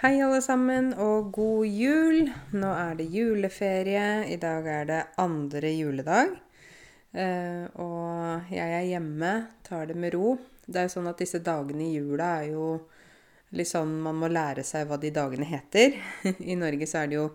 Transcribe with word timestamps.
Hei, 0.00 0.14
alle 0.24 0.38
sammen, 0.40 0.94
og 0.96 1.26
god 1.36 1.66
jul. 1.68 2.30
Nå 2.56 2.68
er 2.72 2.94
det 2.96 3.04
juleferie. 3.12 4.04
I 4.32 4.38
dag 4.40 4.64
er 4.72 4.86
det 4.88 5.00
andre 5.20 5.72
juledag. 5.76 6.30
Eh, 7.12 7.66
og 7.84 8.48
jeg 8.48 8.78
er 8.78 8.86
hjemme, 8.88 9.32
tar 9.60 9.90
det 9.90 9.98
med 10.00 10.14
ro. 10.16 10.38
Det 10.64 10.80
er 10.80 10.86
jo 10.86 10.94
sånn 10.94 11.10
at 11.10 11.20
disse 11.20 11.42
dagene 11.44 11.84
i 11.84 11.98
jula 11.98 12.30
er 12.38 12.54
jo 12.54 12.70
litt 13.52 13.68
sånn 13.68 13.92
man 14.00 14.16
må 14.22 14.30
lære 14.32 14.64
seg 14.64 14.88
hva 14.88 14.96
de 15.02 15.12
dagene 15.12 15.44
heter. 15.50 15.98
I 16.48 16.56
Norge 16.56 16.88
så 16.88 17.02
er 17.02 17.12
det 17.12 17.18
jo 17.18 17.26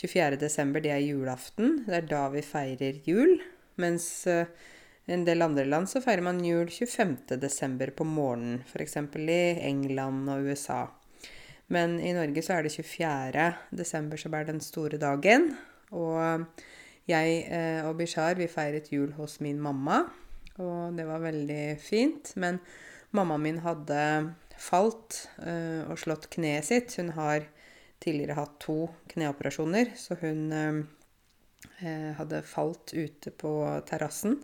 24. 0.00 0.38
desember, 0.40 0.80
det 0.80 0.94
er 0.96 1.04
julaften. 1.04 1.82
Det 1.84 1.98
er 1.98 2.08
da 2.08 2.22
vi 2.32 2.40
feirer 2.40 3.02
jul. 3.04 3.36
Mens 3.84 4.08
i 4.32 5.12
en 5.12 5.28
del 5.28 5.44
andre 5.44 5.68
land 5.68 5.92
så 5.92 6.00
feirer 6.00 6.24
man 6.24 6.40
jul 6.40 6.72
25. 6.72 7.36
desember 7.36 7.92
på 7.92 8.08
morgenen. 8.08 8.62
F.eks. 8.64 8.96
i 8.96 9.42
England 9.68 10.32
og 10.32 10.48
USA. 10.48 10.86
Men 11.72 11.98
i 12.00 12.14
Norge 12.16 12.42
så 12.44 12.56
er 12.56 12.64
det 12.64 12.72
24. 12.72 13.48
desember 13.76 14.20
som 14.20 14.34
er 14.34 14.48
den 14.48 14.60
store 14.64 15.00
dagen. 15.00 15.50
Og 15.92 16.46
jeg 17.08 17.42
eh, 17.48 17.80
og 17.88 17.96
Bishar 18.00 18.36
vi 18.36 18.48
feiret 18.52 18.90
jul 18.92 19.12
hos 19.16 19.38
min 19.44 19.60
mamma, 19.60 20.02
og 20.60 20.96
det 20.96 21.06
var 21.08 21.24
veldig 21.24 21.78
fint. 21.80 22.34
Men 22.36 22.60
mammaen 23.16 23.44
min 23.44 23.60
hadde 23.64 24.00
falt 24.58 25.22
eh, 25.40 25.84
og 25.88 26.00
slått 26.00 26.28
kneet 26.34 26.68
sitt. 26.68 26.96
Hun 27.00 27.14
har 27.16 27.46
tidligere 28.02 28.38
hatt 28.38 28.58
to 28.62 28.90
kneoperasjoner, 29.12 29.94
så 29.96 30.18
hun 30.20 30.48
eh, 30.52 32.12
hadde 32.18 32.44
falt 32.48 32.92
ute 32.96 33.32
på 33.32 33.54
terrassen. 33.88 34.40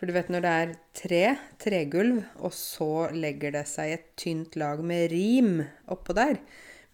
For 0.00 0.08
du 0.08 0.14
vet 0.16 0.30
når 0.32 0.40
det 0.40 0.50
er 0.56 0.70
tre, 0.96 1.24
tregulv, 1.60 2.22
og 2.40 2.54
så 2.56 3.10
legger 3.12 3.52
det 3.52 3.66
seg 3.68 3.90
et 3.92 4.06
tynt 4.16 4.54
lag 4.56 4.80
med 4.80 5.10
rim 5.12 5.58
oppå 5.92 6.16
der. 6.16 6.38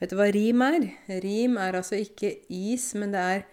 Vet 0.02 0.10
du 0.10 0.16
hva 0.18 0.26
rim 0.34 0.64
er? 0.66 0.88
Rim 1.22 1.54
er 1.62 1.78
altså 1.78 2.00
ikke 2.02 2.32
is, 2.50 2.88
men 2.98 3.14
det 3.14 3.22
er 3.22 3.44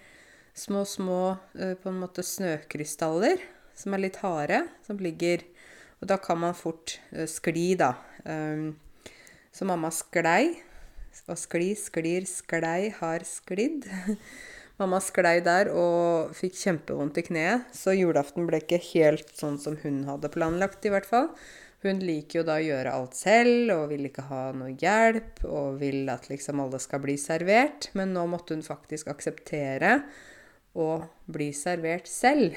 små, 0.58 0.82
små 0.90 1.20
eh, 1.54 1.76
på 1.78 1.92
en 1.92 2.02
måte 2.02 2.26
snøkrystaller 2.26 3.46
som 3.78 3.94
er 3.94 4.02
litt 4.08 4.18
harde, 4.26 4.64
som 4.86 4.98
ligger 4.98 5.46
Og 6.02 6.10
da 6.10 6.18
kan 6.18 6.42
man 6.42 6.58
fort 6.58 6.98
eh, 7.14 7.30
skli, 7.30 7.78
da. 7.80 7.94
Ehm, 8.26 8.74
så 9.54 9.70
mamma 9.70 9.94
sklei. 9.94 10.58
Og 11.30 11.38
skli, 11.38 11.70
sklir, 11.78 12.26
sklei, 12.28 12.90
har 12.98 13.24
sklidd. 13.24 13.86
Mamma 14.84 15.00
sklei 15.00 15.38
der 15.40 15.70
og 15.72 16.34
fikk 16.36 16.58
kjempevondt 16.60 17.16
i 17.22 17.24
kneet, 17.24 17.70
så 17.72 17.94
julaften 17.96 18.50
ble 18.50 18.60
ikke 18.60 18.82
helt 18.92 19.30
sånn 19.32 19.56
som 19.62 19.78
hun 19.80 20.02
hadde 20.10 20.32
planlagt, 20.34 20.84
i 20.84 20.92
hvert 20.92 21.08
fall. 21.08 21.30
Hun 21.84 22.02
liker 22.04 22.42
jo 22.42 22.44
da 22.48 22.58
å 22.60 22.64
gjøre 22.64 22.92
alt 22.96 23.16
selv 23.16 23.72
og 23.78 23.90
vil 23.92 24.10
ikke 24.10 24.26
ha 24.28 24.44
noe 24.56 24.74
hjelp 24.80 25.42
og 25.48 25.80
vil 25.80 26.08
at 26.12 26.28
liksom 26.32 26.60
alle 26.64 26.80
skal 26.84 27.00
bli 27.04 27.16
servert, 27.20 27.90
men 27.96 28.12
nå 28.16 28.26
måtte 28.32 28.56
hun 28.56 28.64
faktisk 28.64 29.12
akseptere 29.12 29.98
å 30.76 30.90
bli 31.32 31.50
servert 31.56 32.08
selv. 32.12 32.56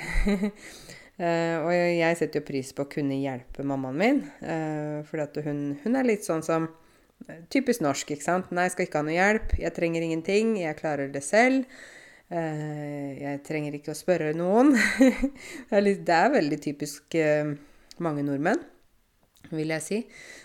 Uh, 1.18 1.56
og 1.66 1.70
jeg 1.74 2.18
setter 2.18 2.42
jo 2.42 2.48
pris 2.48 2.70
på 2.74 2.86
å 2.86 2.90
kunne 2.90 3.18
hjelpe 3.22 3.66
mammaen 3.66 4.02
min, 4.02 4.22
uh, 4.42 5.06
fordi 5.06 5.46
hun, 5.46 5.62
hun, 5.84 5.94
er 5.94 6.10
litt 6.10 6.26
sånn 6.26 6.42
som 6.46 6.70
Typisk 7.48 7.80
norsk, 7.80 8.10
ikke 8.12 8.22
sant. 8.22 8.50
Nei, 8.52 8.66
jeg 8.66 8.74
skal 8.74 8.84
ikke 8.86 9.00
ha 9.00 9.04
noe 9.06 9.14
hjelp. 9.14 9.54
Jeg 9.56 9.72
trenger 9.72 10.04
ingenting. 10.04 10.50
Jeg 10.60 10.76
klarer 10.76 11.08
det 11.10 11.22
selv. 11.24 11.64
Eh, 12.26 13.18
jeg 13.20 13.42
trenger 13.46 13.76
ikke 13.78 13.92
å 13.92 13.98
spørre 13.98 14.32
noen. 14.34 14.72
det, 15.70 16.16
er 16.16 16.32
veldig 16.34 16.58
typisk 16.62 17.14
eh, 17.20 17.52
mange 18.02 18.24
nordmenn, 18.26 18.62
vil 19.52 19.70
jeg 19.76 19.84
si. 19.84 20.00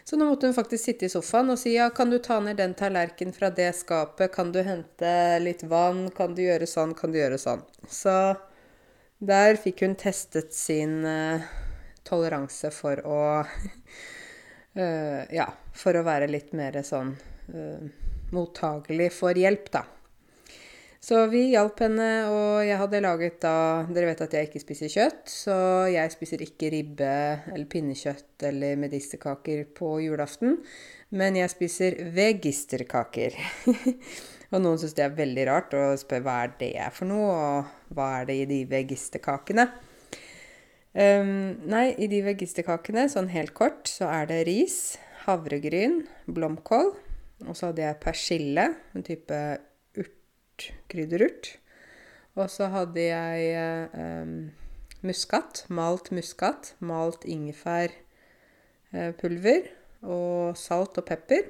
Så 0.05 0.19
nå 0.19 0.27
måtte 0.29 0.49
hun 0.49 0.57
faktisk 0.57 0.83
sitte 0.85 1.07
i 1.07 1.13
sofaen 1.13 1.49
og 1.53 1.57
si 1.57 1.73
ja, 1.73 1.89
kan 1.95 2.13
du 2.13 2.19
ta 2.21 2.37
ned 2.43 2.59
den 2.61 2.75
tallerkenen 2.77 3.33
fra 3.33 3.49
det 3.49 3.71
skapet, 3.79 4.29
kan 4.35 4.53
du 4.53 4.61
hente 4.65 5.13
litt 5.41 5.65
vann, 5.69 6.05
kan 6.13 6.37
du 6.37 6.43
gjøre 6.45 6.69
sånn, 6.69 6.93
kan 6.97 7.13
du 7.13 7.17
gjøre 7.17 7.41
sånn. 7.41 7.65
Så 7.89 8.15
der 9.21 9.57
fikk 9.61 9.81
hun 9.85 9.97
testet 9.97 10.53
sin 10.53 11.01
uh, 11.05 11.41
toleranse 12.05 12.73
for 12.73 13.01
å 13.05 13.21
Ja, 14.71 15.49
for 15.75 15.97
å 15.99 16.05
være 16.07 16.29
litt 16.31 16.53
mer 16.55 16.77
sånn 16.87 17.09
mottagelig 18.31 19.09
for 19.11 19.35
hjelp, 19.35 19.65
da. 19.73 19.81
Så 21.01 21.17
vi 21.31 21.47
hjalp 21.49 21.79
henne, 21.81 22.07
og 22.29 22.61
jeg 22.61 22.77
hadde 22.77 22.99
laget 23.01 23.39
da 23.41 23.53
Dere 23.89 24.11
vet 24.11 24.19
at 24.21 24.35
jeg 24.37 24.47
ikke 24.47 24.59
spiser 24.61 24.91
kjøtt, 24.93 25.31
så 25.33 25.55
jeg 25.89 26.13
spiser 26.13 26.43
ikke 26.45 26.69
ribbe 26.69 27.13
eller 27.49 27.65
pinnekjøtt 27.71 28.45
eller 28.51 28.77
medisterkaker 28.77 29.63
på 29.73 29.95
julaften. 30.03 30.59
Men 31.17 31.39
jeg 31.39 31.49
spiser 31.49 31.97
vegisterkaker. 32.13 33.33
og 34.53 34.61
noen 34.61 34.77
syns 34.77 34.93
det 34.99 35.07
er 35.07 35.17
veldig 35.17 35.47
rart 35.49 35.73
og 35.79 35.97
spør 36.03 36.21
hva 36.27 36.37
er 36.43 36.53
det 36.61 36.69
er 36.85 36.93
for 36.93 37.09
noe, 37.09 37.33
og 37.33 37.97
hva 37.97 38.11
er 38.19 38.29
det 38.29 38.37
i 38.43 38.45
de 38.53 38.61
vegisterkakene. 38.69 39.65
Um, 40.93 41.65
nei, 41.71 41.87
i 41.97 42.11
de 42.13 42.21
vegisterkakene, 42.29 43.07
sånn 43.09 43.33
helt 43.33 43.55
kort, 43.57 43.89
så 43.89 44.05
er 44.21 44.29
det 44.29 44.43
ris, 44.45 44.77
havregryn, 45.25 46.03
blomkål. 46.29 46.93
Og 47.47 47.57
så 47.57 47.71
hadde 47.71 47.87
jeg 47.87 48.01
persille, 48.05 48.69
en 48.93 49.09
type 49.09 49.41
krydderurt. 50.91 51.45
Og 52.39 52.47
så 52.51 52.67
hadde 52.71 53.01
jeg 53.03 53.51
eh, 53.51 54.25
muskat, 55.03 55.65
malt 55.69 56.11
muskat, 56.15 56.75
malt 56.79 57.25
ingefærpulver 57.25 59.61
og 60.01 60.57
salt 60.57 60.97
og 61.01 61.05
pepper. 61.09 61.41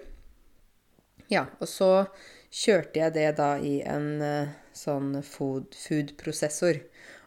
Ja, 1.31 1.45
og 1.61 1.67
så 1.69 2.05
kjørte 2.51 3.00
jeg 3.00 3.13
det 3.16 3.35
da 3.38 3.57
i 3.63 3.81
en 3.88 4.21
eh, 4.25 4.50
sånn 4.75 5.23
food-prosessor. 5.23 6.81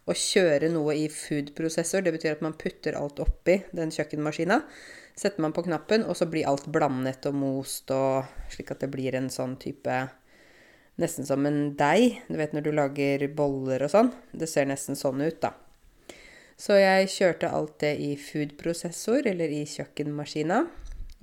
Å 0.05 0.13
kjøre 0.13 0.69
noe 0.69 0.93
i 1.01 1.09
food-prosessor, 1.09 2.05
det 2.05 2.13
betyr 2.13 2.35
at 2.35 2.43
man 2.45 2.53
putter 2.61 2.93
alt 2.99 3.17
oppi 3.25 3.63
den 3.73 3.89
kjøkkenmaskina. 3.95 4.61
Setter 5.17 5.41
man 5.41 5.57
på 5.57 5.65
knappen, 5.65 6.05
og 6.05 6.13
så 6.19 6.27
blir 6.29 6.45
alt 6.51 6.67
blandet 6.69 7.25
og 7.31 7.35
most, 7.39 7.89
og 7.95 8.29
slik 8.53 8.75
at 8.75 8.81
det 8.85 8.91
blir 8.93 9.17
en 9.17 9.31
sånn 9.33 9.57
type 9.63 9.95
nesten 11.01 11.27
som 11.27 11.47
en 11.49 11.75
deig. 11.79 12.21
Du 12.29 12.39
vet 12.39 12.55
når 12.55 12.67
du 12.67 12.73
lager 12.75 13.27
boller 13.37 13.85
og 13.87 13.93
sånn. 13.93 14.13
Det 14.33 14.49
ser 14.51 14.69
nesten 14.71 14.99
sånn 14.99 15.23
ut, 15.25 15.41
da. 15.43 15.55
Så 16.61 16.77
jeg 16.79 17.11
kjørte 17.11 17.51
alt 17.51 17.81
det 17.83 17.97
i 17.99 18.13
foodprosessor, 18.21 19.27
eller 19.27 19.51
i 19.51 19.65
kjøkkenmaskina. 19.67 20.61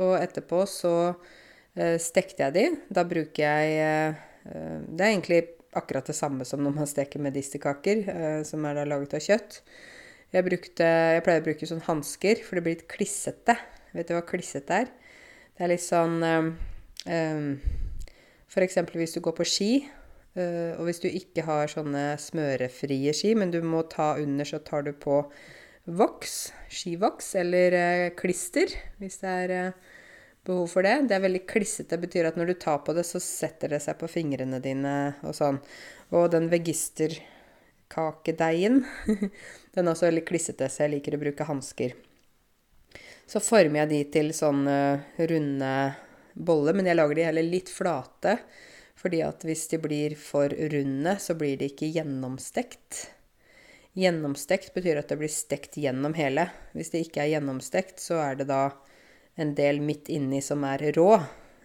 Og 0.01 0.13
etterpå 0.19 0.65
så 0.67 0.95
eh, 1.07 1.95
stekte 2.01 2.47
jeg 2.47 2.57
de. 2.57 2.65
Da 2.91 3.05
bruker 3.07 3.45
jeg 3.45 3.79
eh, 3.85 4.21
Det 4.43 5.05
er 5.05 5.11
egentlig 5.11 5.41
akkurat 5.77 6.07
det 6.09 6.17
samme 6.17 6.43
som 6.47 6.63
når 6.63 6.73
man 6.75 6.89
steker 6.89 7.23
medisterkaker, 7.23 8.03
eh, 8.11 8.39
som 8.47 8.65
er 8.67 8.81
da 8.81 8.87
laget 8.89 9.15
av 9.15 9.23
kjøtt. 9.23 9.61
Jeg, 10.31 10.47
brukte, 10.47 10.87
jeg 10.87 11.23
pleier 11.25 11.43
å 11.43 11.47
bruke 11.47 11.67
sånn 11.67 11.85
hansker, 11.87 12.43
for 12.43 12.57
det 12.57 12.65
blir 12.65 12.77
litt 12.77 12.89
klissete. 12.91 13.55
Vet 13.95 14.09
du 14.09 14.15
hva 14.15 14.25
klissete 14.27 14.83
er? 14.83 14.91
Det 15.55 15.63
er 15.63 15.71
litt 15.71 15.83
sånn 15.83 16.19
eh, 16.27 16.51
F.eks. 18.51 18.75
hvis 18.99 19.13
du 19.15 19.21
går 19.23 19.31
på 19.37 19.45
ski, 19.47 19.69
eh, 20.35 20.73
og 20.75 20.83
hvis 20.89 20.99
du 20.99 21.07
ikke 21.07 21.45
har 21.47 21.71
sånne 21.71 22.19
smørefrie 22.19 23.13
ski, 23.15 23.31
men 23.39 23.47
du 23.53 23.61
må 23.63 23.85
ta 23.87 24.19
under, 24.19 24.43
så 24.47 24.59
tar 24.59 24.83
du 24.83 24.91
på 24.91 25.31
voks, 25.87 26.51
skivoks, 26.67 27.35
eller 27.39 27.71
eh, 27.77 28.09
klister, 28.19 28.67
hvis 28.99 29.23
det 29.23 29.31
er 29.45 29.49
eh, 29.55 29.71
behov 30.43 30.67
for 30.73 30.81
det. 30.83 31.07
Det 31.07 31.15
er 31.15 31.23
veldig 31.23 31.47
klissete. 31.47 32.01
Betyr 32.01 32.25
at 32.27 32.35
når 32.39 32.47
du 32.51 32.55
tar 32.59 32.79
på 32.83 32.91
det, 32.97 33.05
så 33.07 33.19
setter 33.23 33.67
det 33.71 33.81
seg 33.85 33.95
på 34.01 34.07
fingrene 34.11 34.59
dine 34.63 34.95
og 35.23 35.33
sånn. 35.37 35.57
Og 36.11 36.31
den 36.35 36.45
vegisterkakedeigen, 36.51 38.75
den 39.73 39.83
er 39.85 39.91
også 39.95 40.09
veldig 40.11 40.27
klissete, 40.27 40.65
så 40.67 40.83
jeg 40.83 40.93
liker 40.97 41.15
å 41.15 41.23
bruke 41.23 41.47
hansker. 41.47 41.91
Så 43.31 43.39
former 43.39 43.79
jeg 43.85 43.91
de 43.93 44.01
til 44.11 44.27
sånne 44.35 44.75
runde 45.31 45.71
bolle, 46.33 46.73
men 46.77 46.87
jeg 46.89 46.97
lager 46.97 47.17
de 47.17 47.25
heller 47.29 47.47
litt 47.47 47.71
flate. 47.71 48.37
Fordi 49.01 49.23
at 49.25 49.41
hvis 49.47 49.65
de 49.71 49.79
blir 49.81 50.15
for 50.19 50.51
runde, 50.51 51.15
så 51.19 51.35
blir 51.37 51.57
de 51.57 51.71
ikke 51.71 51.89
gjennomstekt. 51.89 53.07
Gjennomstekt 53.97 54.75
betyr 54.75 55.01
at 55.01 55.09
det 55.11 55.17
blir 55.19 55.31
stekt 55.31 55.75
gjennom 55.81 56.13
hele. 56.15 56.47
Hvis 56.77 56.93
det 56.93 57.05
ikke 57.07 57.23
er 57.23 57.33
gjennomstekt, 57.33 57.99
så 58.03 58.21
er 58.23 58.37
det 58.39 58.47
da 58.51 58.69
en 59.41 59.55
del 59.57 59.81
midt 59.83 60.11
inni 60.13 60.41
som 60.45 60.63
er 60.67 60.91
rå. 60.95 61.15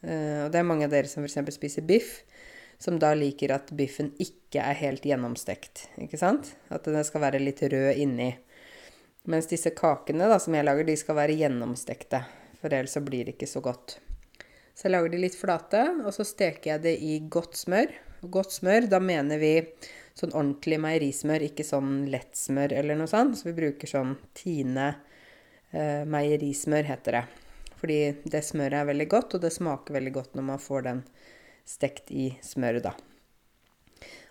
Uh, 0.03 0.47
og 0.47 0.55
det 0.55 0.61
er 0.61 0.67
mange 0.67 0.89
av 0.89 0.95
dere 0.95 1.11
som 1.11 1.27
f.eks. 1.27 1.55
spiser 1.55 1.87
biff, 1.87 2.19
som 2.83 2.99
da 3.01 3.13
liker 3.17 3.55
at 3.55 3.71
biffen 3.77 4.11
ikke 4.23 4.65
er 4.65 4.81
helt 4.81 5.07
gjennomstekt. 5.07 5.87
Ikke 6.03 6.21
sant? 6.21 6.55
At 6.73 6.89
den 6.89 7.05
skal 7.07 7.25
være 7.27 7.43
litt 7.43 7.63
rød 7.63 8.01
inni. 8.01 8.33
Mens 9.27 9.49
disse 9.51 9.73
kakene 9.75 10.29
da, 10.31 10.39
som 10.43 10.55
jeg 10.55 10.67
lager, 10.67 10.87
de 10.87 10.99
skal 10.99 11.19
være 11.19 11.39
gjennomstekte. 11.41 12.23
For 12.61 12.73
ellers 12.73 12.95
så 12.97 13.03
blir 13.05 13.27
det 13.27 13.37
ikke 13.37 13.51
så 13.51 13.63
godt. 13.65 13.99
Så 14.77 14.87
jeg 14.87 14.93
lager 14.93 15.15
de 15.15 15.23
litt 15.23 15.37
flate, 15.39 15.83
og 16.05 16.13
så 16.13 16.27
steker 16.29 16.75
jeg 16.75 16.85
det 16.85 16.95
i 17.01 17.15
godt 17.33 17.57
smør. 17.57 17.95
Godt 18.33 18.53
smør, 18.59 18.91
da 18.93 19.01
mener 19.01 19.41
vi 19.41 19.55
sånn 20.17 20.35
ordentlig 20.35 20.79
meierismør, 20.85 21.47
ikke 21.49 21.65
sånn 21.65 22.05
lettsmør 22.13 22.75
eller 22.77 22.99
noe 22.99 23.09
sånt. 23.09 23.39
Så 23.41 23.49
vi 23.49 23.57
bruker 23.57 23.89
sånn 23.89 24.15
Tine 24.37 24.91
eh, 25.73 26.05
meierismør, 26.05 26.91
heter 26.93 27.21
det. 27.21 27.25
Fordi 27.81 27.99
det 28.29 28.45
smøret 28.45 28.83
er 28.83 28.91
veldig 28.93 29.09
godt, 29.17 29.37
og 29.37 29.45
det 29.45 29.53
smaker 29.57 29.97
veldig 29.97 30.15
godt 30.17 30.37
når 30.37 30.49
man 30.53 30.63
får 30.63 30.89
den 30.91 31.05
stekt 31.69 32.13
i 32.13 32.31
smøret, 32.45 32.85
da. 32.85 33.16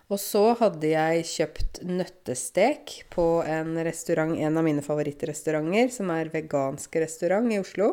Og 0.05 0.19
så 0.21 0.43
hadde 0.59 0.91
jeg 0.91 1.25
kjøpt 1.25 1.79
nøttestek 1.89 2.91
på 3.13 3.25
en 3.49 3.73
restaurant, 3.87 4.35
en 4.37 4.59
av 4.59 4.65
mine 4.67 4.83
favorittrestauranter, 4.85 5.89
som 5.89 6.11
er 6.13 6.29
vegansk 6.29 6.99
restaurant 7.01 7.49
i 7.49 7.57
Oslo, 7.57 7.89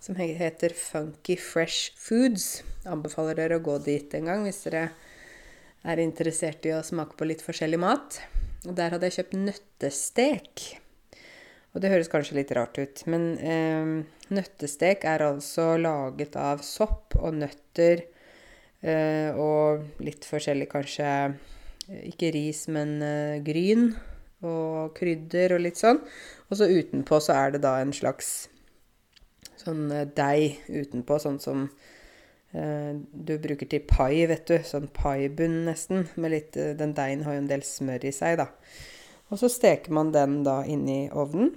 som 0.00 0.16
heter 0.16 0.72
Funky 0.72 1.36
Fresh 1.36 1.92
Foods. 2.00 2.62
Anbefaler 2.88 3.36
dere 3.42 3.58
å 3.60 3.64
gå 3.64 3.76
dit 3.84 4.16
en 4.16 4.30
gang 4.30 4.46
hvis 4.46 4.62
dere 4.64 4.86
er 5.84 6.00
interessert 6.00 6.64
i 6.64 6.72
å 6.72 6.84
smake 6.84 7.18
på 7.18 7.28
litt 7.28 7.44
forskjellig 7.44 7.80
mat. 7.80 8.22
Og 8.64 8.72
der 8.76 8.94
hadde 8.94 9.10
jeg 9.10 9.18
kjøpt 9.18 9.36
nøttestek. 9.42 10.64
Og 11.74 11.84
det 11.84 11.92
høres 11.92 12.08
kanskje 12.12 12.38
litt 12.40 12.54
rart 12.56 12.80
ut, 12.80 13.04
men 13.06 13.34
eh, 13.38 13.92
nøttestek 14.32 15.04
er 15.06 15.22
altså 15.28 15.74
laget 15.78 16.40
av 16.40 16.64
sopp 16.66 17.20
og 17.20 17.36
nøtter 17.36 18.06
Eh, 18.80 19.36
og 19.36 20.00
litt 20.00 20.24
forskjellig 20.24 20.64
kanskje 20.70 21.04
eh, 21.04 22.04
Ikke 22.08 22.30
ris, 22.32 22.62
men 22.72 22.94
eh, 23.04 23.42
gryn 23.44 23.90
og 24.40 24.94
krydder 24.96 25.56
og 25.56 25.64
litt 25.66 25.80
sånn. 25.80 26.00
Og 26.48 26.56
så 26.56 26.70
utenpå 26.70 27.18
så 27.20 27.36
er 27.36 27.54
det 27.54 27.64
da 27.66 27.74
en 27.82 27.92
slags 27.92 28.48
sånn 29.60 29.90
deig 30.16 30.62
utenpå, 30.72 31.18
sånn 31.20 31.36
som 31.42 31.66
eh, 32.56 32.94
du 32.96 33.34
bruker 33.42 33.68
til 33.68 33.84
pai, 33.84 34.24
vet 34.30 34.46
du. 34.48 34.56
Sånn 34.64 34.88
paibunn 34.96 35.66
nesten. 35.68 36.06
Med 36.16 36.32
litt, 36.32 36.56
den 36.56 36.96
deigen 36.96 37.26
har 37.26 37.36
jo 37.36 37.44
en 37.44 37.52
del 37.52 37.66
smør 37.66 38.08
i 38.08 38.14
seg, 38.16 38.40
da. 38.40 38.48
Og 39.30 39.42
så 39.42 39.50
steker 39.52 39.92
man 39.94 40.14
den 40.16 40.40
da 40.46 40.62
inni 40.64 41.04
ovnen. 41.12 41.52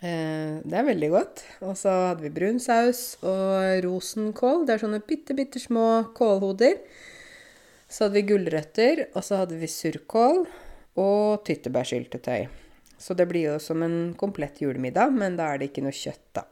Eh, 0.00 0.60
det 0.64 0.76
er 0.78 0.86
veldig 0.86 1.10
godt. 1.12 1.42
Og 1.66 1.76
så 1.76 1.92
hadde 2.10 2.24
vi 2.24 2.32
brun 2.32 2.60
saus 2.62 3.18
og 3.20 3.84
rosenkål. 3.84 4.64
Det 4.64 4.76
er 4.76 4.84
sånne 4.84 5.02
bitte, 5.04 5.36
bitte 5.36 5.60
små 5.60 5.86
kålhoder. 6.16 6.80
Så 7.90 8.06
hadde 8.06 8.20
vi 8.20 8.28
gulrøtter, 8.30 9.04
og 9.12 9.26
så 9.26 9.42
hadde 9.42 9.58
vi 9.60 9.68
surkål 9.68 10.44
og 11.00 11.44
tyttebærsyltetøy. 11.46 12.48
Så 13.00 13.16
det 13.16 13.26
blir 13.30 13.54
jo 13.54 13.60
som 13.62 13.82
en 13.82 14.14
komplett 14.20 14.60
julemiddag, 14.60 15.12
men 15.16 15.36
da 15.38 15.50
er 15.50 15.60
det 15.60 15.70
ikke 15.70 15.84
noe 15.86 15.96
kjøtt, 15.96 16.26
da. 16.36 16.44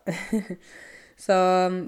så 1.24 1.36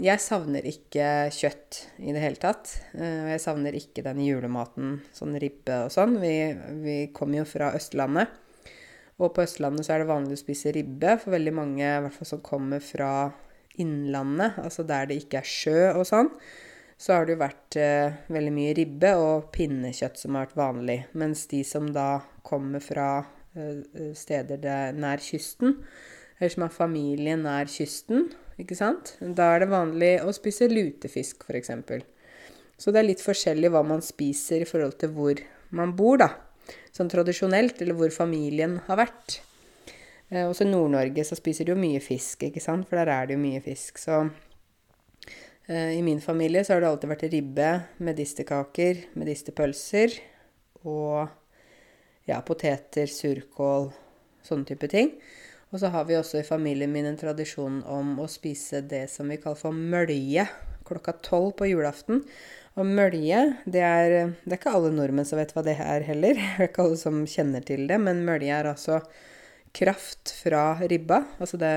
jeg 0.05 0.21
savner 0.23 0.67
ikke 0.69 1.07
kjøtt 1.35 1.81
i 2.05 2.13
det 2.15 2.23
hele 2.23 2.41
tatt. 2.41 2.77
Eh, 2.95 3.25
og 3.25 3.33
jeg 3.35 3.43
savner 3.43 3.77
ikke 3.77 4.05
den 4.07 4.23
julematen, 4.25 5.01
sånn 5.17 5.37
ribbe 5.41 5.87
og 5.87 5.93
sånn. 5.93 6.17
Vi, 6.23 6.37
vi 6.85 7.01
kommer 7.17 7.43
jo 7.43 7.49
fra 7.49 7.73
Østlandet. 7.77 8.33
Og 9.21 9.35
på 9.37 9.45
Østlandet 9.45 9.85
så 9.85 9.95
er 9.95 10.03
det 10.03 10.09
vanlig 10.09 10.39
å 10.39 10.41
spise 10.41 10.73
ribbe 10.73 11.17
for 11.21 11.35
veldig 11.35 11.53
mange, 11.53 11.85
i 11.85 12.03
hvert 12.05 12.17
fall 12.17 12.29
som 12.31 12.43
kommer 12.45 12.81
fra 12.85 13.13
innlandet, 13.81 14.57
altså 14.61 14.85
der 14.89 15.11
det 15.11 15.21
ikke 15.23 15.43
er 15.43 15.49
sjø 15.49 15.81
og 15.93 16.07
sånn. 16.09 16.31
Så 17.01 17.15
har 17.15 17.25
det 17.25 17.37
jo 17.37 17.41
vært 17.41 17.77
eh, 17.81 18.17
veldig 18.33 18.53
mye 18.53 18.73
ribbe 18.77 19.13
og 19.17 19.51
pinnekjøtt 19.55 20.21
som 20.21 20.37
har 20.37 20.49
vært 20.49 20.59
vanlig. 20.61 20.99
Mens 21.21 21.47
de 21.49 21.63
som 21.65 21.89
da 21.95 22.09
kommer 22.45 22.83
fra 22.85 23.11
eh, 23.57 24.11
steder 24.17 24.61
der, 24.61 24.97
nær 24.97 25.23
kysten, 25.25 25.79
eller 26.39 26.53
som 26.53 26.67
har 26.67 26.75
familie 26.75 27.39
nær 27.41 27.69
kysten, 27.73 28.29
ikke 28.61 28.77
sant, 28.77 29.15
da 29.21 29.55
er 29.55 29.65
det 29.65 29.73
vanlig 29.73 30.13
å 30.25 30.33
spise 30.37 30.69
lutefisk, 30.69 31.47
f.eks. 31.49 31.73
Så 32.81 32.93
det 32.93 33.01
er 33.01 33.09
litt 33.09 33.25
forskjellig 33.25 33.73
hva 33.73 33.85
man 33.85 34.05
spiser 34.05 34.65
i 34.65 34.69
forhold 34.69 34.97
til 35.01 35.13
hvor 35.17 35.41
man 35.77 35.97
bor, 35.97 36.21
da 36.21 36.31
sånn 36.95 37.11
tradisjonelt, 37.13 37.81
eller 37.83 37.97
hvor 37.99 38.13
familien 38.15 38.79
har 38.87 39.01
vært. 39.03 39.41
Eh, 40.31 40.47
også 40.47 40.67
i 40.67 40.71
Nord-Norge 40.71 41.25
så 41.27 41.39
spiser 41.39 41.67
de 41.67 41.75
jo 41.75 41.81
mye 41.81 42.03
fisk, 42.05 42.47
ikke 42.47 42.63
sant, 42.63 42.89
for 42.89 43.01
der 43.01 43.11
er 43.13 43.29
det 43.29 43.37
jo 43.37 43.43
mye 43.43 43.63
fisk. 43.65 43.99
Så 43.99 44.23
eh, 45.67 45.97
i 45.97 46.03
min 46.07 46.23
familie 46.23 46.65
så 46.65 46.77
har 46.77 46.85
det 46.85 46.93
alltid 46.93 47.15
vært 47.15 47.29
ribbe, 47.35 47.73
medisterkaker, 47.99 49.05
medisterpølser 49.19 50.17
og 50.87 51.29
ja, 52.31 52.39
poteter, 52.47 53.11
surkål, 53.11 53.91
sånne 54.47 54.69
type 54.71 54.91
ting. 54.91 55.15
Og 55.71 55.79
så 55.83 55.91
har 55.95 56.07
vi 56.09 56.17
også 56.19 56.41
i 56.41 56.47
familien 56.47 56.91
min 56.91 57.07
en 57.07 57.19
tradisjon 57.19 57.83
om 57.87 58.17
å 58.19 58.27
spise 58.31 58.83
det 58.91 59.05
som 59.13 59.29
vi 59.31 59.39
kaller 59.39 59.59
for 59.61 59.75
mølje 59.75 60.49
klokka 60.91 61.15
tolv 61.23 61.55
på 61.59 61.69
julaften. 61.71 62.25
Og 62.79 62.87
mølje, 62.87 63.41
det 63.67 63.83
er, 63.83 64.13
det 64.45 64.55
er 64.55 64.61
ikke 64.61 64.75
alle 64.79 64.93
nordmenn 64.95 65.27
som 65.27 65.41
vet 65.41 65.51
hva 65.57 65.65
det 65.67 65.75
er 65.83 66.07
heller. 66.07 66.39
Det 66.57 66.67
er 66.67 66.71
ikke 66.71 66.87
alle 66.87 67.01
som 67.01 67.25
kjenner 67.27 67.65
til 67.67 67.89
det, 67.91 67.99
men 67.99 68.23
mølje 68.27 68.55
er 68.61 68.71
altså 68.71 69.01
kraft 69.77 70.33
fra 70.39 70.79
ribba. 70.79 71.25
Altså 71.43 71.59
det 71.61 71.75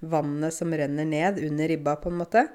vannet 0.00 0.54
som 0.54 0.72
renner 0.74 1.08
ned 1.08 1.40
under 1.42 1.68
ribba, 1.68 1.96
på 1.98 2.12
en 2.12 2.20
måte. 2.20 2.46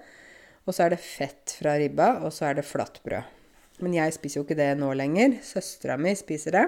Og 0.63 0.75
så 0.75 0.85
er 0.85 0.93
det 0.93 1.03
fett 1.03 1.57
fra 1.59 1.75
ribba, 1.79 2.23
og 2.23 2.31
så 2.31 2.49
er 2.49 2.59
det 2.59 2.67
flatbrød. 2.67 3.39
Men 3.83 3.97
jeg 3.97 4.13
spiser 4.15 4.39
jo 4.39 4.45
ikke 4.45 4.59
det 4.59 4.69
nå 4.79 4.93
lenger. 4.95 5.39
Søstera 5.43 5.97
mi 5.99 6.13
spiser 6.15 6.55
det. 6.55 6.65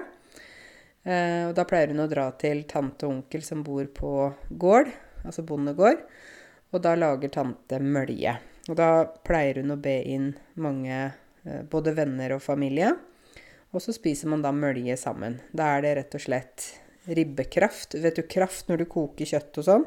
Eh, 1.06 1.46
og 1.46 1.54
da 1.56 1.64
pleier 1.68 1.94
hun 1.94 2.02
å 2.04 2.10
dra 2.10 2.26
til 2.40 2.64
tante 2.68 3.06
og 3.06 3.14
onkel 3.14 3.44
som 3.46 3.62
bor 3.64 3.86
på 3.94 4.12
gård, 4.50 4.90
altså 5.24 5.46
bondegård. 5.46 6.02
Og 6.74 6.82
da 6.82 6.96
lager 6.98 7.32
tante 7.32 7.80
mølje. 7.80 8.34
Og 8.70 8.78
da 8.78 9.06
pleier 9.26 9.60
hun 9.62 9.74
å 9.74 9.80
be 9.80 9.98
inn 10.10 10.32
mange, 10.58 11.12
eh, 11.46 11.62
både 11.70 11.94
venner 11.94 12.34
og 12.36 12.42
familie. 12.42 12.94
Og 13.72 13.82
så 13.82 13.94
spiser 13.94 14.30
man 14.32 14.42
da 14.42 14.52
mølje 14.54 14.96
sammen. 14.98 15.40
Da 15.54 15.76
er 15.76 15.84
det 15.84 15.96
rett 15.98 16.14
og 16.18 16.24
slett 16.24 16.66
ribbekraft. 17.06 17.94
Vet 18.02 18.18
du, 18.18 18.22
kraft 18.22 18.70
når 18.70 18.82
du 18.82 18.86
koker 18.90 19.28
kjøtt 19.28 19.60
og 19.60 19.66
sånn. 19.68 19.84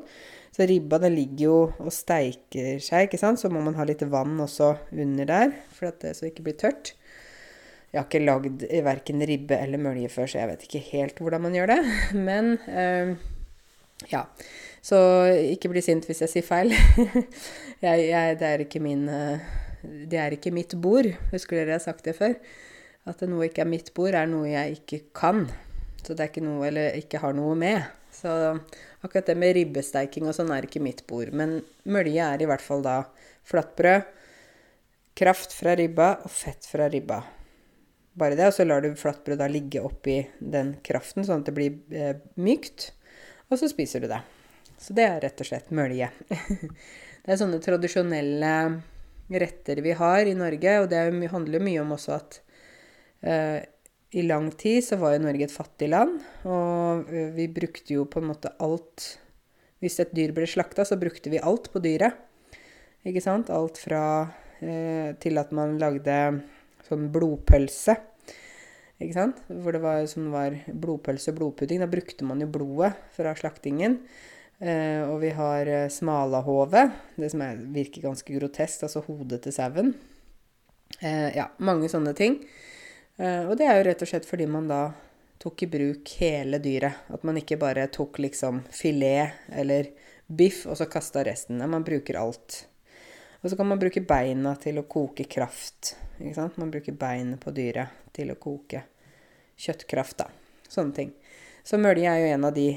Så 0.55 0.67
ribba 0.69 0.99
den 1.01 1.15
ligger 1.15 1.43
jo 1.43 1.57
og 1.77 1.91
steiker 1.93 2.79
seg, 2.83 3.07
ikke 3.07 3.19
sant. 3.21 3.41
Så 3.41 3.51
må 3.51 3.61
man 3.63 3.77
ha 3.79 3.85
litt 3.87 4.03
vann 4.07 4.39
også 4.39 4.75
under 4.91 5.27
der, 5.29 5.51
for 5.75 5.91
at 5.91 5.99
det 6.05 6.15
så 6.17 6.29
ikke 6.29 6.45
blir 6.47 6.57
tørt. 6.59 6.93
Jeg 7.89 7.97
har 8.03 8.05
ikke 8.05 8.21
lagd 8.21 8.63
verken 8.85 9.25
ribbe 9.25 9.57
eller 9.57 9.81
mølje 9.81 10.11
før, 10.13 10.29
så 10.29 10.43
jeg 10.43 10.51
vet 10.51 10.65
ikke 10.67 10.85
helt 10.91 11.21
hvordan 11.23 11.47
man 11.47 11.57
gjør 11.57 11.71
det. 11.73 11.79
Men 12.29 12.51
øh, 12.69 13.15
ja. 14.07 14.23
Så 14.81 14.97
ikke 15.51 15.71
bli 15.73 15.83
sint 15.83 16.07
hvis 16.07 16.23
jeg 16.23 16.31
sier 16.31 16.47
feil. 16.47 16.71
jeg, 17.85 18.05
jeg, 18.09 18.37
det, 18.39 18.47
er 18.47 18.63
ikke 18.63 18.81
min, 18.83 19.07
eh, 19.11 19.47
det 19.83 20.19
er 20.21 20.35
ikke 20.35 20.53
mitt 20.55 20.75
bord. 20.81 21.09
Husker 21.33 21.59
dere 21.59 21.75
jeg 21.75 21.81
har 21.81 21.87
sagt 21.89 22.07
det 22.07 22.15
før? 22.17 22.37
At 23.09 23.23
noe 23.27 23.49
ikke 23.49 23.65
er 23.65 23.71
mitt 23.71 23.91
bord, 23.97 24.15
er 24.15 24.29
noe 24.29 24.47
jeg 24.47 24.79
ikke 24.79 25.01
kan. 25.17 25.47
Så 25.99 26.13
det 26.13 26.23
er 26.23 26.31
ikke 26.31 26.45
noe 26.45 26.67
Eller 26.69 26.95
ikke 26.99 27.19
har 27.23 27.35
noe 27.35 27.55
med. 27.59 27.83
Så 28.13 28.31
akkurat 29.03 29.27
det 29.29 29.35
med 29.39 29.53
ribbesteiking 29.57 30.27
og 30.27 30.35
sånn 30.35 30.51
er 30.55 30.67
ikke 30.67 30.83
mitt 30.83 31.03
bord. 31.09 31.33
Men 31.35 31.59
mølje 31.89 32.25
er 32.25 32.41
i 32.41 32.47
hvert 32.49 32.63
fall 32.63 32.83
da 32.85 33.01
flatbrød, 33.49 34.07
kraft 35.19 35.53
fra 35.55 35.75
ribba 35.75 36.13
og 36.23 36.31
fett 36.31 36.67
fra 36.69 36.87
ribba. 36.91 37.19
Bare 38.19 38.35
det, 38.35 38.47
og 38.49 38.55
så 38.55 38.65
lar 38.65 38.83
du 38.83 38.93
flatbrød 38.97 39.39
da 39.39 39.47
ligge 39.51 39.81
oppi 39.83 40.21
den 40.39 40.73
kraften, 40.85 41.23
sånn 41.27 41.43
at 41.43 41.49
det 41.49 41.55
blir 41.55 41.77
eh, 41.95 42.15
mykt. 42.39 42.89
Og 43.49 43.57
så 43.57 43.69
spiser 43.71 44.03
du 44.03 44.09
det. 44.11 44.21
Så 44.79 44.95
det 44.95 45.05
er 45.05 45.19
rett 45.23 45.41
og 45.41 45.49
slett 45.49 45.73
mølje. 45.75 46.11
det 46.29 47.33
er 47.33 47.39
sånne 47.39 47.59
tradisjonelle 47.63 48.53
retter 49.29 49.81
vi 49.85 49.93
har 49.97 50.25
i 50.25 50.37
Norge, 50.37 50.75
og 50.81 50.87
det 50.89 51.01
handler 51.33 51.65
mye 51.65 51.81
om 51.83 51.93
også 51.93 52.15
at 52.15 52.39
uh, 53.25 53.59
i 54.09 54.23
lang 54.25 54.49
tid 54.57 54.81
så 54.85 54.97
var 55.01 55.13
jo 55.13 55.25
Norge 55.25 55.45
et 55.45 55.53
fattig 55.53 55.91
land, 55.91 56.15
og 56.49 57.11
vi 57.35 57.45
brukte 57.53 57.93
jo 57.93 58.07
på 58.09 58.23
en 58.23 58.31
måte 58.31 58.55
alt 58.57 59.11
Hvis 59.79 59.99
et 60.01 60.09
dyr 60.11 60.33
ble 60.35 60.47
slakta, 60.49 60.83
så 60.83 60.97
brukte 60.99 61.31
vi 61.31 61.39
alt 61.39 61.69
på 61.71 61.79
dyret. 61.79 62.17
Ikke 63.07 63.21
sant? 63.23 63.47
Alt 63.53 63.77
fra 63.79 64.01
uh, 64.27 65.09
til 65.23 65.39
at 65.39 65.53
man 65.55 65.77
lagde 65.79 66.17
sånn 66.89 67.05
blodpølse. 67.13 67.95
Ikke 68.99 69.15
sant? 69.15 69.39
Hvor 69.47 69.75
det 69.75 69.81
var, 69.83 70.03
som 70.11 70.27
var 70.33 70.57
blodpølse 70.67 71.31
og 71.31 71.39
blodpudding. 71.39 71.79
Da 71.79 71.87
brukte 71.91 72.27
man 72.27 72.43
jo 72.43 72.49
blodet 72.51 72.91
fra 73.15 73.31
slaktingen. 73.37 74.01
Eh, 74.59 75.05
og 75.07 75.21
vi 75.23 75.31
har 75.35 75.69
eh, 75.71 75.91
smalahove, 75.91 76.89
det 77.15 77.29
som 77.31 77.43
er, 77.45 77.61
virker 77.71 78.03
ganske 78.03 78.33
grotesk, 78.35 78.83
altså 78.83 79.05
hodet 79.05 79.39
til 79.45 79.55
sauen. 79.55 79.93
Eh, 80.99 81.29
ja, 81.37 81.47
mange 81.63 81.87
sånne 81.91 82.11
ting. 82.17 82.41
Eh, 83.15 83.45
og 83.47 83.55
det 83.59 83.69
er 83.69 83.79
jo 83.79 83.85
rett 83.87 84.03
og 84.03 84.11
slett 84.11 84.27
fordi 84.27 84.49
man 84.51 84.67
da 84.67 84.81
tok 85.39 85.63
i 85.63 85.71
bruk 85.71 86.11
hele 86.19 86.59
dyret. 86.59 87.07
At 87.07 87.23
man 87.27 87.39
ikke 87.39 87.59
bare 87.61 87.87
tok 87.93 88.19
liksom 88.19 88.65
filet 88.75 89.47
eller 89.55 89.93
biff 90.27 90.65
og 90.67 90.75
så 90.79 90.89
kasta 90.91 91.23
resten. 91.23 91.63
Man 91.63 91.87
bruker 91.87 92.19
alt. 92.19 92.65
Og 93.39 93.49
så 93.49 93.55
kan 93.55 93.69
man 93.69 93.79
bruke 93.79 94.03
beina 94.03 94.55
til 94.59 94.81
å 94.81 94.87
koke 94.89 95.23
kraft. 95.31 95.95
Ikke 96.19 96.35
sant? 96.35 96.59
Man 96.59 96.71
bruker 96.73 96.97
beinet 96.99 97.39
på 97.43 97.53
dyret 97.55 98.11
til 98.15 98.33
å 98.33 98.39
koke 98.39 98.83
kjøttkraft, 99.59 100.19
da. 100.19 100.29
Sånne 100.69 100.95
ting. 100.95 101.13
Så 101.63 101.79
mølje 101.79 102.11
er 102.11 102.23
jo 102.23 102.33
en 102.33 102.47
av 102.49 102.55
de 102.55 102.69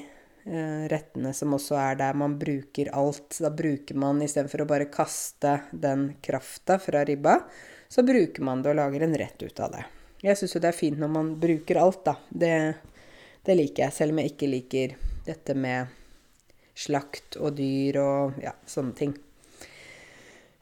Eh, 0.45 0.88
rettene 0.90 1.31
som 1.33 1.54
også 1.54 1.76
er 1.78 1.99
der 2.00 2.16
man 2.19 2.35
bruker 2.38 2.90
alt. 2.99 3.37
Da 3.38 3.50
bruker 3.54 3.99
man 3.99 4.23
istedenfor 4.25 4.64
å 4.64 4.71
bare 4.73 4.90
kaste 4.90 5.61
den 5.71 6.16
krafta 6.23 6.81
fra 6.83 7.04
ribba, 7.07 7.38
så 7.88 8.02
bruker 8.02 8.42
man 8.42 8.62
det 8.62 8.73
og 8.73 8.81
lager 8.81 9.07
en 9.07 9.19
rett 9.19 9.42
ut 9.42 9.61
av 9.62 9.76
det. 9.76 9.85
Jeg 10.23 10.38
syns 10.38 10.57
jo 10.57 10.62
det 10.62 10.73
er 10.73 10.78
fint 10.78 10.99
når 10.99 11.12
man 11.14 11.33
bruker 11.42 11.78
alt, 11.78 12.02
da. 12.09 12.16
Det, 12.28 12.54
det, 13.47 13.59
liker 13.59 13.87
jeg, 13.87 13.95
selv 13.95 14.14
om 14.14 14.23
jeg 14.23 14.33
ikke 14.33 14.50
liker 14.50 14.97
dette 15.26 15.54
med 15.54 15.99
slakt 16.75 17.38
og 17.38 17.54
dyr 17.59 18.00
og 18.02 18.42
ja, 18.42 18.54
sånne 18.66 18.99
ting. 18.99 19.14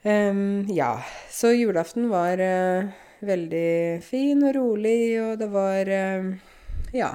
Um, 0.03 0.65
ja, 0.73 1.05
så 1.29 1.53
julaften 1.53 2.09
var 2.09 2.41
uh, 2.41 2.89
veldig 3.21 4.01
fin 4.03 4.41
og 4.49 4.55
rolig, 4.57 5.01
og 5.21 5.35
det 5.41 5.51
var 5.53 5.91
uh, 5.93 6.31
Ja. 6.97 7.11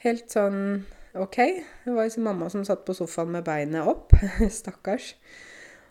Helt 0.00 0.32
sånn 0.32 0.86
OK. 1.12 1.36
Det 1.84 1.92
var 1.92 2.06
liksom 2.06 2.24
mamma 2.24 2.48
som 2.52 2.64
satt 2.64 2.86
på 2.86 2.94
sofaen 2.96 3.32
med 3.34 3.44
beinet 3.44 3.88
opp. 3.88 4.14
Stakkars. 4.60 5.14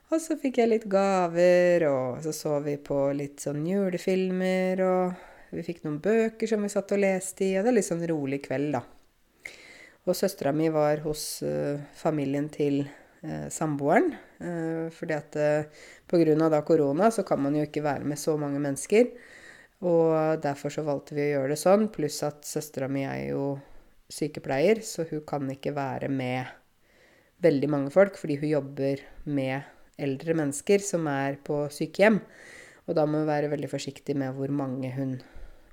Og 0.09 0.21
så 0.21 0.37
fikk 0.41 0.57
jeg 0.57 0.71
litt 0.71 0.85
gaver, 0.89 1.85
og 1.89 2.23
så 2.25 2.33
så 2.33 2.55
vi 2.65 2.77
på 2.81 2.97
litt 3.13 3.43
sånn 3.45 3.61
julefilmer, 3.69 4.81
og 4.81 5.53
vi 5.53 5.65
fikk 5.65 5.83
noen 5.85 5.99
bøker 6.01 6.49
som 6.49 6.65
vi 6.65 6.71
satt 6.73 6.95
og 6.95 7.01
leste 7.03 7.45
i, 7.45 7.51
og 7.57 7.65
det 7.65 7.73
er 7.73 7.77
litt 7.77 7.89
sånn 7.89 8.07
rolig 8.09 8.41
kveld, 8.47 8.77
da. 8.77 8.81
Og 10.09 10.17
søstera 10.17 10.53
mi 10.55 10.71
var 10.73 11.03
hos 11.05 11.43
uh, 11.45 11.77
familien 11.97 12.49
til 12.49 12.81
samboeren, 13.51 14.13
uh, 14.39 14.87
fordi 14.95 15.15
at 15.17 15.35
uh, 15.35 15.81
pga. 16.07 16.61
korona 16.63 17.11
så 17.11 17.23
kan 17.23 17.41
man 17.41 17.55
jo 17.55 17.65
ikke 17.67 17.83
være 17.83 18.05
med 18.07 18.17
så 18.17 18.37
mange 18.37 18.59
mennesker. 18.59 19.11
Og 19.79 20.41
derfor 20.43 20.69
så 20.69 20.83
valgte 20.83 21.15
vi 21.15 21.29
å 21.29 21.39
gjøre 21.39 21.53
det 21.53 21.59
sånn, 21.59 21.87
pluss 21.91 22.19
at 22.27 22.43
søstera 22.43 22.89
mi 22.91 23.05
er 23.07 23.29
jo 23.31 23.59
sykepleier, 24.11 24.81
så 24.83 25.05
hun 25.07 25.23
kan 25.27 25.47
ikke 25.51 25.71
være 25.75 26.09
med 26.11 26.49
veldig 27.43 27.69
mange 27.71 27.93
folk, 27.93 28.17
fordi 28.19 28.39
hun 28.41 28.51
jobber 28.51 29.03
med 29.23 29.69
eldre 29.99 30.35
mennesker 30.35 30.83
som 30.83 31.07
er 31.11 31.39
på 31.43 31.61
sykehjem. 31.71 32.19
Og 32.89 32.97
da 32.97 33.05
må 33.05 33.21
hun 33.21 33.29
være 33.29 33.51
veldig 33.51 33.69
forsiktig 33.71 34.17
med 34.17 34.35
hvor 34.35 34.51
mange 34.51 34.91
hun 34.95 35.15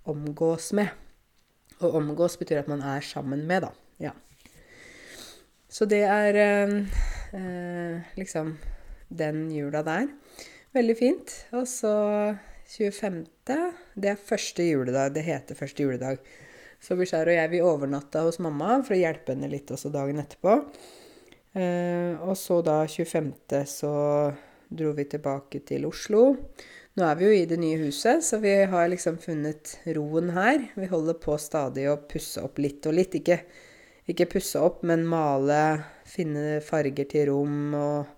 omgås 0.06 0.70
med. 0.76 0.92
Og 1.80 1.98
omgås 1.98 2.38
betyr 2.38 2.62
at 2.62 2.70
man 2.70 2.84
er 2.84 3.02
sammen 3.04 3.42
med, 3.48 3.66
da. 3.66 3.72
Ja. 3.98 4.12
Så 5.68 5.88
det 5.88 6.04
er 6.06 6.38
eh, 6.38 6.76
eh 6.76 7.15
liksom 8.16 8.54
den 9.08 9.46
jula 9.50 9.82
der. 9.86 10.08
Veldig 10.76 10.96
fint. 10.98 11.32
Og 11.56 11.66
så 11.70 11.94
25. 12.66 13.22
Det 13.94 14.10
er 14.10 14.20
første 14.20 14.66
juledag. 14.66 15.14
Det 15.14 15.24
heter 15.26 15.58
første 15.58 15.86
juledag. 15.86 16.20
Så 16.82 16.96
Bishar 16.98 17.28
og 17.28 17.36
jeg 17.36 17.50
vi 17.54 17.62
overnatta 17.64 18.22
hos 18.26 18.38
mamma 18.42 18.80
for 18.84 18.96
å 18.96 19.00
hjelpe 19.00 19.32
henne 19.34 19.48
litt 19.50 19.70
også 19.72 19.90
dagen 19.94 20.20
etterpå. 20.22 20.58
Eh, 21.56 22.18
og 22.20 22.36
så 22.36 22.60
da 22.64 22.82
25. 22.84 23.32
så 23.70 23.92
dro 24.68 24.92
vi 24.96 25.06
tilbake 25.08 25.62
til 25.66 25.86
Oslo. 25.88 26.26
Nå 26.96 27.04
er 27.04 27.16
vi 27.16 27.26
jo 27.26 27.36
i 27.36 27.48
det 27.48 27.58
nye 27.60 27.78
huset, 27.80 28.24
så 28.24 28.38
vi 28.40 28.52
har 28.68 28.88
liksom 28.88 29.18
funnet 29.20 29.76
roen 29.96 30.32
her. 30.36 30.68
Vi 30.76 30.88
holder 30.90 31.18
på 31.20 31.36
stadig 31.40 31.86
å 31.90 31.98
pusse 32.08 32.44
opp 32.44 32.60
litt 32.60 32.86
og 32.88 32.96
litt. 32.96 33.16
Ikke, 33.18 33.42
ikke 34.10 34.28
pusse 34.36 34.60
opp, 34.62 34.82
men 34.86 35.06
male, 35.08 35.60
finne 36.06 36.60
farger 36.64 37.08
til 37.10 37.30
rom 37.32 37.74
og 37.78 38.12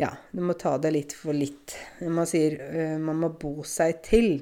Ja, 0.00 0.08
du 0.32 0.40
må 0.42 0.54
ta 0.58 0.78
det 0.80 0.90
litt 0.94 1.12
for 1.14 1.36
litt. 1.36 1.74
Man 2.00 2.26
sier 2.26 2.56
uh, 2.58 2.96
man 2.98 3.20
må 3.20 3.28
bo 3.38 3.60
seg 3.68 4.00
til. 4.02 4.40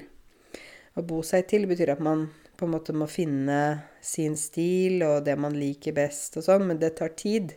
Å 0.95 1.03
bo 1.05 1.19
seg 1.27 1.43
til 1.51 1.67
betyr 1.69 1.91
at 1.93 2.01
man 2.01 2.23
på 2.57 2.65
en 2.65 2.71
måte 2.71 2.95
må 2.95 3.07
finne 3.11 3.57
sin 4.01 4.37
stil 4.39 5.03
og 5.05 5.25
det 5.27 5.35
man 5.37 5.55
liker 5.57 5.95
best 5.97 6.39
og 6.39 6.45
sånn, 6.45 6.65
men 6.69 6.79
det 6.81 6.93
tar 6.97 7.13
tid. 7.19 7.55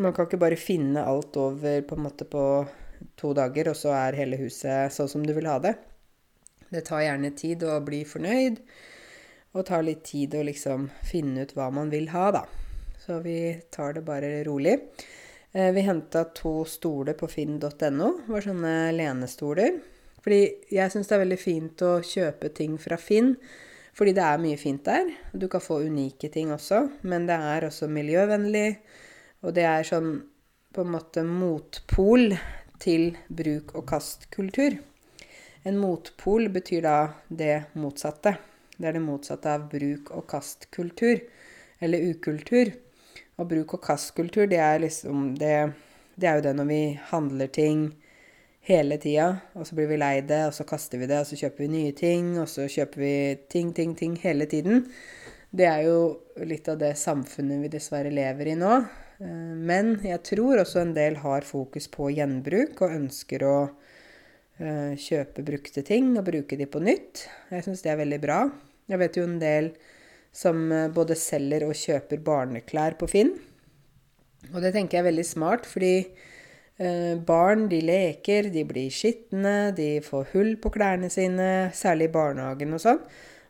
Man 0.00 0.14
kan 0.16 0.26
ikke 0.26 0.40
bare 0.40 0.56
finne 0.56 1.04
alt 1.04 1.36
over 1.36 1.82
på 1.86 1.98
en 1.98 2.06
måte 2.06 2.26
på 2.28 2.44
to 3.20 3.32
dager, 3.36 3.70
og 3.72 3.76
så 3.76 3.92
er 3.96 4.16
hele 4.16 4.38
huset 4.40 4.94
sånn 4.94 5.10
som 5.10 5.26
du 5.26 5.34
vil 5.36 5.48
ha 5.50 5.58
det. 5.62 5.74
Det 6.72 6.84
tar 6.88 7.04
gjerne 7.04 7.32
tid 7.36 7.64
å 7.68 7.76
bli 7.84 8.00
fornøyd, 8.08 8.62
og 9.52 9.66
tar 9.68 9.84
litt 9.84 10.04
tid 10.08 10.34
å 10.34 10.44
liksom 10.48 10.88
finne 11.04 11.44
ut 11.44 11.54
hva 11.56 11.68
man 11.74 11.90
vil 11.92 12.08
ha, 12.14 12.30
da. 12.34 12.44
Så 13.02 13.18
vi 13.24 13.56
tar 13.70 13.96
det 13.96 14.04
bare 14.06 14.44
rolig. 14.46 14.78
Eh, 15.52 15.72
vi 15.74 15.84
henta 15.84 16.24
to 16.24 16.62
stoler 16.64 17.16
på 17.18 17.28
finn.no. 17.28 18.08
Var 18.28 18.46
sånne 18.46 18.76
lenestoler. 18.96 19.80
Fordi 20.22 20.40
jeg 20.70 20.92
syns 20.92 21.10
det 21.10 21.16
er 21.16 21.24
veldig 21.24 21.40
fint 21.40 21.84
å 21.84 21.96
kjøpe 22.06 22.52
ting 22.54 22.78
fra 22.80 22.96
Finn. 23.00 23.34
Fordi 23.92 24.14
det 24.16 24.24
er 24.24 24.40
mye 24.40 24.60
fint 24.60 24.84
der. 24.86 25.10
Du 25.34 25.48
kan 25.52 25.60
få 25.60 25.82
unike 25.84 26.30
ting 26.32 26.52
også, 26.54 26.86
men 27.04 27.26
det 27.28 27.36
er 27.36 27.66
også 27.66 27.90
miljøvennlig. 27.92 28.78
Og 29.42 29.52
det 29.56 29.66
er 29.68 29.84
sånn 29.84 30.14
på 30.72 30.86
en 30.86 30.94
måte 30.94 31.26
motpol 31.26 32.32
til 32.80 33.10
bruk-og-kast-kultur. 33.28 34.78
En 35.68 35.76
motpol 35.78 36.48
betyr 36.54 36.86
da 36.86 36.96
det 37.28 37.58
motsatte. 37.76 38.38
Det 38.78 38.88
er 38.88 38.96
det 38.96 39.04
motsatte 39.04 39.52
av 39.52 39.66
bruk-og-kast-kultur, 39.72 41.20
eller 41.82 42.06
ukultur. 42.12 42.72
Og 43.40 43.48
bruk-og-kast-kultur, 43.50 44.46
det 44.50 44.60
er 44.62 44.80
liksom 44.84 45.34
det, 45.40 45.56
det 46.16 46.28
er 46.28 46.38
jo 46.38 46.46
det 46.46 46.54
når 46.58 46.70
vi 46.70 46.82
handler 47.10 47.52
ting 47.52 47.90
hele 48.62 48.96
tida, 49.02 49.28
og 49.58 49.66
så 49.66 49.74
blir 49.74 49.90
vi 49.90 49.98
lei 49.98 50.20
det, 50.26 50.44
og 50.46 50.54
så 50.54 50.66
kaster 50.68 51.00
vi 51.00 51.08
det, 51.10 51.18
og 51.18 51.28
så 51.28 51.38
kjøper 51.40 51.64
vi 51.64 51.70
nye 51.72 51.94
ting, 51.98 52.36
og 52.38 52.48
så 52.50 52.68
kjøper 52.70 53.02
vi 53.02 53.14
ting, 53.50 53.72
ting, 53.74 53.96
ting 53.98 54.14
hele 54.22 54.46
tiden. 54.50 54.84
Det 55.52 55.66
er 55.68 55.82
jo 55.88 55.96
litt 56.48 56.68
av 56.70 56.78
det 56.80 56.94
samfunnet 56.96 57.64
vi 57.64 57.72
dessverre 57.72 58.12
lever 58.14 58.52
i 58.54 58.58
nå. 58.58 58.76
Eh, 59.20 59.54
men 59.70 59.96
jeg 60.06 60.22
tror 60.30 60.62
også 60.62 60.80
en 60.80 60.94
del 60.96 61.18
har 61.24 61.44
fokus 61.44 61.90
på 61.92 62.08
gjenbruk 62.14 62.80
og 62.80 62.94
ønsker 63.02 63.44
å 63.44 63.56
kjøpe 64.98 65.44
brukte 65.46 65.82
ting 65.86 66.12
og 66.18 66.26
bruke 66.26 66.58
de 66.58 66.68
på 66.70 66.82
nytt. 66.82 67.26
Jeg 67.50 67.66
syns 67.66 67.82
det 67.84 67.92
er 67.92 67.98
veldig 68.02 68.18
bra. 68.22 68.42
Jeg 68.90 69.00
vet 69.00 69.16
jo 69.18 69.24
en 69.28 69.40
del 69.42 69.72
som 70.34 70.60
eh, 70.72 70.90
både 70.92 71.16
selger 71.18 71.66
og 71.68 71.74
kjøper 71.78 72.22
barneklær 72.24 72.98
på 73.00 73.08
Finn. 73.10 73.34
Og 74.52 74.60
det 74.62 74.72
tenker 74.74 74.98
jeg 74.98 75.04
er 75.04 75.10
veldig 75.10 75.26
smart, 75.26 75.68
fordi 75.70 75.96
barn 77.28 77.68
de 77.70 77.78
leker, 77.84 78.48
de 78.50 78.64
blir 78.66 78.90
skitne, 78.90 79.70
de 79.76 80.00
får 80.02 80.32
hull 80.32 80.56
på 80.58 80.72
klærne 80.74 81.06
sine, 81.12 81.68
særlig 81.76 82.08
i 82.08 82.12
barnehagen 82.16 82.74
og 82.74 82.82
sånn. 82.82 82.98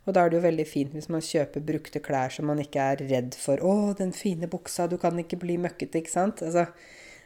Og 0.02 0.14
da 0.14 0.24
er 0.24 0.32
det 0.32 0.40
jo 0.40 0.46
veldig 0.46 0.66
fint 0.66 0.94
hvis 0.96 1.10
man 1.12 1.22
kjøper 1.22 1.62
brukte 1.66 2.02
klær 2.02 2.32
som 2.34 2.48
man 2.50 2.60
ikke 2.62 2.82
er 2.94 3.04
redd 3.06 3.36
for. 3.38 3.62
'Å, 3.62 3.94
den 3.98 4.12
fine 4.16 4.50
buksa, 4.50 4.88
du 4.90 4.98
kan 4.98 5.18
ikke 5.22 5.38
bli 5.38 5.58
møkkete', 5.62 6.02
ikke 6.02 6.12
sant? 6.12 6.42
Altså, 6.42 6.66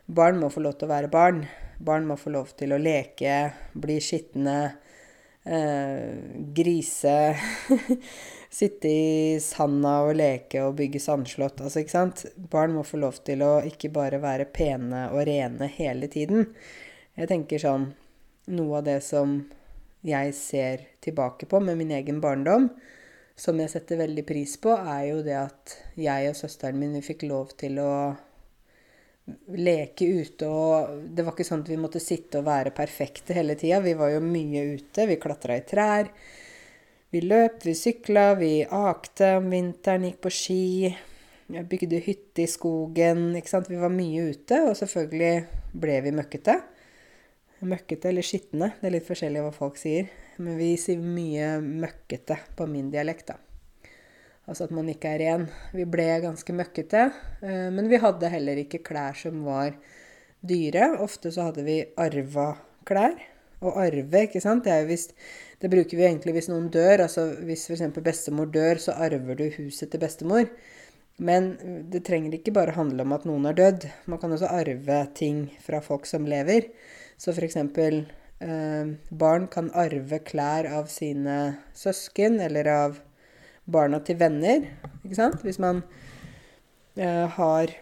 barn 0.07 0.41
må 0.41 0.53
få 0.53 0.61
lov 0.61 0.77
til 0.77 0.89
å 0.89 0.93
være 0.93 1.13
barn. 1.13 1.47
Barn 1.79 2.07
må 2.09 2.17
få 2.17 2.33
lov 2.33 2.55
til 2.59 2.73
å 2.73 2.81
leke, 2.81 3.37
bli 3.77 3.99
skitne, 4.01 4.57
eh, 5.45 6.17
grise 6.57 7.37
Sitte 8.57 8.89
i 8.89 9.37
sanda 9.43 9.99
og 10.07 10.15
leke 10.17 10.63
og 10.65 10.79
bygge 10.79 11.01
sandslott. 11.03 11.61
Altså, 11.61 11.83
ikke 11.83 11.93
sant? 11.93 12.23
Barn 12.37 12.73
må 12.73 12.87
få 12.87 12.97
lov 13.03 13.19
til 13.27 13.43
å 13.45 13.59
ikke 13.69 13.91
bare 13.93 14.21
være 14.23 14.47
pene 14.49 15.11
og 15.11 15.27
rene 15.29 15.69
hele 15.75 16.09
tiden. 16.09 16.47
Jeg 17.19 17.29
tenker 17.29 17.61
sånn 17.61 17.91
Noe 18.47 18.79
av 18.79 18.85
det 18.87 19.01
som 19.03 19.41
jeg 20.07 20.35
ser 20.39 20.85
tilbake 21.03 21.49
på 21.51 21.59
med 21.61 21.81
min 21.81 21.91
egen 21.97 22.21
barndom, 22.23 22.69
som 23.35 23.59
jeg 23.59 23.73
setter 23.73 23.99
veldig 23.99 24.23
pris 24.29 24.55
på, 24.63 24.71
er 24.71 25.09
jo 25.11 25.17
det 25.27 25.35
at 25.35 25.75
jeg 25.99 26.31
og 26.31 26.39
søsteren 26.39 26.79
min 26.79 26.95
vi 26.95 27.03
fikk 27.05 27.27
lov 27.27 27.51
til 27.59 27.81
å 27.83 27.91
leke 29.57 30.07
ute. 30.07 30.49
Og 30.49 31.07
det 31.15 31.25
var 31.25 31.35
ikke 31.35 31.47
sånn 31.49 31.65
at 31.65 31.71
vi 31.73 31.79
måtte 31.81 32.03
sitte 32.03 32.41
og 32.41 32.49
være 32.49 32.75
perfekte 32.77 33.37
hele 33.37 33.57
tida. 33.59 33.81
Vi 33.85 33.97
var 33.99 34.13
jo 34.15 34.23
mye 34.25 34.65
ute. 34.77 35.07
Vi 35.09 35.19
klatra 35.23 35.59
i 35.59 35.65
trær. 35.67 36.11
Vi 37.15 37.23
løp, 37.23 37.61
vi 37.65 37.75
sykla, 37.79 38.33
vi 38.37 38.53
akte 38.67 39.37
om 39.39 39.47
vinteren, 39.53 40.09
gikk 40.09 40.19
på 40.27 40.33
ski. 40.35 40.91
Bygde 41.47 42.01
hytte 42.03 42.43
i 42.43 42.51
skogen. 42.51 43.29
ikke 43.39 43.53
sant? 43.53 43.71
Vi 43.71 43.79
var 43.79 43.95
mye 43.95 44.33
ute, 44.35 44.59
og 44.67 44.75
selvfølgelig 44.79 45.79
ble 45.79 46.01
vi 46.03 46.15
møkkete. 46.19 46.59
Møkkete 47.67 48.11
eller 48.11 48.27
skitne. 48.27 48.73
Det 48.81 48.91
er 48.91 48.97
litt 48.99 49.07
forskjellig 49.07 49.47
hva 49.47 49.55
folk 49.55 49.79
sier. 49.81 50.11
Men 50.43 50.59
vi 50.59 50.75
sier 50.81 51.01
mye 51.01 51.57
møkkete 51.63 52.37
på 52.59 52.67
min 52.69 52.91
dialekt, 52.93 53.31
da. 53.31 53.46
Altså 54.47 54.69
at 54.69 54.75
man 54.75 54.89
ikke 54.91 55.11
er 55.11 55.23
ren. 55.25 55.47
Vi 55.75 55.87
ble 55.91 56.07
ganske 56.23 56.55
møkkete. 56.55 57.09
Eh, 57.43 57.69
men 57.75 57.91
vi 57.91 57.99
hadde 58.03 58.31
heller 58.31 58.63
ikke 58.63 58.85
klær 58.87 59.17
som 59.19 59.43
var 59.47 59.75
dyre. 60.47 60.93
Ofte 61.03 61.33
så 61.35 61.49
hadde 61.49 61.65
vi 61.67 61.81
arva 61.99 62.53
klær. 62.87 63.17
Og 63.65 63.79
arve, 63.81 64.27
ikke 64.27 64.43
sant, 64.45 64.67
det 64.67 64.85
hvis 64.87 65.09
Det 65.57 65.71
bruker 65.73 65.97
vi 65.97 66.05
egentlig 66.05 66.35
hvis 66.37 66.51
noen 66.53 66.69
dør. 66.71 67.07
Altså 67.07 67.31
hvis 67.49 67.65
f.eks. 67.67 67.89
bestemor 68.05 68.51
dør, 68.53 68.77
så 68.77 68.93
arver 68.93 69.39
du 69.39 69.47
huset 69.57 69.91
til 69.91 70.01
bestemor. 70.01 70.51
Men 71.17 71.55
det 71.91 72.05
trenger 72.05 72.37
ikke 72.37 72.53
bare 72.53 72.77
handle 72.77 73.03
om 73.03 73.15
at 73.17 73.25
noen 73.25 73.49
er 73.49 73.57
dødd. 73.57 73.89
Man 74.05 74.21
kan 74.21 74.33
også 74.37 74.53
arve 74.53 75.01
ting 75.17 75.47
fra 75.65 75.81
folk 75.81 76.05
som 76.07 76.29
lever. 76.29 76.69
Så 77.17 77.33
f.eks. 77.33 77.57
Eh, 77.57 78.93
barn 79.11 79.49
kan 79.49 79.73
arve 79.73 80.21
klær 80.29 80.69
av 80.69 80.93
sine 80.93 81.57
søsken 81.73 82.37
eller 82.45 82.69
av 82.69 83.01
barna 83.67 84.01
til 84.05 84.19
venner. 84.21 84.65
Ikke 85.05 85.19
sant? 85.19 85.43
Hvis 85.45 85.59
man 85.63 85.83
eh, 86.97 87.27
har 87.37 87.73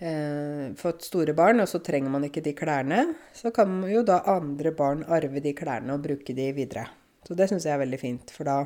eh, 0.00 0.72
fått 0.78 1.06
store 1.06 1.34
barn, 1.36 1.62
og 1.62 1.70
så 1.70 1.82
trenger 1.84 2.12
man 2.12 2.26
ikke 2.28 2.44
de 2.44 2.54
klærne, 2.56 3.04
så 3.36 3.52
kan 3.54 3.80
jo 3.88 4.04
da 4.06 4.22
andre 4.32 4.74
barn 4.76 5.04
arve 5.08 5.42
de 5.44 5.54
klærne 5.56 5.96
og 5.96 6.04
bruke 6.06 6.36
de 6.36 6.48
videre. 6.56 6.88
Så 7.26 7.36
det 7.38 7.50
syns 7.50 7.68
jeg 7.68 7.76
er 7.76 7.84
veldig 7.84 8.00
fint, 8.00 8.32
for 8.34 8.48
da, 8.48 8.62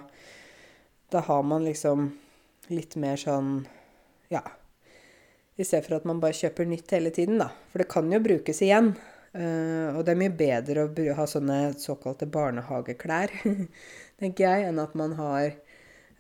da 1.12 1.25
har 1.26 1.42
man 1.44 1.66
liksom 1.66 2.08
litt 2.72 2.96
mer 3.00 3.20
sånn 3.20 3.58
Ja. 4.32 4.42
I 5.56 5.64
stedet 5.64 5.86
for 5.86 5.96
at 5.96 6.04
man 6.04 6.18
bare 6.20 6.36
kjøper 6.36 6.66
nytt 6.68 6.90
hele 6.92 7.08
tiden, 7.14 7.38
da. 7.40 7.46
For 7.70 7.80
det 7.80 7.88
kan 7.88 8.10
jo 8.12 8.18
brukes 8.20 8.58
igjen. 8.60 8.90
Uh, 9.36 9.96
og 9.96 10.02
det 10.04 10.12
er 10.12 10.18
mye 10.20 10.32
bedre 10.32 10.82
å 10.88 11.14
ha 11.16 11.25
sånne 11.28 11.56
såkalte 11.80 12.28
barnehageklær, 12.32 13.32
tenker 14.20 14.44
jeg, 14.44 14.66
enn 14.68 14.80
at 14.80 14.94
man 14.96 15.14
har 15.16 15.54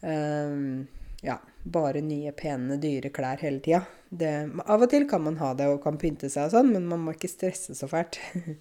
ja, 0.02 1.38
bare 1.64 2.02
nye, 2.04 2.32
pene, 2.36 2.76
dyre 2.82 3.10
klær 3.14 3.40
hele 3.42 3.62
tida. 3.64 3.84
Av 4.66 4.82
og 4.82 4.90
til 4.92 5.06
kan 5.10 5.24
man 5.24 5.38
ha 5.40 5.52
det 5.56 5.70
og 5.72 5.80
kan 5.84 5.98
pynte 6.00 6.30
seg 6.30 6.48
og 6.48 6.54
sånn, 6.54 6.74
men 6.74 6.86
man 6.90 7.02
må 7.02 7.16
ikke 7.16 7.32
stresse 7.32 7.74
så 7.78 7.88
fælt. 7.90 8.20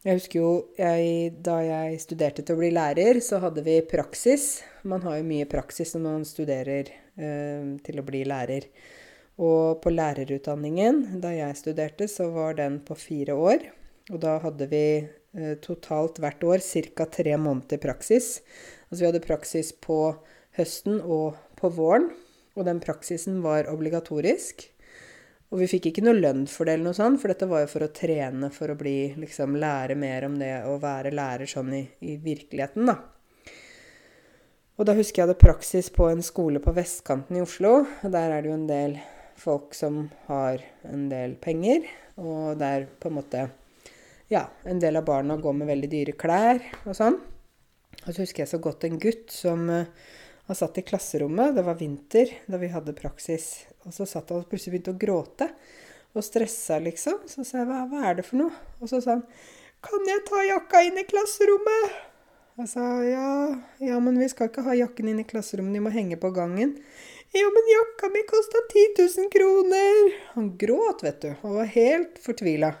Jeg 0.00 0.16
husker 0.16 0.38
jo 0.40 0.50
jeg, 0.78 1.32
da 1.44 1.58
jeg 1.60 1.98
studerte 2.00 2.40
til 2.40 2.56
å 2.56 2.60
bli 2.62 2.70
lærer, 2.72 3.18
så 3.20 3.36
hadde 3.42 3.60
vi 3.66 3.74
praksis. 3.84 4.62
Man 4.88 5.02
har 5.04 5.18
jo 5.18 5.26
mye 5.28 5.44
praksis 5.44 5.92
når 5.92 6.06
man 6.06 6.24
studerer 6.24 6.88
eh, 6.88 7.66
til 7.84 8.00
å 8.00 8.04
bli 8.06 8.22
lærer. 8.24 8.64
Og 9.44 9.82
på 9.84 9.92
lærerutdanningen, 9.92 11.20
da 11.20 11.34
jeg 11.36 11.58
studerte, 11.60 12.08
så 12.08 12.30
var 12.32 12.56
den 12.56 12.80
på 12.80 12.96
fire 12.96 13.36
år. 13.36 13.68
Og 14.08 14.22
da 14.24 14.38
hadde 14.40 14.70
vi 14.72 14.84
eh, 15.04 15.54
totalt 15.60 16.16
hvert 16.24 16.48
år 16.48 16.64
ca. 16.96 17.10
tre 17.20 17.36
måneder 17.36 17.84
praksis. 17.84 18.38
Altså 18.90 19.04
vi 19.04 19.08
hadde 19.08 19.22
praksis 19.24 19.70
på 19.72 20.00
høsten 20.58 20.98
og 21.00 21.38
på 21.60 21.70
våren. 21.72 22.10
Og 22.58 22.66
den 22.66 22.82
praksisen 22.82 23.38
var 23.44 23.70
obligatorisk. 23.70 24.66
Og 25.50 25.62
vi 25.62 25.68
fikk 25.70 25.88
ikke 25.90 26.02
noe 26.06 26.18
lønn 26.18 26.44
for 26.50 26.66
det, 26.66 26.76
eller 26.76 26.90
noe 26.90 26.98
sånt, 26.98 27.18
for 27.22 27.32
dette 27.32 27.48
var 27.50 27.64
jo 27.64 27.70
for 27.72 27.86
å 27.86 27.94
trene 27.94 28.52
for 28.54 28.70
å 28.70 28.78
bli, 28.78 29.12
liksom, 29.18 29.56
lære 29.58 29.96
mer 29.98 30.26
om 30.28 30.36
det 30.38 30.52
å 30.70 30.76
være 30.82 31.10
lærer 31.14 31.50
sånn 31.50 31.72
i, 31.74 31.80
i 32.06 32.14
virkeligheten, 32.22 32.86
da. 32.86 33.00
Og 34.78 34.86
da 34.86 34.94
husker 34.96 35.20
jeg 35.20 35.26
hadde 35.26 35.42
praksis 35.42 35.90
på 35.92 36.06
en 36.08 36.22
skole 36.24 36.62
på 36.62 36.72
vestkanten 36.72 37.36
i 37.36 37.42
Oslo. 37.42 37.82
og 37.82 38.14
Der 38.14 38.30
er 38.32 38.40
det 38.40 38.48
jo 38.48 38.56
en 38.56 38.68
del 38.70 38.94
folk 39.40 39.74
som 39.76 40.04
har 40.28 40.62
en 40.88 41.08
del 41.10 41.34
penger, 41.42 41.84
og 42.16 42.56
der 42.62 42.86
på 43.00 43.10
en 43.10 43.18
måte 43.18 43.48
Ja, 44.30 44.44
en 44.62 44.78
del 44.78 44.94
av 44.94 45.04
barna 45.08 45.34
går 45.36 45.54
med 45.58 45.66
veldig 45.72 45.88
dyre 45.90 46.14
klær 46.14 46.62
og 46.84 46.94
sånn. 46.94 47.18
Og 48.06 48.14
så 48.14 48.24
husker 48.24 48.44
jeg 48.44 48.52
så 48.54 48.60
godt 48.62 48.86
en 48.88 48.98
gutt 49.00 49.32
som 49.34 49.66
uh, 49.68 49.84
han 50.50 50.58
satt 50.58 50.80
i 50.80 50.82
klasserommet, 50.82 51.54
det 51.54 51.62
var 51.62 51.78
vinter 51.78 52.32
da 52.50 52.58
vi 52.58 52.72
hadde 52.72 52.96
praksis. 52.96 53.68
Og 53.86 53.94
så 53.94 54.06
satt 54.08 54.32
han 54.32 54.42
og 54.42 54.48
plutselig 54.50 54.78
begynte 54.78 54.94
å 54.96 54.98
gråte. 54.98 55.46
Og 56.10 56.24
stressa, 56.26 56.80
liksom. 56.82 57.20
Så 57.30 57.44
sa 57.46 57.60
jeg, 57.60 57.68
hva, 57.68 57.84
hva 57.86 58.08
er 58.08 58.16
det 58.18 58.24
for 58.26 58.40
noe? 58.40 58.50
Og 58.82 58.90
så 58.90 58.98
sa 59.04 59.14
han, 59.14 59.22
kan 59.86 60.08
jeg 60.10 60.24
ta 60.26 60.40
jakka 60.48 60.80
inn 60.88 60.98
i 60.98 61.04
klasserommet? 61.06 61.94
Jeg 62.58 62.68
sa 62.72 62.86
ja, 63.06 63.28
ja, 63.80 64.00
men 64.02 64.18
vi 64.20 64.26
skal 64.28 64.50
ikke 64.50 64.64
ha 64.66 64.74
jakken 64.74 65.12
inn 65.12 65.20
i 65.22 65.26
klasserommet, 65.28 65.76
de 65.78 65.84
må 65.84 65.92
henge 65.94 66.18
på 66.20 66.32
gangen. 66.34 66.74
Ja, 67.30 67.46
men 67.54 67.70
jakka 67.70 68.10
mi 68.10 68.24
kosta 68.28 68.64
10 68.66 68.88
000 68.98 69.30
kroner. 69.32 70.10
Han 70.34 70.50
gråt, 70.58 71.04
vet 71.06 71.22
du, 71.22 71.30
og 71.46 71.60
var 71.60 71.70
helt 71.76 72.18
fortvila. 72.20 72.72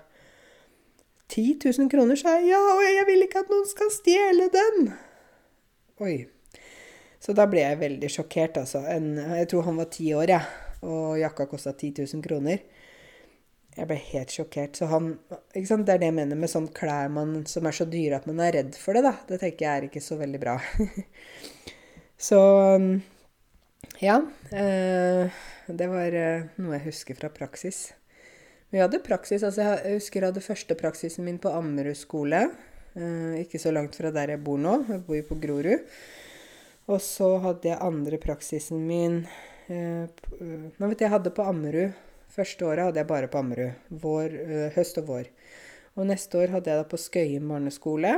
10 1.30 1.60
000 1.78 1.88
kroner, 1.94 2.18
sa 2.18 2.34
jeg. 2.40 2.50
Ja, 2.50 2.60
og 2.74 2.82
jeg 2.82 3.06
vil 3.08 3.24
ikke 3.28 3.44
at 3.44 3.54
noen 3.54 3.70
skal 3.70 3.94
stjele 3.94 4.50
den. 4.50 4.90
Oi. 6.00 6.16
Så 7.20 7.34
da 7.36 7.44
ble 7.50 7.62
jeg 7.62 7.80
veldig 7.82 8.08
sjokkert, 8.10 8.62
altså. 8.62 8.80
En, 8.88 9.12
jeg 9.36 9.48
tror 9.52 9.66
han 9.68 9.80
var 9.80 9.90
ti 9.92 10.08
år, 10.16 10.32
jeg. 10.32 10.40
Ja, 10.40 10.66
og 10.86 11.18
jakka 11.20 11.44
kosta 11.50 11.74
10 11.74 12.06
000 12.06 12.24
kroner. 12.24 12.62
Jeg 13.76 13.86
ble 13.86 13.98
helt 14.00 14.32
sjokkert. 14.34 14.78
Så 14.78 14.88
han 14.90 15.12
ikke 15.54 15.68
sant? 15.68 15.86
Det 15.86 15.94
er 15.94 16.02
det 16.02 16.10
jeg 16.10 16.16
mener 16.16 16.40
med 16.40 16.50
sånn 16.52 16.70
klær 16.74 17.12
man, 17.12 17.42
som 17.48 17.68
er 17.68 17.76
så 17.76 17.86
dyre 17.88 18.18
at 18.18 18.26
man 18.28 18.40
er 18.42 18.56
redd 18.56 18.74
for 18.80 18.96
det, 18.96 19.04
da. 19.06 19.14
Det 19.28 19.40
tenker 19.42 19.66
jeg 19.66 19.70
er 19.76 19.88
ikke 19.90 20.04
så 20.04 20.18
veldig 20.20 20.40
bra. 20.42 20.56
så 22.30 22.40
ja. 24.00 24.16
Eh, 24.50 25.40
det 25.70 25.88
var 25.92 26.16
eh, 26.16 26.48
noe 26.58 26.78
jeg 26.78 26.86
husker 26.88 27.20
fra 27.20 27.30
praksis. 27.32 27.90
Vi 28.70 28.78
hadde 28.78 29.00
praksis, 29.02 29.42
altså 29.42 29.64
Jeg 29.66 29.96
husker 29.98 30.22
jeg 30.22 30.30
hadde 30.30 30.44
første 30.44 30.76
praksisen 30.78 31.26
min 31.26 31.40
på 31.42 31.52
Ammerud 31.52 31.98
skole. 31.98 32.46
Eh, 32.98 33.42
ikke 33.44 33.60
så 33.62 33.70
langt 33.74 33.94
fra 33.98 34.10
der 34.14 34.34
jeg 34.34 34.42
bor 34.44 34.58
nå. 34.58 34.80
Jeg 34.88 35.04
bor 35.06 35.18
jo 35.18 35.26
på 35.28 35.38
Grorud. 35.42 35.86
Og 36.90 36.98
så 37.04 37.36
hadde 37.44 37.70
jeg 37.70 37.82
andre 37.86 38.18
praksisen 38.18 38.82
min 38.82 39.20
eh, 39.70 40.06
Nå 40.40 40.88
vet 40.90 40.98
jeg 40.98 41.06
jeg 41.06 41.14
hadde 41.14 41.34
på 41.34 41.46
Ammerud. 41.46 41.94
Første 42.30 42.66
året 42.66 42.88
hadde 42.88 43.02
jeg 43.02 43.10
bare 43.10 43.30
på 43.30 43.40
Ammerud. 43.42 43.90
Vår, 44.02 44.36
eh, 44.42 44.68
høst 44.74 44.98
og 45.02 45.10
vår. 45.10 45.30
Og 45.98 46.06
neste 46.10 46.38
år 46.40 46.54
hadde 46.56 46.70
jeg 46.70 46.80
da 46.80 46.86
på 46.90 46.98
Skøyen 47.00 47.50
barneskole. 47.50 48.14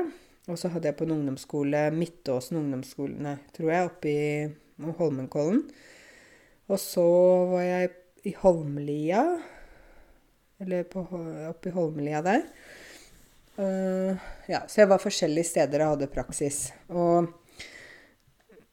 Og 0.51 0.59
så 0.59 0.73
hadde 0.73 0.91
jeg 0.91 0.99
på 0.99 1.07
en 1.07 1.15
ungdomsskole, 1.15 1.85
Midtåsen 1.95 2.59
ungdomsskole, 2.59 3.15
nei, 3.23 3.37
tror 3.55 3.69
jeg, 3.71 3.91
oppe 3.93 4.11
i 4.11 4.93
Holmenkollen. 4.99 5.61
Og 6.67 6.81
så 6.83 7.05
var 7.53 7.63
jeg 7.63 7.93
i 8.27 8.33
Holmlia. 8.41 9.23
Eller 10.63 10.87
oppe 10.97 11.71
i 11.71 11.75
Holmlia 11.75 12.23
der. 12.27 12.43
Uh, 13.59 14.17
ja, 14.49 14.63
så 14.69 14.81
jeg 14.81 14.89
var 14.89 15.03
forskjellige 15.03 15.51
steder 15.51 15.85
og 15.85 15.97
hadde 15.97 16.09
praksis. 16.13 16.71
Og 16.89 17.29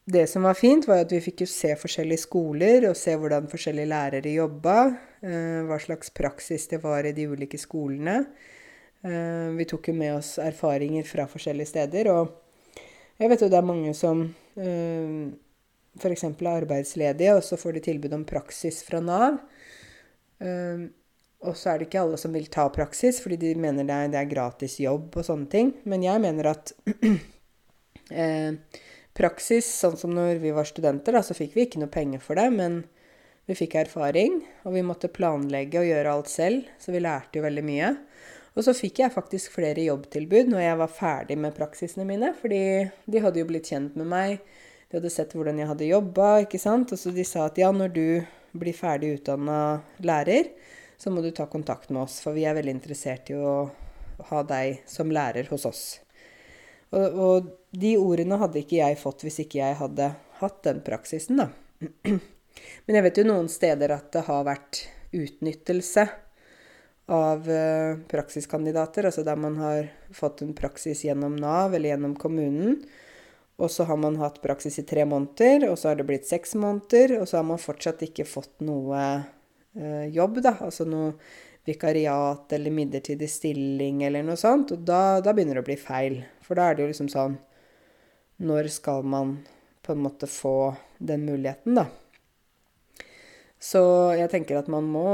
det 0.09 0.25
som 0.31 0.45
var 0.47 0.57
fint, 0.57 0.87
var 0.87 1.03
at 1.03 1.11
vi 1.13 1.19
fikk 1.21 1.43
jo 1.43 1.49
se 1.51 1.73
forskjellige 1.77 2.23
skoler, 2.23 2.87
og 2.89 2.97
se 2.97 3.13
hvordan 3.19 3.49
forskjellige 3.51 3.91
lærere 3.91 4.31
jobba. 4.33 4.77
Uh, 5.21 5.67
hva 5.69 5.79
slags 5.83 6.13
praksis 6.15 6.69
det 6.71 6.81
var 6.83 7.05
i 7.05 7.13
de 7.15 7.27
ulike 7.29 7.59
skolene. 7.59 8.23
Uh, 9.03 9.51
vi 9.59 9.67
tok 9.69 9.91
jo 9.91 9.97
med 9.99 10.15
oss 10.17 10.37
erfaringer 10.43 11.05
fra 11.07 11.27
forskjellige 11.29 11.73
steder. 11.73 12.11
Og 12.13 12.79
jeg 13.19 13.31
vet 13.31 13.43
jo 13.43 13.51
det 13.51 13.59
er 13.59 13.67
mange 13.67 13.93
som 13.97 14.23
uh, 14.23 15.27
f.eks. 15.99 16.25
er 16.29 16.53
arbeidsledige, 16.55 17.35
og 17.35 17.43
så 17.43 17.59
får 17.59 17.77
de 17.77 17.85
tilbud 17.91 18.15
om 18.15 18.25
praksis 18.27 18.81
fra 18.87 19.03
Nav. 19.03 19.43
Og 21.47 21.55
så 21.55 21.71
er 21.71 21.79
det 21.79 21.87
ikke 21.87 22.01
alle 22.03 22.17
som 22.19 22.33
vil 22.35 22.49
ta 22.51 22.65
praksis, 22.73 23.21
fordi 23.23 23.37
de 23.39 23.53
mener 23.55 23.87
det 23.87 23.95
er, 23.95 24.11
det 24.11 24.19
er 24.19 24.31
gratis 24.31 24.75
jobb 24.83 25.15
og 25.15 25.25
sånne 25.25 25.47
ting. 25.51 25.71
Men 25.87 26.03
jeg 26.03 26.19
mener 26.23 26.51
at 26.51 26.73
praksis, 29.19 29.69
sånn 29.79 29.95
som 29.99 30.11
når 30.15 30.41
vi 30.43 30.51
var 30.55 30.67
studenter, 30.67 31.15
da, 31.15 31.23
så 31.23 31.37
fikk 31.37 31.55
vi 31.55 31.67
ikke 31.67 31.83
noe 31.83 31.93
penger 31.93 32.23
for 32.23 32.39
det, 32.39 32.49
men 32.55 32.81
vi 33.49 33.55
fikk 33.57 33.79
erfaring, 33.79 34.41
og 34.67 34.75
vi 34.75 34.83
måtte 34.85 35.09
planlegge 35.09 35.79
og 35.81 35.87
gjøre 35.87 36.11
alt 36.13 36.29
selv, 36.29 36.67
så 36.77 36.93
vi 36.93 37.01
lærte 37.01 37.39
jo 37.39 37.45
veldig 37.47 37.63
mye. 37.65 37.93
Og 38.57 38.65
så 38.65 38.75
fikk 38.75 38.99
jeg 39.01 39.13
faktisk 39.13 39.53
flere 39.55 39.85
jobbtilbud 39.85 40.51
når 40.51 40.61
jeg 40.65 40.79
var 40.81 40.91
ferdig 40.91 41.37
med 41.39 41.55
praksisene 41.55 42.05
mine, 42.05 42.33
fordi 42.37 42.61
de 43.07 43.21
hadde 43.23 43.41
jo 43.41 43.47
blitt 43.49 43.71
kjent 43.71 43.95
med 43.97 44.09
meg, 44.11 44.43
de 44.89 44.97
hadde 44.97 45.11
sett 45.13 45.33
hvordan 45.37 45.61
jeg 45.61 45.69
hadde 45.69 45.87
jobba, 45.87 46.27
ikke 46.43 46.59
sant, 46.61 46.91
og 46.91 46.99
så 46.99 47.13
de 47.15 47.25
sa 47.25 47.47
at 47.47 47.57
ja, 47.61 47.69
når 47.71 47.95
du 47.95 48.05
blir 48.59 48.75
ferdig 48.75 49.15
utdanna 49.19 49.79
lærer, 50.03 50.49
så 50.99 51.11
må 51.11 51.23
du 51.23 51.31
ta 51.31 51.45
kontakt 51.47 51.89
med 51.89 52.03
oss, 52.03 52.19
for 52.23 52.35
vi 52.35 52.43
er 52.43 52.57
veldig 52.57 52.75
interessert 52.75 53.31
i 53.31 53.37
å 53.39 53.71
ha 54.29 54.43
deg 54.43 54.81
som 54.89 55.11
lærer 55.15 55.47
hos 55.51 55.65
oss. 55.69 55.83
Og, 56.91 57.05
og, 57.05 57.49
de 57.69 57.93
ordene 58.01 58.39
hadde 58.41 58.63
ikke 58.63 58.79
jeg 58.79 58.97
fått 58.97 59.23
hvis 59.23 59.43
ikke 59.45 59.61
jeg 59.61 59.77
hadde 59.79 60.09
hatt 60.39 60.63
den 60.65 60.81
praksisen, 60.83 61.39
da. 61.39 61.49
Men 62.85 62.97
jeg 62.97 63.05
vet 63.05 63.21
jo 63.21 63.27
noen 63.29 63.47
steder 63.51 63.93
at 63.95 64.09
det 64.15 64.25
har 64.27 64.47
vært 64.47 64.81
utnyttelse 65.15 66.07
av 67.09 67.47
uh, 67.47 68.01
praksiskandidater, 68.09 69.07
altså 69.07 69.23
der 69.25 69.39
man 69.39 69.55
har 69.61 69.87
fått 70.13 70.43
en 70.43 70.51
praksis 70.57 71.05
gjennom 71.05 71.37
Nav 71.39 71.77
eller 71.77 71.93
gjennom 71.93 72.17
kommunen. 72.19 72.81
Og 73.59 73.71
så 73.71 73.85
har 73.87 73.97
man 73.99 74.19
hatt 74.21 74.41
praksis 74.43 74.81
i 74.81 74.87
tre 74.87 75.05
måneder, 75.07 75.69
og 75.69 75.77
så 75.79 75.91
har 75.91 75.99
det 75.99 76.07
blitt 76.09 76.27
seks 76.27 76.55
måneder, 76.59 77.17
og 77.19 77.27
så 77.29 77.39
har 77.39 77.47
man 77.47 77.61
fortsatt 77.61 78.03
ikke 78.05 78.27
fått 78.27 78.61
noe 78.63 78.99
jobb, 80.13 80.41
da. 80.43 80.55
Altså 80.65 80.85
noe 80.87 81.13
vikariat 81.69 82.53
eller 82.55 82.73
midlertidig 82.73 83.29
stilling 83.29 84.03
eller 84.07 84.25
noe 84.25 84.39
sånt. 84.39 84.73
Og 84.75 84.83
da, 84.87 85.19
da 85.23 85.33
begynner 85.35 85.59
det 85.59 85.65
å 85.65 85.69
bli 85.69 85.77
feil. 85.79 86.19
For 86.45 86.59
da 86.59 86.69
er 86.69 86.77
det 86.77 86.85
jo 86.85 86.91
liksom 86.93 87.11
sånn 87.13 87.37
Når 88.39 88.69
skal 88.71 89.03
man 89.03 89.39
på 89.83 89.93
en 89.93 90.03
måte 90.05 90.29
få 90.31 90.73
den 90.97 91.25
muligheten, 91.27 91.75
da? 91.75 91.87
Så 93.59 93.81
jeg 94.15 94.31
tenker 94.31 94.61
at 94.61 94.69
man 94.71 94.87
må 94.87 95.09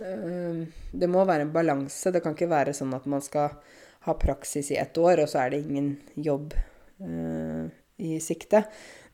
øh, 0.00 0.62
Det 0.92 1.10
må 1.12 1.24
være 1.28 1.46
en 1.46 1.52
balanse. 1.52 2.12
Det 2.12 2.22
kan 2.24 2.36
ikke 2.36 2.50
være 2.52 2.74
sånn 2.76 2.94
at 2.96 3.06
man 3.10 3.24
skal 3.24 3.58
ha 4.06 4.14
praksis 4.14 4.70
i 4.70 4.78
ett 4.78 4.96
år, 5.02 5.24
og 5.24 5.28
så 5.28 5.42
er 5.42 5.52
det 5.52 5.64
ingen 5.64 5.96
jobb 6.14 6.54
øh, 7.02 7.66
i 7.98 8.18
sikte. 8.20 8.64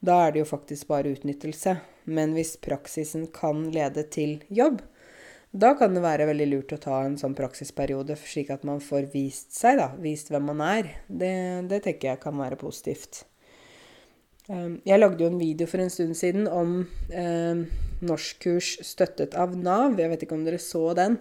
Da 0.02 0.18
er 0.26 0.34
det 0.34 0.42
jo 0.42 0.48
faktisk 0.48 0.88
bare 0.90 1.14
utnyttelse. 1.14 1.76
Men 2.04 2.34
hvis 2.34 2.56
praksisen 2.62 3.28
kan 3.34 3.68
lede 3.74 4.02
til 4.10 4.40
jobb, 4.50 4.80
da 5.52 5.74
kan 5.76 5.92
det 5.92 6.00
være 6.00 6.26
veldig 6.30 6.46
lurt 6.48 6.72
å 6.72 6.80
ta 6.80 7.02
en 7.04 7.18
sånn 7.20 7.36
praksisperiode, 7.36 8.16
slik 8.16 8.50
at 8.54 8.62
man 8.64 8.80
får 8.80 9.10
vist 9.12 9.52
seg, 9.52 9.76
da. 9.82 9.90
Vist 10.00 10.32
hvem 10.32 10.48
man 10.48 10.62
er. 10.64 10.88
Det, 11.06 11.34
det 11.68 11.82
tenker 11.84 12.14
jeg 12.14 12.22
kan 12.22 12.38
være 12.40 12.56
positivt. 12.60 13.26
Ehm, 14.48 14.78
jeg 14.88 14.98
lagde 14.98 15.22
jo 15.22 15.30
en 15.30 15.40
video 15.40 15.68
for 15.70 15.82
en 15.82 15.92
stund 15.92 16.16
siden 16.18 16.48
om 16.50 16.78
eh, 17.12 17.62
norskkurs 18.02 18.78
støttet 18.88 19.36
av 19.38 19.52
Nav. 19.58 20.00
Jeg 20.00 20.10
vet 20.14 20.24
ikke 20.24 20.38
om 20.38 20.46
dere 20.46 20.60
så 20.62 20.88
den. 20.98 21.18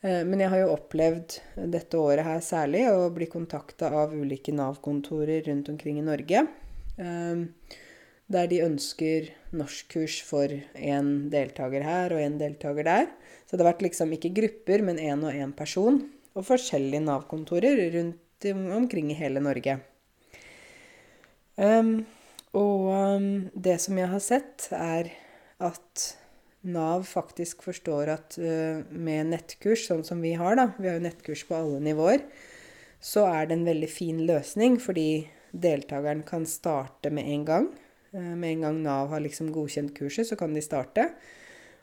Eh, 0.00 0.24
men 0.26 0.42
jeg 0.42 0.50
har 0.54 0.64
jo 0.64 0.72
opplevd 0.74 1.36
dette 1.76 2.00
året 2.00 2.26
her 2.26 2.40
særlig 2.44 2.86
å 2.90 3.10
bli 3.14 3.28
kontakta 3.30 3.92
av 4.00 4.16
ulike 4.16 4.54
Nav-kontorer 4.56 5.44
rundt 5.50 5.70
omkring 5.74 6.00
i 6.00 6.08
Norge. 6.08 6.46
Eh, 6.98 7.76
der 8.28 8.48
de 8.50 8.60
ønsker 8.60 9.30
norskkurs 9.56 10.18
for 10.26 10.52
én 10.76 11.30
deltaker 11.32 11.84
her 11.84 12.12
og 12.12 12.20
én 12.20 12.36
deltaker 12.40 12.84
der. 12.84 13.06
Så 13.48 13.56
det 13.56 13.64
har 13.64 13.72
vært 13.72 13.86
liksom 13.86 14.12
ikke 14.12 14.34
grupper, 14.36 14.84
men 14.84 15.00
én 15.00 15.24
og 15.24 15.32
én 15.32 15.54
person 15.56 16.02
og 16.36 16.44
forskjellige 16.46 17.02
Nav-kontorer 17.06 17.80
rundt 17.94 18.48
omkring 18.76 19.10
i 19.10 19.16
hele 19.18 19.40
Norge. 19.42 19.78
Um, 21.56 22.04
og 22.54 22.84
um, 22.92 23.30
det 23.56 23.78
som 23.82 23.98
jeg 23.98 24.12
har 24.12 24.22
sett, 24.22 24.68
er 24.76 25.10
at 25.58 26.04
Nav 26.68 27.06
faktisk 27.08 27.64
forstår 27.64 28.12
at 28.12 28.36
uh, 28.38 28.84
med 28.92 29.32
nettkurs, 29.32 29.88
sånn 29.88 30.04
som 30.06 30.20
vi 30.22 30.36
har, 30.38 30.54
da, 30.60 30.68
vi 30.78 30.90
har 30.90 31.00
jo 31.00 31.06
nettkurs 31.08 31.42
på 31.48 31.56
alle 31.56 31.80
nivåer, 31.82 32.22
så 33.00 33.24
er 33.30 33.48
det 33.48 33.56
en 33.56 33.66
veldig 33.66 33.90
fin 33.90 34.22
løsning, 34.28 34.78
fordi 34.82 35.26
deltakeren 35.52 36.24
kan 36.28 36.46
starte 36.48 37.12
med 37.14 37.28
en 37.28 37.44
gang. 37.48 37.68
Uh, 38.14 38.34
med 38.34 38.50
en 38.56 38.66
gang 38.66 38.82
Nav 38.84 39.12
har 39.12 39.24
liksom 39.24 39.52
godkjent 39.54 39.94
kurset, 39.96 40.28
så 40.28 40.38
kan 40.38 40.54
de 40.56 40.64
starte. 40.64 41.10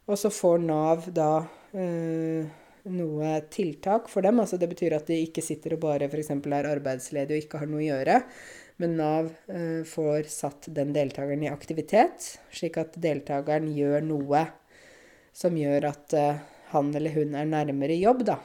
Og 0.06 0.20
så 0.22 0.30
får 0.30 0.62
Nav 0.62 1.08
da 1.14 1.30
øh, 1.74 2.46
noe 2.94 3.32
tiltak 3.50 4.10
for 4.12 4.26
dem. 4.26 4.40
Altså 4.42 4.60
det 4.62 4.70
betyr 4.70 4.94
at 4.98 5.08
de 5.10 5.18
ikke 5.26 5.42
sitter 5.42 5.74
og 5.74 5.82
bare 5.88 6.10
f.eks. 6.12 6.30
er 6.30 6.70
arbeidsledige 6.70 7.40
og 7.40 7.46
ikke 7.48 7.62
har 7.64 7.72
noe 7.72 7.82
å 7.82 7.88
gjøre. 7.88 8.20
Men 8.82 8.98
Nav 9.00 9.32
øh, 9.50 9.82
får 9.88 10.30
satt 10.30 10.70
den 10.76 10.94
deltakeren 10.96 11.46
i 11.46 11.50
aktivitet, 11.50 12.36
slik 12.54 12.78
at 12.82 12.98
deltakeren 13.02 13.72
gjør 13.74 14.06
noe 14.06 14.44
som 15.36 15.56
gjør 15.58 15.90
at 15.90 16.16
øh, 16.16 16.44
han 16.74 16.92
eller 16.96 17.16
hun 17.16 17.36
er 17.40 17.48
nærmere 17.50 17.98
jobb, 17.98 18.26
da. 18.28 18.40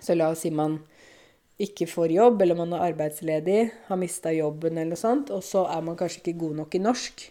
Så 0.00 0.16
la 0.16 0.30
oss 0.32 0.42
si 0.44 0.50
man 0.50 0.80
ikke 1.60 1.86
får 1.86 2.14
jobb, 2.16 2.42
eller 2.42 2.58
man 2.58 2.74
er 2.74 2.88
arbeidsledig, 2.88 3.60
har 3.86 3.98
mista 4.00 4.32
jobben 4.34 4.78
eller 4.78 4.94
noe 4.94 5.00
sånt, 5.00 5.30
og 5.30 5.44
så 5.46 5.64
er 5.70 5.84
man 5.86 5.98
kanskje 5.98 6.22
ikke 6.22 6.40
god 6.40 6.56
nok 6.62 6.74
i 6.74 6.82
norsk. 6.82 7.24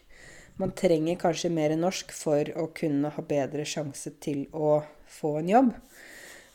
Man 0.62 0.72
trenger 0.78 1.20
kanskje 1.20 1.52
mer 1.52 1.74
norsk 1.76 2.14
for 2.16 2.52
å 2.62 2.70
kunne 2.78 3.12
ha 3.16 3.26
bedre 3.28 3.66
sjanse 3.68 4.14
til 4.24 4.46
å 4.54 4.78
få 5.10 5.38
en 5.42 5.50
jobb. 5.50 5.72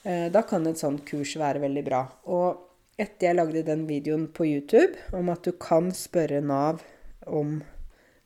Eh, 0.04 0.28
da 0.32 0.44
kan 0.46 0.66
et 0.70 0.80
sånt 0.80 1.02
kurs 1.08 1.34
være 1.36 1.60
veldig 1.64 1.84
bra. 1.84 2.04
Og 2.30 2.62
etter 2.98 3.28
jeg 3.28 3.38
lagde 3.38 3.66
den 3.66 3.84
videoen 3.90 4.28
på 4.32 4.46
YouTube 4.46 5.18
om 5.18 5.28
at 5.34 5.44
du 5.44 5.52
kan 5.60 5.90
spørre 5.94 6.40
Nav 6.40 6.84
om 7.26 7.60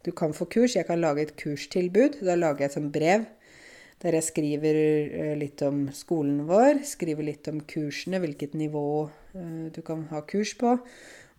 du 0.03 0.11
kan 0.11 0.33
få 0.35 0.49
kurs 0.51 0.75
Jeg 0.75 0.89
kan 0.89 1.01
lage 1.01 1.23
et 1.23 1.37
kurstilbud. 1.39 2.21
Da 2.27 2.35
lager 2.37 2.65
jeg 2.65 2.73
et 2.73 2.77
sånt 2.79 2.93
brev 2.95 3.27
der 4.03 4.19
jeg 4.19 4.27
skriver 4.27 4.79
eh, 4.79 5.33
litt 5.38 5.62
om 5.67 5.87
skolen 5.95 6.43
vår, 6.49 6.83
skriver 6.87 7.27
litt 7.27 7.49
om 7.53 7.61
kursene, 7.69 8.21
hvilket 8.23 8.57
nivå 8.59 8.87
eh, 9.07 9.67
du 9.75 9.81
kan 9.87 10.07
ha 10.11 10.25
kurs 10.27 10.57
på, 10.59 10.77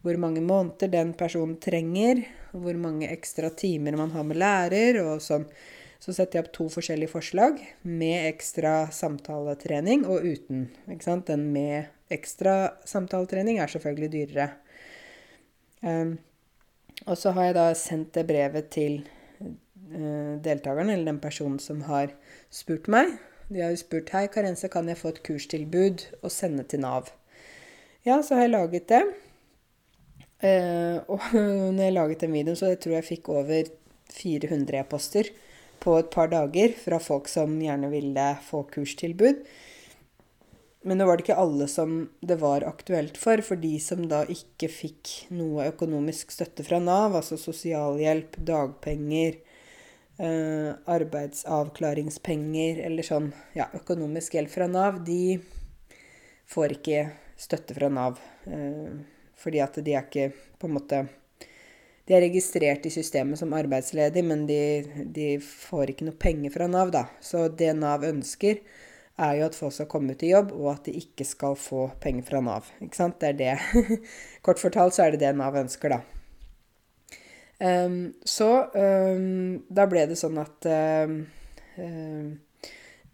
hvor 0.04 0.20
mange 0.20 0.44
måneder 0.44 0.92
den 0.92 1.14
personen 1.20 1.58
trenger, 1.64 2.24
hvor 2.52 2.76
mange 2.80 3.10
ekstra 3.12 3.52
timer 3.56 3.98
man 4.00 4.12
har 4.16 4.28
med 4.28 4.40
lærer 4.40 5.00
og 5.04 5.24
sånn. 5.24 5.48
Så 6.04 6.12
setter 6.12 6.36
jeg 6.36 6.44
opp 6.44 6.56
to 6.56 6.66
forskjellige 6.68 7.14
forslag 7.14 7.62
med 7.88 8.26
ekstra 8.28 8.90
samtaletrening 8.92 10.04
og 10.04 10.26
uten. 10.28 10.66
Den 11.30 11.46
med 11.54 12.12
ekstra 12.12 12.74
samtaletrening 12.84 13.62
er 13.64 13.72
selvfølgelig 13.72 14.10
dyrere. 14.12 14.50
Um, 15.80 16.18
og 17.08 17.16
så 17.20 17.32
har 17.36 17.48
jeg 17.48 17.56
da 17.56 17.66
sendt 17.80 18.12
det 18.20 18.26
brevet 18.28 18.68
til 18.76 19.00
uh, 19.40 20.36
deltakeren, 20.44 20.92
eller 20.92 21.14
den 21.14 21.24
personen 21.24 21.60
som 21.64 21.86
har 21.88 22.12
spurt 22.54 22.90
meg. 22.92 23.18
De 23.50 23.62
har 23.62 23.74
jo 23.74 23.82
spurt 23.82 24.14
hei, 24.14 24.28
Karense, 24.32 24.70
kan 24.72 24.88
jeg 24.90 25.00
få 25.00 25.14
et 25.14 25.22
kurstilbud 25.26 26.06
og 26.22 26.32
sende 26.34 26.66
til 26.70 26.84
Nav. 26.86 27.12
Ja, 28.06 28.20
så 28.22 28.38
har 28.38 28.48
jeg 28.48 28.56
laget 28.56 28.90
det. 28.92 29.04
Uh, 30.44 31.00
og 31.14 31.34
når 31.34 31.84
jeg 31.84 31.98
laget 31.98 32.26
den 32.26 32.36
videoen, 32.36 32.60
så 32.60 32.74
jeg 32.74 32.82
tror 32.84 32.98
jeg 33.00 33.10
fikk 33.10 33.30
over 33.34 33.74
400 34.14 34.80
e-poster 34.82 35.30
på 35.84 35.98
et 36.00 36.10
par 36.14 36.30
dager 36.32 36.76
fra 36.80 37.00
folk 37.04 37.28
som 37.32 37.56
gjerne 37.60 37.90
ville 37.92 38.28
få 38.48 38.64
kurstilbud. 38.72 39.44
Men 40.84 41.00
nå 41.00 41.08
var 41.08 41.18
det 41.18 41.24
ikke 41.24 41.40
alle 41.40 41.68
som 41.72 41.96
det 42.20 42.38
var 42.42 42.66
aktuelt 42.68 43.18
for. 43.20 43.40
For 43.46 43.60
de 43.60 43.78
som 43.84 44.04
da 44.12 44.24
ikke 44.32 44.68
fikk 44.72 45.12
noe 45.36 45.70
økonomisk 45.72 46.34
støtte 46.36 46.66
fra 46.68 46.80
Nav, 46.84 47.16
altså 47.20 47.40
sosialhjelp, 47.40 48.36
dagpenger, 48.48 49.40
eh, 50.20 50.72
arbeidsavklaringspenger 50.96 52.84
eller 52.86 53.08
sånn 53.08 53.32
ja, 53.58 53.70
økonomisk 53.78 54.38
hjelp 54.38 54.54
fra 54.54 54.68
Nav, 54.70 55.02
de 55.06 55.40
får 56.50 56.78
ikke 56.78 57.04
støtte 57.40 57.76
fra 57.78 57.90
Nav. 57.94 58.22
Eh, 58.46 58.94
fordi 59.44 59.60
at 59.64 59.80
de 59.84 59.98
er 59.98 60.08
ikke 60.08 60.32
på 60.60 60.70
en 60.70 60.78
måte 60.78 61.06
de 62.04 62.16
er 62.18 62.26
registrert 62.26 62.84
i 62.84 62.92
systemet 62.92 63.40
som 63.40 63.54
arbeidsledig, 63.56 64.26
men 64.28 64.42
de, 64.48 64.58
de, 65.16 65.28
får 65.40 65.94
ikke 65.94 66.10
noe 66.10 66.20
penger 66.20 66.52
fra 66.52 66.68
Nav, 66.68 66.92
da. 66.92 67.06
Så 67.24 67.46
det 67.48 67.70
Nav 67.80 68.04
ønsker, 68.04 68.60
er 69.24 69.38
jo 69.38 69.46
at 69.46 69.56
folk 69.56 69.76
skal 69.76 69.88
komme 69.88 70.16
ut 70.16 70.26
i 70.26 70.34
jobb, 70.34 70.52
og 70.58 70.72
at 70.74 70.90
de 70.90 70.98
ikke 71.00 71.24
skal 71.28 71.56
få 71.56 71.86
penger 72.04 72.28
fra 72.28 72.42
Nav. 72.44 72.68
Ikke 72.84 73.00
sant? 73.00 73.22
Det 73.22 73.32
er 73.32 73.40
det. 73.40 74.00
Kort 74.46 74.60
fortalt 74.60 74.98
så 74.98 75.06
er 75.06 75.16
det 75.16 75.22
det 75.24 75.32
Nav 75.40 75.56
ønsker, 75.64 75.96
da. 75.96 76.23
Um, 77.64 78.14
så 78.28 78.50
um, 78.76 79.64
da 79.72 79.86
ble 79.88 80.04
det 80.10 80.18
sånn 80.20 80.40
at 80.42 80.68
um, 80.68 81.20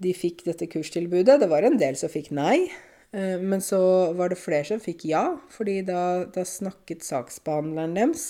de 0.01 0.13
fikk 0.17 0.45
dette 0.47 0.69
kurstilbudet. 0.71 1.37
Det 1.41 1.49
var 1.51 1.67
en 1.67 1.77
del 1.79 1.99
som 1.99 2.11
fikk 2.11 2.31
nei. 2.35 2.69
Men 3.09 3.57
så 3.57 3.79
var 4.13 4.29
det 4.29 4.37
flere 4.37 4.67
som 4.67 4.77
fikk 4.77 5.07
ja, 5.09 5.23
fordi 5.49 5.79
da, 5.81 6.27
da 6.29 6.43
snakket 6.45 7.01
saksbehandleren 7.01 7.95
deres 7.97 8.27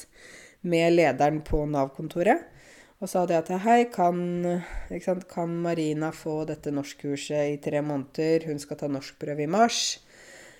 med 0.63 0.93
lederen 0.93 1.41
på 1.43 1.65
Nav-kontoret. 1.67 2.45
Og 2.99 3.07
sa 3.07 3.23
det 3.27 3.37
at 3.37 3.51
hei, 3.63 3.85
kan, 3.91 4.17
kan, 5.31 5.53
Marina 5.63 6.11
få 6.11 6.41
dette 6.47 6.73
norskkurset 6.75 7.53
i 7.53 7.59
tre 7.63 7.79
måneder? 7.79 8.43
Hun 8.49 8.59
skal 8.59 8.79
ta 8.81 8.89
norskprøve 8.91 9.45
i 9.45 9.51
mars. 9.51 10.01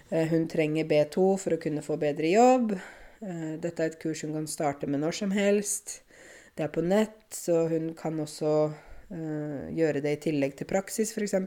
Eh, 0.10 0.30
hun 0.32 0.48
trenger 0.48 0.88
B2 0.88 1.26
for 1.42 1.56
å 1.56 1.60
kunne 1.60 1.84
få 1.84 2.00
bedre 2.00 2.32
jobb. 2.32 2.78
Eh, 3.20 3.56
dette 3.60 3.84
er 3.84 3.92
et 3.92 4.00
kurs 4.00 4.24
hun 4.24 4.36
kan 4.38 4.48
starte 4.48 4.88
med 4.88 5.04
når 5.04 5.18
som 5.22 5.34
helst. 5.36 6.00
Det 6.56 6.66
er 6.66 6.74
på 6.74 6.84
nett, 6.84 7.22
så 7.36 7.66
hun 7.72 7.94
kan 7.96 8.20
også 8.20 8.52
uh, 8.68 9.66
gjøre 9.72 10.02
det 10.04 10.12
i 10.12 10.22
tillegg 10.26 10.58
til 10.60 10.68
praksis, 10.68 11.14
f.eks. 11.16 11.38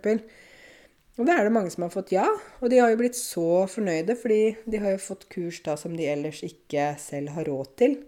Og 1.21 1.29
da 1.29 1.37
er 1.37 1.45
det 1.45 1.53
mange 1.53 1.73
som 1.73 1.85
har 1.85 1.93
fått 1.93 2.15
ja, 2.15 2.25
og 2.63 2.71
de 2.73 2.79
har 2.81 2.89
jo 2.89 3.01
blitt 3.03 3.19
så 3.19 3.67
fornøyde, 3.69 4.17
fordi 4.17 4.55
de 4.65 4.81
har 4.81 4.95
jo 4.95 5.03
fått 5.05 5.27
kurs 5.33 5.61
da 5.67 5.77
som 5.77 5.93
de 5.99 6.09
ellers 6.09 6.41
ikke 6.47 6.95
selv 7.03 7.35
har 7.37 7.51
råd 7.51 7.75
til. 7.83 7.99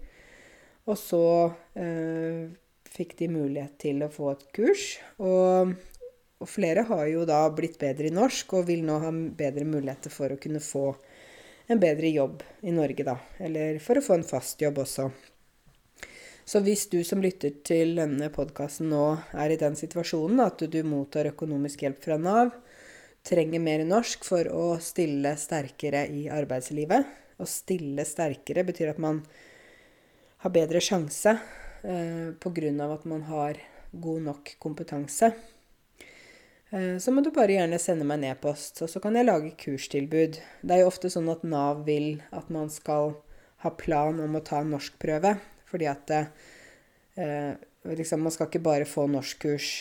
Og 0.88 0.96
så 1.00 1.26
uh, 1.52 2.40
fikk 2.94 3.16
de 3.20 3.30
mulighet 3.32 3.76
til 3.84 4.04
å 4.04 4.12
få 4.12 4.32
et 4.32 4.46
kurs. 4.56 4.86
Og, 5.18 5.74
og, 6.40 6.48
flere 6.48 6.86
har 6.88 7.04
jo 7.10 7.26
da 7.28 7.42
blitt 7.52 7.76
bedre 7.80 8.08
i 8.08 8.14
norsk 8.14 8.56
og 8.60 8.68
vil 8.70 8.84
nå 8.86 9.00
ha 9.02 9.12
bedre 9.12 9.68
muligheter 9.68 10.12
for 10.12 10.32
å 10.32 10.40
kunne 10.40 10.62
få 10.64 10.90
en 11.66 11.80
bedre 11.80 12.10
jobb 12.12 12.42
i 12.62 12.72
Norge, 12.74 13.04
da. 13.06 13.18
Eller 13.38 13.78
for 13.82 13.98
å 13.98 14.04
få 14.04 14.18
en 14.18 14.26
fast 14.26 14.60
jobb 14.62 14.82
også. 14.84 15.08
Så 16.44 16.60
hvis 16.60 16.84
du 16.92 16.98
som 17.08 17.22
lytter 17.24 17.54
til 17.64 17.94
denne 17.96 18.28
podkasten 18.32 18.90
nå 18.92 19.04
er 19.32 19.54
i 19.54 19.60
den 19.60 19.76
situasjonen 19.78 20.42
at 20.44 20.60
du 20.68 20.80
mottar 20.84 21.30
økonomisk 21.30 21.86
hjelp 21.86 22.02
fra 22.04 22.18
Nav, 22.20 22.52
trenger 23.24 23.62
mer 23.64 23.86
norsk 23.88 24.26
for 24.28 24.50
å 24.52 24.66
stille 24.84 25.32
sterkere 25.40 26.04
i 26.12 26.26
arbeidslivet 26.28 27.40
Å 27.40 27.46
stille 27.48 28.04
sterkere 28.04 28.66
betyr 28.68 28.92
at 28.92 29.00
man 29.00 29.22
har 30.44 30.52
bedre 30.52 30.82
sjanse 30.84 31.32
eh, 31.32 32.36
pga. 32.36 32.92
at 32.92 33.04
man 33.08 33.22
har 33.22 33.56
god 33.90 34.22
nok 34.22 34.54
kompetanse. 34.58 35.32
Eh, 36.74 36.98
så 36.98 37.12
må 37.14 37.22
du 37.22 37.30
bare 37.34 37.54
gjerne 37.54 37.78
sende 37.78 38.06
meg 38.08 38.20
en 38.20 38.32
e-post, 38.32 38.82
og 38.82 38.90
så 38.90 39.02
kan 39.02 39.14
jeg 39.14 39.28
lage 39.28 39.54
kurstilbud. 39.60 40.40
Det 40.62 40.74
er 40.74 40.82
jo 40.82 40.90
ofte 40.90 41.10
sånn 41.12 41.30
at 41.30 41.44
Nav 41.46 41.84
vil 41.86 42.18
at 42.34 42.50
man 42.54 42.72
skal 42.72 43.14
ha 43.62 43.72
plan 43.78 44.18
om 44.20 44.34
å 44.34 44.42
ta 44.44 44.60
en 44.62 44.74
norskprøve. 44.74 45.36
Fordi 45.70 45.88
at 45.90 46.10
eh, 46.14 47.54
liksom, 47.88 48.26
man 48.26 48.34
skal 48.34 48.50
ikke 48.50 48.62
bare 48.62 48.88
få 48.88 49.06
norskkurs 49.10 49.80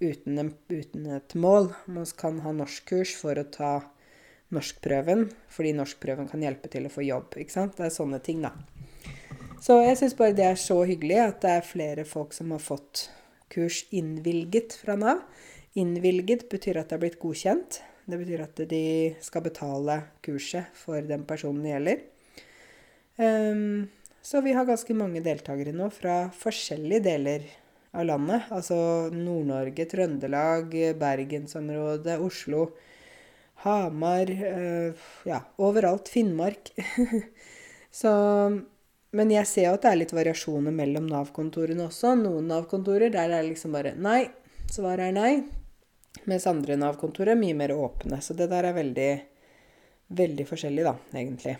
uten, 0.00 0.38
en, 0.38 0.54
uten 0.70 1.10
et 1.18 1.34
mål. 1.38 1.72
Man 1.90 2.08
kan 2.18 2.40
ha 2.46 2.54
norskkurs 2.54 3.14
for 3.18 3.38
å 3.38 3.46
ta 3.52 3.72
norskprøven, 4.54 5.26
fordi 5.52 5.74
norskprøven 5.76 6.30
kan 6.30 6.42
hjelpe 6.42 6.70
til 6.72 6.88
å 6.88 6.92
få 6.92 7.04
jobb. 7.04 7.36
ikke 7.36 7.54
sant? 7.54 7.76
Det 7.76 7.88
er 7.88 7.94
sånne 7.94 8.22
ting, 8.24 8.40
da. 8.46 8.54
Så 9.60 9.80
jeg 9.82 9.98
syns 10.00 10.16
bare 10.16 10.36
det 10.38 10.46
er 10.46 10.58
så 10.60 10.80
hyggelig 10.86 11.18
at 11.20 11.40
det 11.42 11.54
er 11.58 11.66
flere 11.66 12.06
folk 12.08 12.32
som 12.32 12.54
har 12.54 12.62
fått 12.62 13.08
kurs 13.52 13.82
innvilget 13.90 14.76
fra 14.80 14.96
Nav. 14.98 15.24
Innvilget 15.78 16.48
betyr 16.50 16.80
at 16.80 16.90
det 16.90 16.96
er 16.96 17.02
blitt 17.04 17.20
godkjent. 17.22 17.80
Det 18.08 18.18
betyr 18.18 18.42
at 18.46 18.60
de 18.70 18.84
skal 19.22 19.44
betale 19.44 19.98
kurset 20.24 20.72
for 20.76 21.04
den 21.04 21.26
personen 21.28 21.64
det 21.64 21.74
gjelder. 21.74 22.04
Um, 23.18 23.88
så 24.24 24.40
vi 24.44 24.54
har 24.56 24.68
ganske 24.68 24.94
mange 24.96 25.22
deltakere 25.24 25.74
nå 25.76 25.90
fra 25.94 26.28
forskjellige 26.34 27.04
deler 27.04 27.44
av 27.92 28.06
landet. 28.08 28.48
Altså 28.54 28.78
Nord-Norge, 29.12 29.86
Trøndelag, 29.90 30.74
Bergensområdet, 31.00 32.16
Oslo, 32.24 32.70
Hamar 33.64 34.30
uh, 34.30 35.06
Ja, 35.28 35.42
overalt. 35.60 36.08
Finnmark. 36.08 36.72
så 38.00 38.12
men 39.16 39.30
jeg 39.32 39.48
ser 39.48 39.70
jo 39.70 39.76
at 39.78 39.84
det 39.86 39.90
er 39.90 40.00
litt 40.02 40.12
variasjoner 40.12 40.74
mellom 40.74 41.06
Nav-kontorene 41.08 41.86
også. 41.86 42.12
Noen 42.20 42.50
Nav-kontorer 42.50 43.08
der 43.12 43.30
er 43.30 43.40
det 43.40 43.54
liksom 43.54 43.72
bare 43.76 43.94
nei. 43.96 44.26
Svaret 44.68 45.08
er 45.08 45.16
nei. 45.16 45.32
Mens 46.24 46.46
andre 46.50 46.76
Nav-kontorer 46.80 47.34
er 47.34 47.40
mye 47.40 47.56
mer 47.56 47.74
åpne. 47.76 48.20
Så 48.24 48.34
det 48.34 48.48
der 48.50 48.66
er 48.70 48.76
veldig, 48.76 49.10
veldig 50.18 50.46
forskjellig, 50.48 50.86
da, 50.88 50.96
egentlig. 51.14 51.56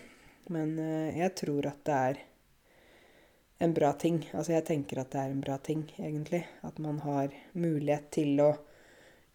Men 0.53 0.75
eh, 0.83 1.21
jeg 1.21 1.35
tror 1.38 1.71
at 1.71 1.81
det 1.87 1.99
er 2.11 2.21
en 3.59 3.75
bra 3.75 3.92
ting. 3.92 4.23
Altså 4.33 4.55
jeg 4.55 4.66
tenker 4.68 5.03
at 5.03 5.12
det 5.14 5.23
er 5.23 5.33
en 5.33 5.42
bra 5.44 5.59
ting, 5.62 5.85
egentlig. 5.99 6.44
At 6.66 6.79
man 6.83 7.01
har 7.05 7.35
mulighet 7.53 8.11
til 8.14 8.38
å 8.42 8.53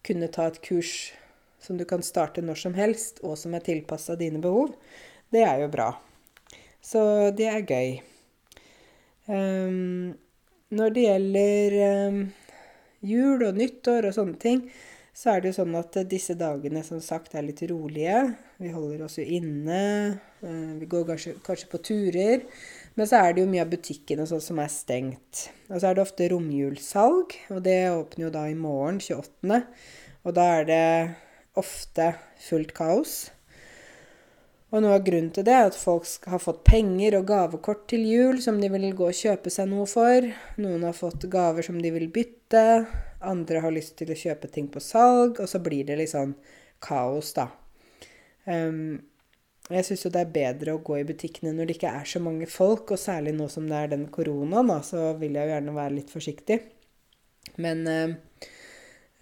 kunne 0.04 0.32
ta 0.32 0.50
et 0.50 0.62
kurs 0.64 1.14
som 1.64 1.78
du 1.80 1.86
kan 1.88 2.04
starte 2.04 2.44
når 2.44 2.60
som 2.60 2.74
helst, 2.76 3.22
og 3.24 3.38
som 3.40 3.54
er 3.56 3.64
tilpassa 3.64 4.18
dine 4.20 4.42
behov. 4.44 4.74
Det 5.32 5.46
er 5.48 5.64
jo 5.64 5.70
bra. 5.72 5.94
Så 6.84 7.32
det 7.38 7.48
er 7.48 7.64
gøy. 7.64 7.94
Um, 9.26 10.16
når 10.74 10.96
det 10.96 11.06
gjelder 11.06 11.78
um, 12.12 12.18
jul 13.08 13.46
og 13.48 13.60
nyttår 13.60 14.10
og 14.10 14.18
sånne 14.18 14.40
ting, 14.42 14.66
så 15.14 15.30
er 15.30 15.42
det 15.42 15.52
jo 15.52 15.58
sånn 15.60 15.76
at 15.78 15.98
disse 16.10 16.34
dagene 16.38 16.82
som 16.86 17.02
sagt 17.04 17.36
er 17.38 17.46
litt 17.46 17.62
rolige. 17.70 18.18
Vi 18.58 18.72
holder 18.74 19.04
oss 19.06 19.20
jo 19.20 19.26
inne. 19.26 19.82
Uh, 20.42 20.74
vi 20.80 20.88
går 20.90 21.06
kanskje, 21.12 21.36
kanskje, 21.46 21.70
på 21.70 21.82
turer. 21.86 22.48
Men 22.98 23.10
så 23.10 23.22
er 23.22 23.36
det 23.36 23.44
jo 23.44 23.52
mye 23.52 23.62
av 23.62 23.70
butikkene 23.70 24.26
sånn 24.30 24.42
som 24.42 24.62
er 24.64 24.74
stengt. 24.74 25.48
Og 25.70 25.78
så 25.78 25.92
er 25.92 25.98
det 25.98 26.06
ofte 26.06 26.32
romjulssalg, 26.34 27.38
og 27.54 27.62
det 27.66 27.78
åpner 27.94 28.28
jo 28.28 28.34
da 28.34 28.48
i 28.50 28.58
morgen, 28.58 28.98
28. 29.02 29.62
Og 30.24 30.36
da 30.38 30.50
er 30.58 30.68
det 30.72 30.84
ofte 31.62 32.10
fullt 32.42 32.74
kaos. 32.74 33.16
Og 34.74 34.82
noe 34.82 34.96
av 34.98 35.04
grunnen 35.06 35.30
til 35.30 35.46
det 35.46 35.54
er 35.54 35.68
at 35.70 35.78
folk 35.78 36.26
har 36.26 36.42
fått 36.42 36.64
penger 36.66 37.20
og 37.20 37.28
gavekort 37.30 37.84
til 37.92 38.08
jul 38.10 38.40
som 38.42 38.58
de 38.58 38.72
vil 38.74 38.88
gå 38.98 39.12
og 39.12 39.18
kjøpe 39.20 39.54
seg 39.54 39.70
noe 39.70 39.86
for. 39.90 40.26
Noen 40.58 40.88
har 40.88 40.98
fått 40.98 41.28
gaver 41.30 41.66
som 41.66 41.78
de 41.78 41.92
vil 41.94 42.08
bytte. 42.14 42.64
Andre 43.30 43.64
har 43.64 43.74
lyst 43.76 43.96
til 44.00 44.12
å 44.14 44.18
kjøpe 44.18 44.50
ting 44.52 44.70
på 44.72 44.82
salg. 44.84 45.42
Og 45.44 45.50
så 45.50 45.62
blir 45.64 45.88
det 45.88 46.00
litt 46.00 46.14
sånn 46.14 46.36
kaos, 46.84 47.34
da. 47.38 47.48
Um, 48.44 49.00
jeg 49.72 49.86
syns 49.88 50.02
jo 50.04 50.12
det 50.12 50.26
er 50.26 50.34
bedre 50.36 50.74
å 50.76 50.82
gå 50.84 50.98
i 51.00 51.06
butikkene 51.08 51.54
når 51.56 51.70
det 51.70 51.76
ikke 51.78 51.94
er 51.96 52.08
så 52.10 52.20
mange 52.20 52.50
folk, 52.52 52.92
og 52.92 53.00
særlig 53.00 53.32
nå 53.38 53.48
som 53.52 53.70
det 53.70 53.78
er 53.80 53.94
den 53.94 54.10
koronaen, 54.12 54.68
da, 54.68 54.82
så 54.84 55.14
vil 55.22 55.38
jeg 55.40 55.48
jo 55.48 55.54
gjerne 55.56 55.76
være 55.78 55.96
litt 55.96 56.12
forsiktig. 56.12 56.60
Men 57.64 57.88
uh, 57.88 58.50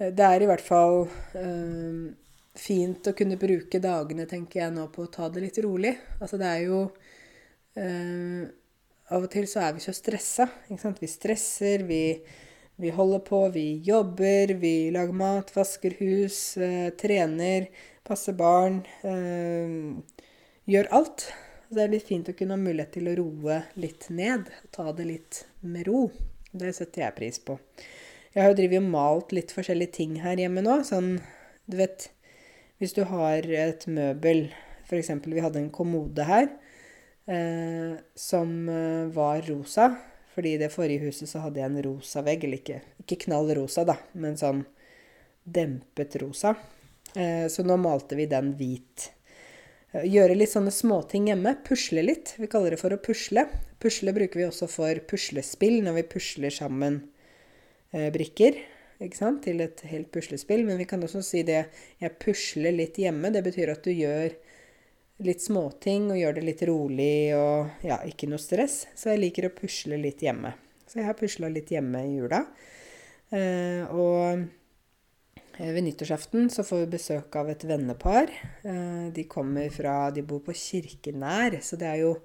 det 0.01 0.25
er 0.25 0.41
i 0.41 0.49
hvert 0.49 0.65
fall 0.65 1.03
uh, 1.05 2.07
fint 2.57 3.07
å 3.11 3.13
kunne 3.17 3.37
bruke 3.41 3.81
dagene, 3.83 4.25
tenker 4.29 4.63
jeg 4.63 4.73
nå, 4.73 4.87
på 4.93 5.05
å 5.05 5.11
ta 5.13 5.29
det 5.29 5.45
litt 5.45 5.61
rolig. 5.61 5.93
Altså 6.19 6.41
det 6.41 6.49
er 6.49 6.65
jo 6.65 6.81
uh, 7.77 8.41
Av 9.11 9.25
og 9.25 9.27
til 9.27 9.43
så 9.51 9.59
er 9.65 9.73
vi 9.75 9.83
så 9.83 9.91
stressa. 9.91 10.45
Ikke 10.69 10.79
sant? 10.79 11.01
Vi 11.03 11.09
stresser, 11.11 11.81
vi, 11.83 12.15
vi, 12.75 12.89
holder 12.89 13.19
på, 13.19 13.49
vi 13.49 13.81
jobber, 13.85 14.53
vi 14.61 14.91
lager 14.91 15.13
mat, 15.13 15.55
vasker 15.55 15.95
hus, 15.99 16.57
eh, 16.57 16.89
trener, 16.99 17.67
passer 18.07 18.33
barn. 18.37 18.81
Eh, 19.03 20.21
gjør 20.71 20.91
alt. 20.91 21.27
Så 21.67 21.75
Det 21.75 21.83
er 21.83 21.93
litt 21.93 22.07
fint 22.07 22.29
å 22.29 22.35
kunne 22.35 22.57
ha 22.57 22.61
mulighet 22.61 22.91
til 22.97 23.07
å 23.07 23.15
roe 23.15 23.61
litt 23.75 24.09
ned. 24.09 24.49
Ta 24.71 24.91
det 24.91 25.05
litt 25.07 25.45
med 25.61 25.87
ro. 25.87 26.09
Det 26.51 26.73
setter 26.75 27.05
jeg 27.05 27.15
pris 27.15 27.39
på. 27.39 27.59
Jeg 28.33 28.43
har 28.43 28.51
jo 28.51 28.57
drevet 28.59 28.83
og 28.83 28.89
malt 28.91 29.31
litt 29.35 29.51
forskjellige 29.55 29.95
ting 29.95 30.17
her 30.23 30.39
hjemme 30.39 30.63
nå. 30.63 30.81
Sånn, 30.87 31.21
du 31.67 31.77
vet 31.79 32.09
hvis 32.81 32.95
du 32.97 33.03
har 33.05 33.45
et 33.45 33.85
møbel 33.87 34.47
F.eks. 34.87 35.11
vi 35.23 35.43
hadde 35.43 35.61
en 35.61 35.71
kommode 35.71 36.25
her 36.27 36.47
eh, 37.29 37.99
som 38.17 38.53
eh, 38.67 39.07
var 39.13 39.43
rosa. 39.47 39.91
Fordi 40.35 40.55
i 40.55 40.59
det 40.61 40.71
forrige 40.71 41.05
huset 41.05 41.29
så 41.29 41.43
hadde 41.43 41.59
jeg 41.59 41.69
en 41.71 41.81
rosa 41.85 42.23
vegg. 42.25 42.45
Eller 42.47 42.61
ikke, 42.61 42.81
ikke 43.03 43.19
knall 43.25 43.51
rosa, 43.57 43.85
da, 43.87 43.97
men 44.13 44.37
sånn 44.39 44.63
dempet 45.43 46.15
rosa. 46.21 46.55
Eh, 47.15 47.47
så 47.51 47.65
nå 47.67 47.77
malte 47.81 48.15
vi 48.15 48.29
den 48.31 48.53
hvit. 48.59 49.09
Eh, 49.91 50.05
gjøre 50.07 50.37
litt 50.37 50.53
sånne 50.53 50.71
småting 50.73 51.27
hjemme. 51.31 51.57
Pusle 51.67 52.05
litt. 52.05 52.35
Vi 52.39 52.49
kaller 52.51 52.75
det 52.75 52.81
for 52.81 52.95
å 52.95 53.01
pusle. 53.03 53.47
Pusle 53.81 54.13
bruker 54.15 54.39
vi 54.43 54.47
også 54.47 54.69
for 54.71 55.01
puslespill, 55.09 55.81
når 55.83 55.99
vi 55.99 56.07
pusler 56.15 56.53
sammen 56.53 57.01
eh, 57.91 58.07
brikker 58.13 58.61
ikke 59.01 59.17
sant? 59.17 59.41
til 59.43 59.63
et 59.65 59.81
helt 59.89 60.11
puslespill. 60.13 60.63
Men 60.67 60.79
vi 60.81 60.87
kan 60.89 61.03
også 61.03 61.23
si 61.25 61.43
det 61.47 61.65
jeg 62.01 62.17
pusler 62.21 62.75
litt 62.77 62.99
hjemme. 63.01 63.33
Det 63.33 63.43
betyr 63.45 63.73
at 63.73 63.83
du 63.83 63.91
gjør 63.91 64.35
litt 65.25 65.43
småting 65.43 66.09
og 66.11 66.19
gjør 66.19 66.37
det 66.37 66.45
litt 66.47 66.63
rolig 66.69 67.13
og 67.37 67.85
ja, 67.87 67.99
ikke 68.07 68.29
noe 68.31 68.41
stress. 68.41 68.85
Så 68.97 69.11
jeg 69.11 69.21
liker 69.21 69.47
å 69.49 69.53
pusle 69.55 69.99
litt 70.01 70.23
hjemme. 70.25 70.53
Så 70.87 70.99
jeg 70.99 71.07
har 71.07 71.17
pusla 71.19 71.49
litt 71.51 71.71
hjemme 71.71 72.03
i 72.07 72.17
jula. 72.17 72.41
Eh, 73.31 73.87
og 73.95 74.41
eh, 75.55 75.71
ved 75.71 75.85
nyttårsaften 75.85 76.49
så 76.51 76.65
får 76.67 76.83
vi 76.83 76.91
besøk 76.97 77.37
av 77.39 77.51
et 77.53 77.65
vennepar. 77.67 78.33
Eh, 78.67 79.07
de 79.15 79.27
kommer 79.31 79.71
fra 79.73 80.11
De 80.11 80.25
bor 80.27 80.43
på 80.43 80.55
Kirkenær, 80.57 81.61
så 81.63 81.79
det 81.79 81.89
er 81.93 82.01
jo 82.03 82.15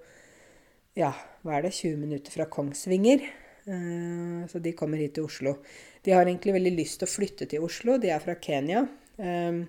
ja, 0.96 1.12
hva 1.44 1.58
er 1.58 1.66
det, 1.66 1.74
20 1.76 2.00
minutter 2.00 2.32
fra 2.32 2.48
Kongsvinger. 2.50 3.22
Eh, 3.66 4.46
så 4.48 4.58
de 4.62 4.74
kommer 4.78 5.00
hit 5.02 5.16
til 5.18 5.26
Oslo. 5.28 5.58
De 6.02 6.14
har 6.14 6.24
egentlig 6.24 6.54
veldig 6.56 6.74
lyst 6.78 7.00
til 7.00 7.08
å 7.08 7.12
flytte 7.12 7.48
til 7.50 7.64
Oslo. 7.66 7.98
De 8.00 8.10
er 8.14 8.22
fra 8.22 8.36
Kenya. 8.40 8.86
Um, 9.16 9.64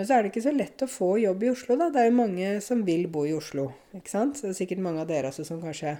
men 0.00 0.06
så 0.08 0.14
er 0.16 0.22
det 0.24 0.30
ikke 0.30 0.40
så 0.46 0.52
lett 0.56 0.80
å 0.80 0.86
få 0.88 1.06
jobb 1.20 1.42
i 1.44 1.48
Oslo, 1.50 1.74
da. 1.76 1.90
Det 1.92 2.00
er 2.00 2.06
jo 2.08 2.14
mange 2.16 2.50
som 2.64 2.80
vil 2.86 3.02
bo 3.12 3.26
i 3.28 3.34
Oslo. 3.36 3.66
ikke 3.92 4.08
sant? 4.08 4.38
Så 4.38 4.46
det 4.46 4.54
er 4.54 4.58
sikkert 4.62 4.80
mange 4.80 5.02
av 5.02 5.10
dere 5.10 5.28
også 5.28 5.44
som 5.44 5.58
kanskje 5.60 5.90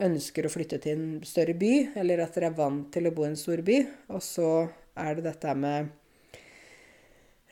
ønsker 0.00 0.46
å 0.48 0.50
flytte 0.54 0.78
til 0.80 0.96
en 0.96 1.10
større 1.28 1.52
by, 1.60 1.72
eller 2.00 2.22
at 2.24 2.32
dere 2.32 2.48
er 2.48 2.54
vant 2.56 2.86
til 2.94 3.04
å 3.04 3.12
bo 3.12 3.26
i 3.26 3.28
en 3.28 3.36
stor 3.36 3.60
by. 3.66 3.76
Og 4.16 4.22
så 4.24 4.46
er 4.96 5.18
det 5.18 5.26
dette 5.26 5.52
med 5.60 5.90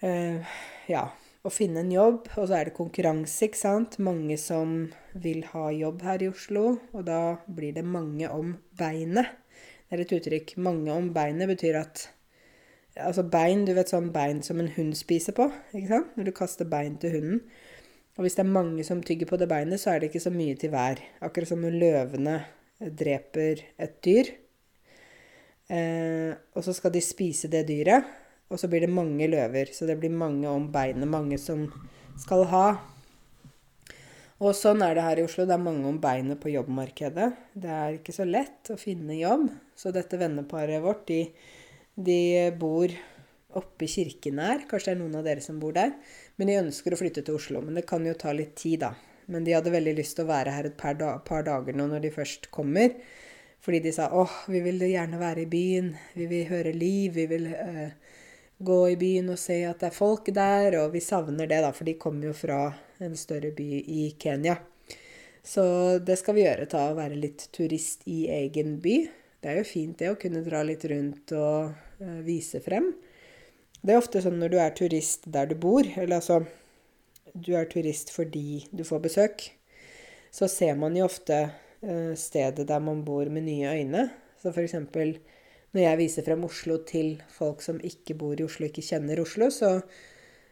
eh, 0.00 0.54
ja, 0.88 1.02
å 1.44 1.52
finne 1.52 1.82
en 1.84 1.92
jobb. 1.92 2.30
Og 2.38 2.48
så 2.48 2.56
er 2.56 2.70
det 2.70 2.76
konkurranse, 2.78 3.50
ikke 3.50 3.60
sant. 3.60 3.98
Mange 4.00 4.38
som 4.40 4.78
vil 5.12 5.44
ha 5.50 5.66
jobb 5.76 6.06
her 6.08 6.24
i 6.24 6.30
Oslo, 6.32 6.78
og 6.96 7.04
da 7.10 7.36
blir 7.44 7.76
det 7.76 7.84
mange 7.84 8.32
om 8.32 8.56
beinet. 8.80 9.36
Det 9.90 9.98
er 9.98 10.06
et 10.06 10.16
uttrykk. 10.22 10.56
Mange 10.64 10.96
om 10.96 11.12
beinet 11.12 11.52
betyr 11.52 11.82
at 11.84 12.06
Altså 12.98 13.22
bein, 13.30 13.64
du 13.66 13.74
vet 13.76 13.90
sånn 13.92 14.10
bein 14.14 14.40
som 14.42 14.58
en 14.60 14.72
hund 14.74 14.96
spiser 14.98 15.36
på, 15.36 15.46
ikke 15.70 15.92
sant? 15.92 16.16
Når 16.18 16.26
du 16.26 16.32
kaster 16.36 16.68
bein 16.68 16.96
til 17.00 17.14
hunden. 17.14 17.42
Og 18.18 18.26
hvis 18.26 18.36
det 18.36 18.42
er 18.42 18.52
mange 18.52 18.84
som 18.84 19.02
tygger 19.06 19.28
på 19.30 19.38
det 19.40 19.48
beinet, 19.48 19.80
så 19.80 19.94
er 19.94 20.00
det 20.00 20.10
ikke 20.10 20.24
så 20.26 20.32
mye 20.34 20.56
til 20.58 20.72
hver. 20.74 21.00
Akkurat 21.24 21.48
som 21.48 21.62
når 21.62 21.78
løvene 21.80 22.36
dreper 22.80 23.62
et 23.80 23.94
dyr. 24.04 24.32
Eh, 25.70 26.32
og 26.56 26.66
så 26.66 26.74
skal 26.74 26.92
de 26.92 27.02
spise 27.04 27.48
det 27.52 27.62
dyret, 27.68 28.08
og 28.50 28.58
så 28.58 28.68
blir 28.68 28.82
det 28.84 28.92
mange 28.92 29.28
løver. 29.30 29.70
Så 29.72 29.86
det 29.86 30.00
blir 30.02 30.12
mange 30.12 30.50
om 30.50 30.66
beinet. 30.72 31.08
Mange 31.08 31.38
som 31.38 31.68
skal 32.18 32.44
ha. 32.50 32.66
Og 34.40 34.56
sånn 34.56 34.82
er 34.82 34.96
det 34.96 35.04
her 35.04 35.20
i 35.20 35.24
Oslo. 35.28 35.46
Det 35.46 35.54
er 35.54 35.62
mange 35.62 35.86
om 35.86 36.00
beinet 36.02 36.40
på 36.42 36.52
jobbmarkedet. 36.52 37.30
Det 37.54 37.72
er 37.76 37.98
ikke 37.98 38.16
så 38.16 38.26
lett 38.26 38.72
å 38.72 38.78
finne 38.80 39.18
jobb. 39.20 39.46
Så 39.78 39.92
dette 39.94 40.18
venneparet 40.20 40.82
vårt, 40.82 41.06
de, 41.08 41.22
de 42.06 42.50
bor 42.58 42.92
oppe 43.58 43.86
i 43.86 43.90
Kirkenær. 43.90 44.66
Kanskje 44.70 44.92
det 44.92 44.96
er 44.96 45.00
noen 45.02 45.18
av 45.20 45.26
dere 45.26 45.44
som 45.44 45.58
bor 45.62 45.74
der. 45.76 45.94
Men 46.38 46.50
de 46.50 46.58
ønsker 46.60 46.94
å 46.94 46.98
flytte 47.00 47.24
til 47.26 47.38
Oslo. 47.38 47.62
Men 47.64 47.78
det 47.78 47.86
kan 47.88 48.04
jo 48.06 48.16
ta 48.18 48.34
litt 48.36 48.54
tid, 48.58 48.84
da. 48.84 48.94
Men 49.30 49.46
de 49.46 49.54
hadde 49.54 49.72
veldig 49.72 49.94
lyst 49.98 50.16
til 50.18 50.26
å 50.26 50.30
være 50.30 50.54
her 50.54 50.70
et 50.70 50.78
par, 50.78 50.96
da, 50.98 51.14
par 51.22 51.44
dager 51.46 51.76
nå 51.76 51.86
når 51.90 52.06
de 52.06 52.14
først 52.14 52.50
kommer. 52.54 52.96
Fordi 53.60 53.82
de 53.84 53.92
sa 53.94 54.08
åh, 54.16 54.32
vi 54.50 54.62
vil 54.64 54.80
gjerne 54.88 55.20
være 55.20 55.44
i 55.44 55.50
byen. 55.50 55.92
Vi 56.16 56.26
vil 56.30 56.48
høre 56.50 56.72
liv. 56.74 57.14
Vi 57.18 57.26
vil 57.30 57.50
øh, 57.52 57.90
gå 58.58 58.80
i 58.94 58.98
byen 59.00 59.30
og 59.34 59.38
se 59.40 59.60
at 59.68 59.82
det 59.82 59.90
er 59.90 59.98
folk 59.98 60.32
der. 60.34 60.78
Og 60.82 60.94
vi 60.96 61.04
savner 61.04 61.50
det, 61.50 61.60
da, 61.66 61.74
for 61.76 61.88
de 61.88 61.98
kommer 62.00 62.30
jo 62.30 62.36
fra 62.36 62.64
en 63.00 63.16
større 63.18 63.52
by 63.56 63.68
i 63.80 64.10
Kenya. 64.20 64.58
Så 65.42 65.62
det 66.04 66.18
skal 66.20 66.36
vi 66.36 66.44
gjøre. 66.44 66.68
Ta 66.70 66.88
og 66.90 66.98
være 67.00 67.20
litt 67.20 67.48
turist 67.54 68.06
i 68.10 68.24
egen 68.40 68.78
by. 68.82 68.96
Det 69.40 69.52
er 69.52 69.62
jo 69.62 69.68
fint 69.68 69.96
det 70.00 70.10
å 70.12 70.18
kunne 70.20 70.42
dra 70.44 70.60
litt 70.66 70.84
rundt 70.90 71.32
og 71.32 71.70
vise 72.24 72.60
frem. 72.64 72.92
Det 73.80 73.94
er 73.94 74.00
ofte 74.00 74.20
sånn 74.24 74.38
når 74.40 74.52
du 74.52 74.58
er 74.60 74.74
turist 74.76 75.26
der 75.32 75.48
du 75.50 75.56
bor, 75.60 75.86
eller 75.86 76.18
altså 76.18 76.42
du 77.32 77.52
er 77.56 77.68
turist 77.70 78.10
fordi 78.12 78.64
du 78.74 78.82
får 78.84 79.02
besøk, 79.04 79.44
så 80.34 80.48
ser 80.50 80.76
man 80.78 80.96
jo 80.98 81.06
ofte 81.06 81.38
uh, 81.46 82.12
stedet 82.18 82.66
der 82.68 82.82
man 82.84 83.04
bor 83.06 83.30
med 83.32 83.46
nye 83.46 83.72
øyne. 83.78 84.08
Så 84.40 84.52
eksempel 84.52 85.16
når 85.70 85.84
jeg 85.84 86.00
viser 86.00 86.26
frem 86.26 86.44
Oslo 86.44 86.80
til 86.86 87.20
folk 87.30 87.62
som 87.62 87.80
ikke 87.86 88.16
bor 88.18 88.34
i 88.38 88.44
Oslo, 88.44 88.66
ikke 88.66 88.84
kjenner 88.84 89.22
Oslo, 89.22 89.50
så 89.54 89.78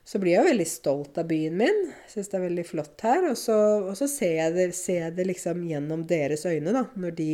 så 0.08 0.16
blir 0.16 0.38
jeg 0.38 0.46
veldig 0.46 0.64
stolt 0.64 1.18
av 1.20 1.26
byen 1.28 1.56
min. 1.60 1.80
Syns 2.08 2.30
det 2.32 2.38
er 2.38 2.46
veldig 2.46 2.62
flott 2.64 3.02
her. 3.04 3.26
Og 3.28 3.36
så, 3.36 3.56
og 3.90 3.92
så 3.98 4.06
ser, 4.08 4.38
jeg 4.38 4.54
det, 4.54 4.68
ser, 4.76 5.02
jeg 5.02 5.16
det, 5.18 5.26
liksom 5.28 5.66
gjennom 5.68 6.06
deres 6.08 6.46
øyne, 6.48 6.72
da. 6.72 6.86
Når 6.96 7.12
de 7.18 7.32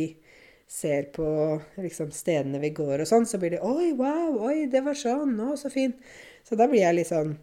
ser 0.67 1.03
på 1.15 1.27
liksom, 1.75 2.11
stedene 2.11 2.59
vi 2.59 2.71
går 2.75 3.03
og 3.03 3.09
sånn, 3.09 3.27
så 3.29 3.39
blir 3.41 3.55
de 3.55 3.61
Oi, 3.63 3.91
wow, 3.97 4.39
oi, 4.49 4.65
det 4.71 4.81
var 4.85 4.97
sånn. 4.97 5.37
Å, 5.39 5.53
så 5.59 5.71
fint. 5.73 5.97
Så 6.45 6.57
da 6.59 6.67
blir 6.69 6.83
jeg 6.83 6.97
litt 6.97 7.11
sånn 7.11 7.35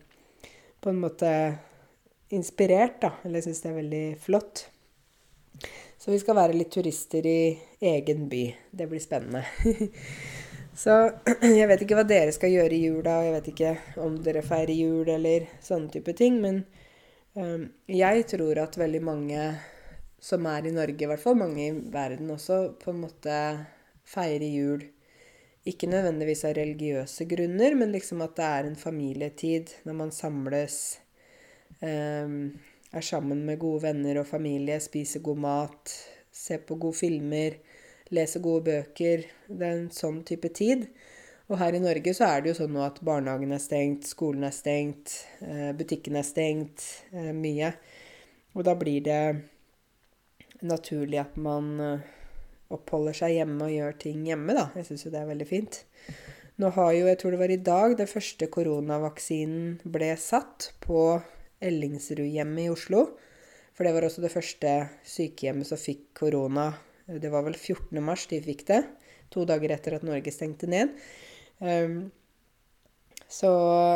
på 0.82 0.90
en 0.90 1.00
måte 1.02 1.30
inspirert, 2.34 3.00
da. 3.04 3.12
Eller 3.26 3.44
syns 3.44 3.62
det 3.62 3.70
er 3.70 3.78
veldig 3.78 4.04
flott. 4.22 4.66
Så 6.02 6.10
vi 6.10 6.18
skal 6.18 6.38
være 6.38 6.56
litt 6.58 6.72
turister 6.74 7.26
i 7.28 7.54
egen 7.92 8.26
by. 8.30 8.44
Det 8.74 8.88
blir 8.90 9.02
spennende. 9.02 9.44
Så 10.82 10.96
jeg 11.60 11.68
vet 11.70 11.84
ikke 11.84 11.98
hva 11.98 12.06
dere 12.08 12.34
skal 12.34 12.50
gjøre 12.50 12.74
i 12.74 12.84
jula, 12.88 13.20
og 13.20 13.28
jeg 13.28 13.36
vet 13.36 13.50
ikke 13.52 13.74
om 14.02 14.16
dere 14.24 14.42
feirer 14.46 14.74
jul 14.74 15.10
eller 15.14 15.46
sånne 15.62 15.92
type 15.94 16.16
ting. 16.18 16.40
Men 16.42 16.64
Um, 17.32 17.70
jeg 17.88 18.26
tror 18.28 18.58
at 18.60 18.76
veldig 18.76 19.00
mange 19.00 19.40
som 20.22 20.46
er 20.46 20.68
i 20.68 20.74
Norge, 20.74 21.02
i 21.02 21.10
hvert 21.10 21.22
fall 21.22 21.38
mange 21.38 21.64
i 21.66 21.76
verden 21.92 22.30
også, 22.30 22.76
på 22.78 22.92
en 22.92 23.00
måte 23.02 23.36
feirer 24.06 24.46
jul. 24.46 24.84
Ikke 25.66 25.88
nødvendigvis 25.90 26.44
av 26.46 26.56
religiøse 26.58 27.26
grunner, 27.30 27.74
men 27.78 27.94
liksom 27.94 28.22
at 28.24 28.36
det 28.38 28.46
er 28.46 28.68
en 28.68 28.78
familietid 28.78 29.74
når 29.86 29.98
man 29.98 30.14
samles, 30.14 30.78
um, 31.82 32.52
er 32.92 33.06
sammen 33.06 33.44
med 33.46 33.60
gode 33.62 33.82
venner 33.86 34.20
og 34.20 34.28
familie, 34.28 34.78
spiser 34.82 35.22
god 35.26 35.42
mat, 35.42 35.94
ser 36.32 36.62
på 36.66 36.76
gode 36.82 36.98
filmer, 36.98 37.56
leser 38.12 38.42
gode 38.44 38.66
bøker. 38.68 39.24
Det 39.48 39.66
er 39.66 39.78
en 39.78 39.88
sånn 39.94 40.20
type 40.28 40.50
tid. 40.54 40.86
Og 41.50 41.58
her 41.60 41.74
i 41.76 41.82
Norge 41.82 42.14
så 42.16 42.28
er 42.28 42.42
det 42.42 42.52
jo 42.52 42.58
sånn 42.62 42.74
nå 42.76 42.84
at 42.84 43.00
barnehagen 43.04 43.54
er 43.54 43.62
stengt, 43.62 44.06
skolen 44.08 44.46
er 44.46 44.54
stengt, 44.54 45.16
eh, 45.42 45.72
butikken 45.76 46.16
er 46.20 46.26
stengt, 46.26 46.84
eh, 47.12 47.32
mye. 47.36 47.72
Og 48.54 48.64
da 48.68 48.76
blir 48.78 49.02
det 49.04 49.24
naturlig 50.66 51.20
at 51.22 51.38
man 51.40 51.72
eh, 51.82 52.06
oppholder 52.72 53.16
seg 53.16 53.36
hjemme 53.36 53.68
og 53.68 53.74
gjør 53.74 53.98
ting 54.06 54.22
hjemme, 54.28 54.56
da. 54.56 54.68
Jeg 54.78 54.88
syns 54.88 55.06
jo 55.06 55.12
det 55.12 55.20
er 55.22 55.30
veldig 55.32 55.48
fint. 55.48 55.82
Nå 56.62 56.70
har 56.76 56.92
jo, 56.94 57.06
jeg 57.08 57.18
tror 57.20 57.34
det 57.34 57.40
var 57.40 57.52
i 57.52 57.62
dag, 57.64 57.96
det 57.98 58.10
første 58.10 58.48
koronavaksinen 58.52 59.92
ble 59.94 60.12
satt 60.20 60.72
på 60.84 61.04
Ellingsrudhjemmet 61.64 62.66
i 62.66 62.72
Oslo. 62.72 63.06
For 63.72 63.88
det 63.88 63.94
var 63.96 64.06
også 64.06 64.24
det 64.24 64.32
første 64.34 64.72
sykehjemmet 65.08 65.68
som 65.68 65.80
fikk 65.80 66.10
korona. 66.20 66.70
Det 67.08 67.30
var 67.32 67.46
vel 67.46 67.56
14. 67.56 67.96
mars 68.04 68.26
de 68.30 68.42
fikk 68.44 68.66
det. 68.68 68.82
To 69.32 69.46
dager 69.48 69.72
etter 69.72 69.96
at 69.96 70.04
Norge 70.06 70.34
stengte 70.34 70.68
ned. 70.68 70.92
Um, 71.58 72.12
så 73.32 73.50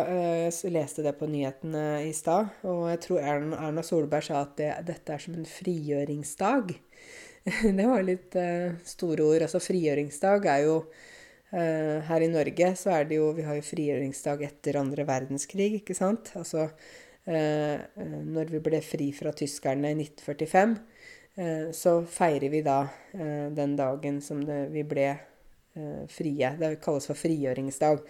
uh, 0.09 0.47
jeg 0.49 0.73
leste 0.73 1.05
det 1.05 1.13
på 1.19 1.29
nyhetene 1.29 2.07
i 2.07 2.13
stad, 2.17 2.55
og 2.65 2.87
jeg 2.89 3.03
tror 3.05 3.27
Erna, 3.35 3.85
Solberg 3.85 4.25
sa 4.25 4.41
at 4.47 4.55
det, 4.57 4.71
dette 4.89 5.13
er 5.13 5.21
som 5.21 5.37
en 5.37 5.49
frigjøringsdag. 5.49 6.73
det 7.79 7.89
var 7.91 8.07
litt 8.07 8.39
uh, 8.41 8.79
store 8.89 9.27
ord. 9.27 9.45
Altså 9.45 9.61
frigjøringsdag 9.61 10.49
er 10.55 10.63
jo 10.65 10.79
uh, 10.81 11.99
Her 12.09 12.25
i 12.25 12.31
Norge 12.33 12.73
så 12.81 12.95
er 12.97 13.11
det 13.11 13.21
jo 13.21 13.29
Vi 13.37 13.45
har 13.47 13.59
jo 13.59 13.67
frigjøringsdag 13.67 14.47
etter 14.49 14.81
andre 14.81 15.05
verdenskrig, 15.09 15.83
ikke 15.83 15.99
sant? 15.99 16.33
Altså 16.39 16.71
når 17.27 18.53
vi 18.53 18.61
ble 18.63 18.79
fri 18.87 19.09
fra 19.11 19.33
tyskerne 19.35 19.89
i 19.91 19.97
1945, 19.99 20.77
så 21.75 21.95
feirer 22.07 22.53
vi 22.53 22.61
da 22.63 22.77
den 23.51 23.73
dagen 23.75 24.21
som 24.23 24.45
det, 24.47 24.61
vi 24.71 24.85
ble 24.87 25.09
eh, 25.11 25.25
frie. 26.11 26.51
Det 26.61 26.71
kalles 26.85 27.09
for 27.11 27.19
frigjøringsdag. 27.19 28.01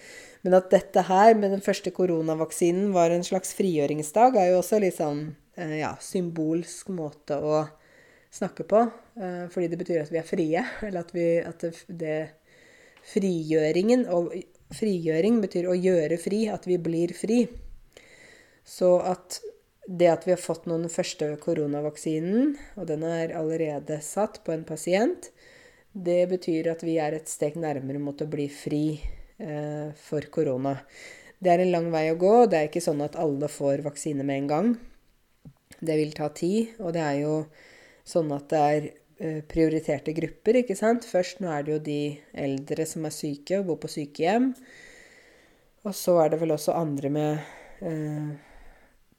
Men 0.47 0.59
at 0.59 0.71
dette 0.71 1.07
her 1.09 1.35
med 1.39 1.55
den 1.55 1.65
første 1.65 1.91
koronavaksinen 1.95 2.93
var 2.95 3.11
en 3.11 3.27
slags 3.27 3.55
frigjøringsdag, 3.59 4.39
er 4.39 4.53
jo 4.53 4.61
også 4.61 4.81
litt 4.83 4.99
sånn 5.01 5.25
eh, 5.59 5.81
ja, 5.81 5.95
symbolsk 6.03 6.93
måte 6.95 7.41
å 7.43 7.65
snakke 8.35 8.67
på. 8.69 8.85
Eh, 9.19 9.45
fordi 9.53 9.71
det 9.73 9.81
betyr 9.81 10.05
at 10.05 10.13
vi 10.15 10.21
er 10.23 10.29
frie. 10.29 10.65
Eller 10.87 11.03
at, 11.03 11.15
vi, 11.17 11.31
at 11.43 11.67
det, 11.67 11.75
det 11.89 12.19
Frigjøringen 13.07 14.01
og 14.11 14.33
frigjøring 14.75 15.37
betyr 15.39 15.69
å 15.71 15.77
gjøre 15.79 16.17
fri. 16.19 16.47
At 16.51 16.67
vi 16.67 16.79
blir 16.83 17.13
fri. 17.15 17.45
Så 18.67 18.97
at 18.99 19.39
det 19.87 20.09
at 20.11 20.25
vi 20.27 20.35
har 20.35 20.43
fått 20.43 20.67
noen 20.67 20.91
første 20.91 21.29
koronavaksinen, 21.43 22.57
og 22.75 22.89
den 22.91 23.05
er 23.07 23.35
allerede 23.39 24.01
satt 24.03 24.41
på 24.43 24.55
en 24.55 24.65
pasient, 24.67 25.31
det 25.97 26.27
betyr 26.29 26.69
at 26.75 26.83
vi 26.85 26.99
er 27.01 27.17
et 27.17 27.31
steg 27.31 27.57
nærmere 27.61 28.01
mot 28.03 28.21
å 28.21 28.29
bli 28.29 28.51
fri 28.53 28.99
eh, 29.41 29.95
for 29.97 30.29
korona. 30.33 30.77
Det 31.41 31.53
er 31.53 31.63
en 31.63 31.73
lang 31.73 31.89
vei 31.93 32.11
å 32.11 32.19
gå. 32.21 32.35
Det 32.51 32.59
er 32.59 32.69
ikke 32.69 32.85
sånn 32.85 33.01
at 33.05 33.17
alle 33.21 33.49
får 33.53 33.85
vaksine 33.87 34.25
med 34.27 34.43
en 34.43 34.51
gang. 34.51 34.71
Det 35.81 35.97
vil 35.97 36.13
ta 36.17 36.29
tid, 36.37 36.77
og 36.81 36.93
det 36.97 37.05
er 37.05 37.21
jo 37.23 37.35
sånn 38.07 38.33
at 38.37 38.49
det 38.53 38.61
er 38.61 38.89
eh, 38.89 39.41
prioriterte 39.49 40.13
grupper, 40.17 40.61
ikke 40.63 40.77
sant. 40.79 41.09
Først 41.09 41.41
nå 41.45 41.49
er 41.53 41.65
det 41.65 41.75
jo 41.75 41.81
de 41.89 42.01
eldre 42.45 42.89
som 42.89 43.09
er 43.09 43.17
syke 43.17 43.61
og 43.61 43.71
bor 43.71 43.81
på 43.85 43.93
sykehjem. 43.97 44.53
Og 45.87 45.97
så 45.97 46.19
er 46.23 46.33
det 46.33 46.43
vel 46.43 46.53
også 46.57 46.77
andre 46.77 47.13
med 47.13 47.51
eh, 47.81 48.31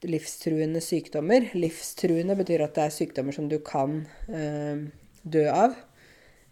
livstruende 0.06 0.82
sykdommer. 0.84 1.50
Livstruende 1.58 2.38
betyr 2.38 2.66
at 2.66 2.78
det 2.78 2.86
er 2.86 2.98
sykdommer 3.02 3.34
som 3.34 3.50
du 3.50 3.58
kan 3.66 4.04
eh, 4.30 4.88
dø 5.26 5.46
av. 5.50 5.78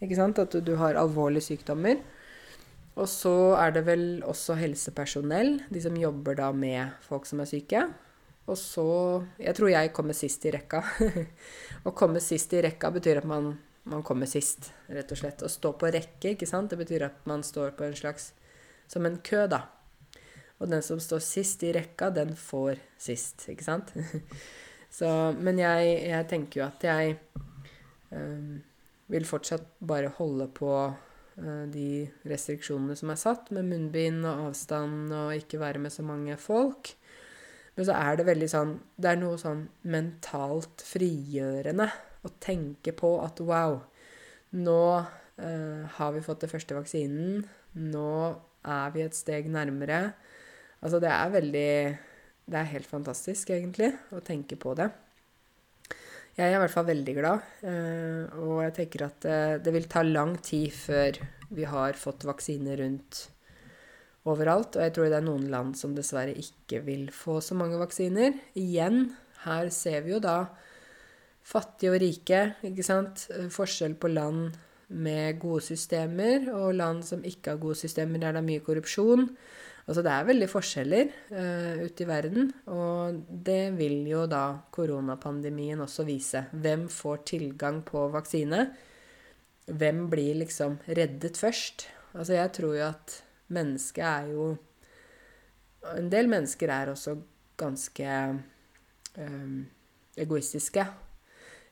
Ikke 0.05 0.19
sant? 0.19 0.39
At 0.39 0.53
du 0.53 0.75
har 0.79 0.97
alvorlige 1.01 1.49
sykdommer. 1.49 1.99
Og 2.95 3.09
så 3.11 3.33
er 3.59 3.73
det 3.75 3.83
vel 3.89 4.05
også 4.23 4.55
helsepersonell, 4.55 5.57
de 5.67 5.81
som 5.83 5.97
jobber 5.99 6.37
da 6.39 6.51
med 6.55 6.93
folk 7.03 7.27
som 7.27 7.41
er 7.43 7.49
syke. 7.49 7.81
Og 8.45 8.57
så 8.57 9.25
Jeg 9.39 9.55
tror 9.57 9.69
jeg 9.69 9.93
kommer 9.93 10.13
sist 10.13 10.45
i 10.45 10.51
rekka. 10.53 10.83
Å 11.87 11.91
komme 11.91 12.21
sist 12.23 12.53
i 12.53 12.61
rekka 12.63 12.91
betyr 12.93 13.19
at 13.19 13.27
man, 13.27 13.55
man, 13.83 14.03
kommer 14.03 14.29
sist, 14.29 14.71
rett 14.87 15.11
og 15.11 15.19
slett. 15.19 15.43
Å 15.43 15.49
stå 15.49 15.73
på 15.73 15.89
rekke, 15.91 16.35
ikke 16.35 16.47
sant, 16.47 16.69
det 16.69 16.79
betyr 16.79 17.07
at 17.09 17.25
man 17.27 17.43
står 17.43 17.75
på 17.75 17.87
en 17.87 17.97
slags 17.97 18.33
Som 18.87 19.05
en 19.05 19.17
kø, 19.17 19.47
da. 19.49 19.63
Og 20.61 20.69
den 20.69 20.83
som 20.85 20.99
står 21.01 21.19
sist 21.25 21.63
i 21.65 21.73
rekka, 21.73 22.11
den 22.13 22.35
får 22.37 22.77
sist, 23.01 23.47
ikke 23.49 23.65
sant? 23.65 23.91
så 24.97 25.33
Men 25.33 25.59
jeg, 25.59 25.97
jeg 26.05 26.27
tenker 26.29 26.61
jo 26.61 26.67
at 26.69 26.85
jeg 26.85 27.17
um, 28.13 28.61
vil 29.11 29.27
fortsatt 29.27 29.67
bare 29.85 30.13
holde 30.17 30.47
på 30.55 30.71
uh, 30.89 31.65
de 31.71 32.05
restriksjonene 32.27 32.97
som 32.97 33.11
er 33.13 33.21
satt, 33.21 33.51
med 33.55 33.67
munnbind 33.69 34.25
og 34.25 34.49
avstand 34.49 35.13
og 35.13 35.35
ikke 35.37 35.61
være 35.61 35.81
med 35.83 35.93
så 35.93 36.05
mange 36.05 36.37
folk. 36.41 36.95
Men 37.75 37.87
så 37.89 37.95
er 37.99 38.15
det 38.15 38.27
veldig 38.29 38.47
sånn 38.47 38.69
Det 38.95 39.09
er 39.11 39.17
noe 39.19 39.35
sånn 39.39 39.65
mentalt 39.91 40.83
frigjørende 40.87 41.89
å 42.25 42.31
tenke 42.41 42.95
på 42.95 43.11
at 43.21 43.41
wow, 43.43 43.77
nå 44.55 44.81
eh, 45.37 45.83
har 45.97 46.13
vi 46.15 46.23
fått 46.25 46.45
det 46.45 46.49
første 46.49 46.77
vaksinen. 46.77 47.43
Nå 47.77 48.11
er 48.65 48.93
vi 48.95 49.03
et 49.05 49.17
steg 49.17 49.51
nærmere. 49.51 50.15
Altså, 50.81 51.01
det 51.03 51.11
er 51.11 51.33
veldig 51.35 51.71
Det 52.45 52.59
er 52.59 52.67
helt 52.69 52.85
fantastisk, 52.85 53.49
egentlig, 53.49 53.89
å 54.13 54.19
tenke 54.21 54.53
på 54.55 54.75
det. 54.77 54.91
Jeg 56.35 56.51
er 56.51 56.57
i 56.57 56.59
hvert 56.59 56.73
fall 56.73 56.89
veldig 56.89 57.13
glad, 57.15 57.43
eh, 57.63 58.33
og 58.43 58.57
jeg 58.65 58.73
tenker 58.75 59.05
at 59.05 59.27
eh, 59.29 59.53
det 59.63 59.71
vil 59.71 59.85
ta 59.87 60.01
lang 60.03 60.33
tid 60.43 60.73
før 60.75 61.19
vi 61.55 61.63
har 61.69 61.95
fått 61.95 62.25
vaksiner 62.27 62.81
rundt 62.81 63.21
overalt. 64.27 64.75
Og 64.75 64.83
jeg 64.83 64.95
tror 64.95 65.07
det 65.07 65.19
er 65.21 65.27
noen 65.29 65.47
land 65.53 65.77
som 65.79 65.95
dessverre 65.95 66.35
ikke 66.35 66.81
vil 66.83 67.07
få 67.15 67.37
så 67.39 67.55
mange 67.55 67.79
vaksiner. 67.79 68.35
Igjen, 68.59 69.13
her 69.45 69.71
ser 69.71 70.03
vi 70.03 70.11
jo 70.15 70.19
da 70.23 70.41
fattige 71.45 71.93
og 71.93 72.01
rike, 72.03 72.41
ikke 72.67 72.83
sant. 72.83 73.27
Forskjell 73.55 73.95
på 74.01 74.11
land 74.11 74.57
med 74.91 75.39
gode 75.41 75.63
systemer 75.65 76.49
og 76.53 76.75
land 76.77 77.05
som 77.07 77.23
ikke 77.25 77.53
har 77.53 77.61
gode 77.61 77.79
systemer 77.79 78.21
der 78.21 78.35
det 78.35 78.43
er 78.43 78.49
mye 78.49 78.65
korrupsjon. 78.65 79.29
Altså 79.85 80.01
det 80.01 80.11
er 80.11 80.25
veldig 80.25 80.47
forskjeller 80.49 81.09
uh, 81.29 81.83
ute 81.85 82.05
i 82.05 82.07
verden, 82.09 82.47
og 82.73 83.19
det 83.29 83.75
vil 83.77 83.99
jo 84.09 84.23
da 84.29 84.57
koronapandemien 84.73 85.83
også 85.85 86.07
vise. 86.07 86.47
Hvem 86.51 86.87
får 86.89 87.21
tilgang 87.35 87.83
på 87.85 88.07
vaksine? 88.13 88.63
Hvem 89.69 90.07
blir 90.09 90.41
liksom 90.41 90.79
reddet 90.89 91.37
først? 91.37 91.85
Altså 92.15 92.33
jeg 92.39 92.53
tror 92.57 92.73
jo 92.79 92.87
at 92.87 93.19
mennesket 93.53 94.05
er 94.05 94.31
jo 94.33 94.55
En 95.85 96.07
del 96.09 96.25
mennesker 96.25 96.71
er 96.73 96.89
også 96.89 97.11
ganske 97.61 98.13
um, 99.21 99.59
egoistiske. 100.17 100.81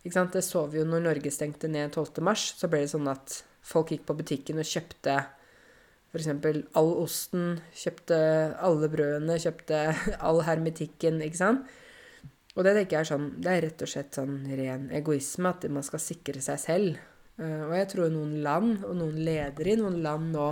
Ikke 0.03 0.13
sant? 0.13 0.35
Det 0.35 0.43
så 0.45 0.67
vi 0.69 0.77
jo 0.77 0.85
når 0.85 1.01
Norge 1.01 1.31
stengte 1.33 1.65
ned 1.65 1.95
12.3. 1.95 2.35
Så 2.59 2.69
ble 2.69 2.83
det 2.83 2.91
sånn 2.91 3.09
at 3.09 3.39
folk 3.65 3.89
gikk 3.89 4.03
på 4.05 4.15
butikken 4.19 4.61
og 4.61 4.69
kjøpte 4.69 5.15
F.eks. 6.13 6.29
all 6.77 6.91
osten, 7.01 7.55
kjøpte 7.73 8.17
alle 8.61 8.89
brødene, 8.93 9.39
kjøpte 9.41 9.79
all 10.27 10.43
hermetikken, 10.45 11.17
ikke 11.25 11.39
sant. 11.39 11.71
Og 12.53 12.61
det 12.67 12.75
tenker 12.77 12.99
jeg 12.99 13.01
er 13.01 13.09
sånn 13.09 13.29
Det 13.41 13.49
er 13.49 13.63
rett 13.65 13.81
og 13.81 13.89
slett 13.89 14.17
sånn 14.19 14.35
ren 14.59 14.83
egoisme 14.93 15.49
at 15.49 15.65
man 15.73 15.85
skal 15.85 16.01
sikre 16.03 16.43
seg 16.45 16.59
selv. 16.61 16.99
Uh, 17.41 17.65
og 17.65 17.73
jeg 17.73 17.87
tror 17.95 18.11
noen 18.13 18.35
land, 18.45 18.83
og 18.85 18.93
noen 18.99 19.15
ledere 19.25 19.73
i 19.73 19.79
noen 19.79 20.03
land 20.05 20.29
nå 20.35 20.51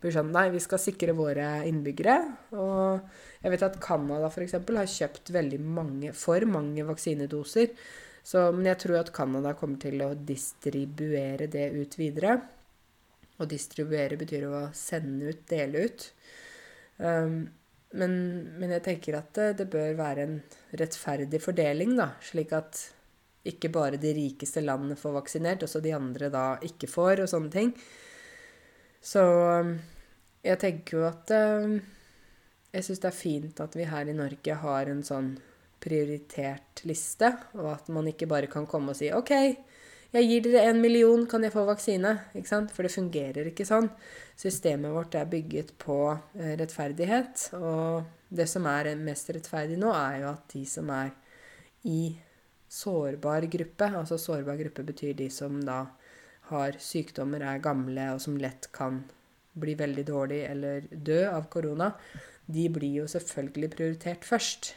blir 0.00 0.14
sånn 0.14 0.30
Nei, 0.30 0.46
vi 0.54 0.62
skal 0.62 0.78
sikre 0.78 1.16
våre 1.18 1.48
innbyggere. 1.66 2.16
Og 2.54 3.42
jeg 3.42 3.54
vet 3.56 3.66
at 3.66 3.80
Canada 3.82 4.30
f.eks. 4.30 4.54
har 4.62 4.94
kjøpt 4.94 5.34
veldig 5.34 5.58
mange, 5.64 6.14
for 6.14 6.46
mange 6.46 6.86
vaksinedoser. 6.86 7.74
Så, 8.22 8.46
men 8.54 8.68
jeg 8.68 8.78
tror 8.84 9.00
at 9.00 9.12
Canada 9.16 9.56
kommer 9.58 9.80
til 9.82 10.00
å 10.06 10.12
distribuere 10.14 11.50
det 11.50 11.66
ut 11.74 11.98
videre. 11.98 12.38
Å 13.40 13.48
distribuere 13.48 14.18
betyr 14.20 14.44
jo 14.46 14.52
å 14.58 14.66
sende 14.76 15.32
ut, 15.32 15.42
dele 15.48 15.86
ut. 15.88 16.06
Um, 17.00 17.42
men, 17.96 18.12
men, 18.60 18.70
jeg 18.76 18.84
tenker 18.86 19.16
at 19.18 19.32
det, 19.34 19.46
det, 19.62 19.66
bør 19.72 19.96
være 19.98 20.26
en 20.26 20.36
rettferdig 20.78 21.40
fordeling, 21.42 21.96
da, 21.98 22.12
slik 22.22 22.52
at 22.54 22.82
ikke 23.50 23.70
bare 23.72 23.98
de 23.98 24.12
rikeste 24.14 24.62
landene 24.62 24.98
får 25.00 25.16
vaksinert, 25.16 25.64
også 25.64 25.80
de 25.82 25.94
andre 25.96 26.28
da 26.30 26.44
ikke 26.66 26.90
får, 26.90 27.24
og 27.24 27.32
sånne 27.32 27.54
ting. 27.54 27.72
Så 29.00 29.24
um, 29.24 29.72
jeg 30.44 30.60
tenker 30.60 30.98
jo 30.98 31.06
at 31.08 31.32
um, 31.32 31.78
Jeg 32.70 32.84
syns 32.86 33.00
det 33.02 33.08
er 33.08 33.16
fint 33.16 33.60
at 33.64 33.74
vi 33.74 33.88
her 33.88 34.08
i 34.08 34.14
Norge 34.14 34.56
har 34.62 34.90
en 34.92 35.00
sånn 35.02 35.32
prioritert 35.80 36.84
liste, 36.86 37.32
og 37.56 37.72
at 37.72 37.88
man 37.90 38.06
ikke 38.12 38.28
bare 38.30 38.50
kan 38.52 38.68
komme 38.68 38.92
og 38.92 38.98
si 39.00 39.08
OK, 39.16 39.32
jeg 40.10 40.26
gir 40.26 40.46
dere 40.46 40.70
en 40.72 40.80
million, 40.82 41.22
kan 41.30 41.44
jeg 41.46 41.54
få 41.54 41.62
vaksine? 41.68 42.16
Ikke 42.34 42.50
sant? 42.50 42.72
For 42.74 42.86
det 42.86 42.94
fungerer 42.94 43.50
ikke 43.50 43.66
sånn. 43.68 43.86
Systemet 44.40 44.90
vårt 44.94 45.14
er 45.14 45.28
bygget 45.30 45.76
på 45.78 45.98
eh, 46.10 46.56
rettferdighet. 46.58 47.44
Og 47.60 48.08
det 48.34 48.48
som 48.50 48.66
er 48.70 48.90
mest 48.98 49.30
rettferdig 49.30 49.78
nå, 49.78 49.92
er 49.94 50.24
jo 50.24 50.32
at 50.32 50.50
de 50.54 50.64
som 50.66 50.90
er 50.94 51.12
i 51.86 52.10
sårbar 52.70 53.46
gruppe 53.50 53.86
Altså 53.96 54.18
sårbar 54.20 54.58
gruppe 54.60 54.84
betyr 54.86 55.14
de 55.18 55.30
som 55.32 55.56
da 55.64 55.84
har 56.50 56.76
sykdommer, 56.82 57.42
er 57.46 57.62
gamle 57.62 58.08
og 58.14 58.20
som 58.22 58.36
lett 58.38 58.68
kan 58.74 59.04
bli 59.60 59.76
veldig 59.78 60.04
dårlig 60.06 60.40
eller 60.46 60.86
dø 60.90 61.22
av 61.30 61.46
korona. 61.52 61.92
De 62.50 62.66
blir 62.72 63.02
jo 63.02 63.06
selvfølgelig 63.10 63.70
prioritert 63.76 64.26
først. 64.26 64.72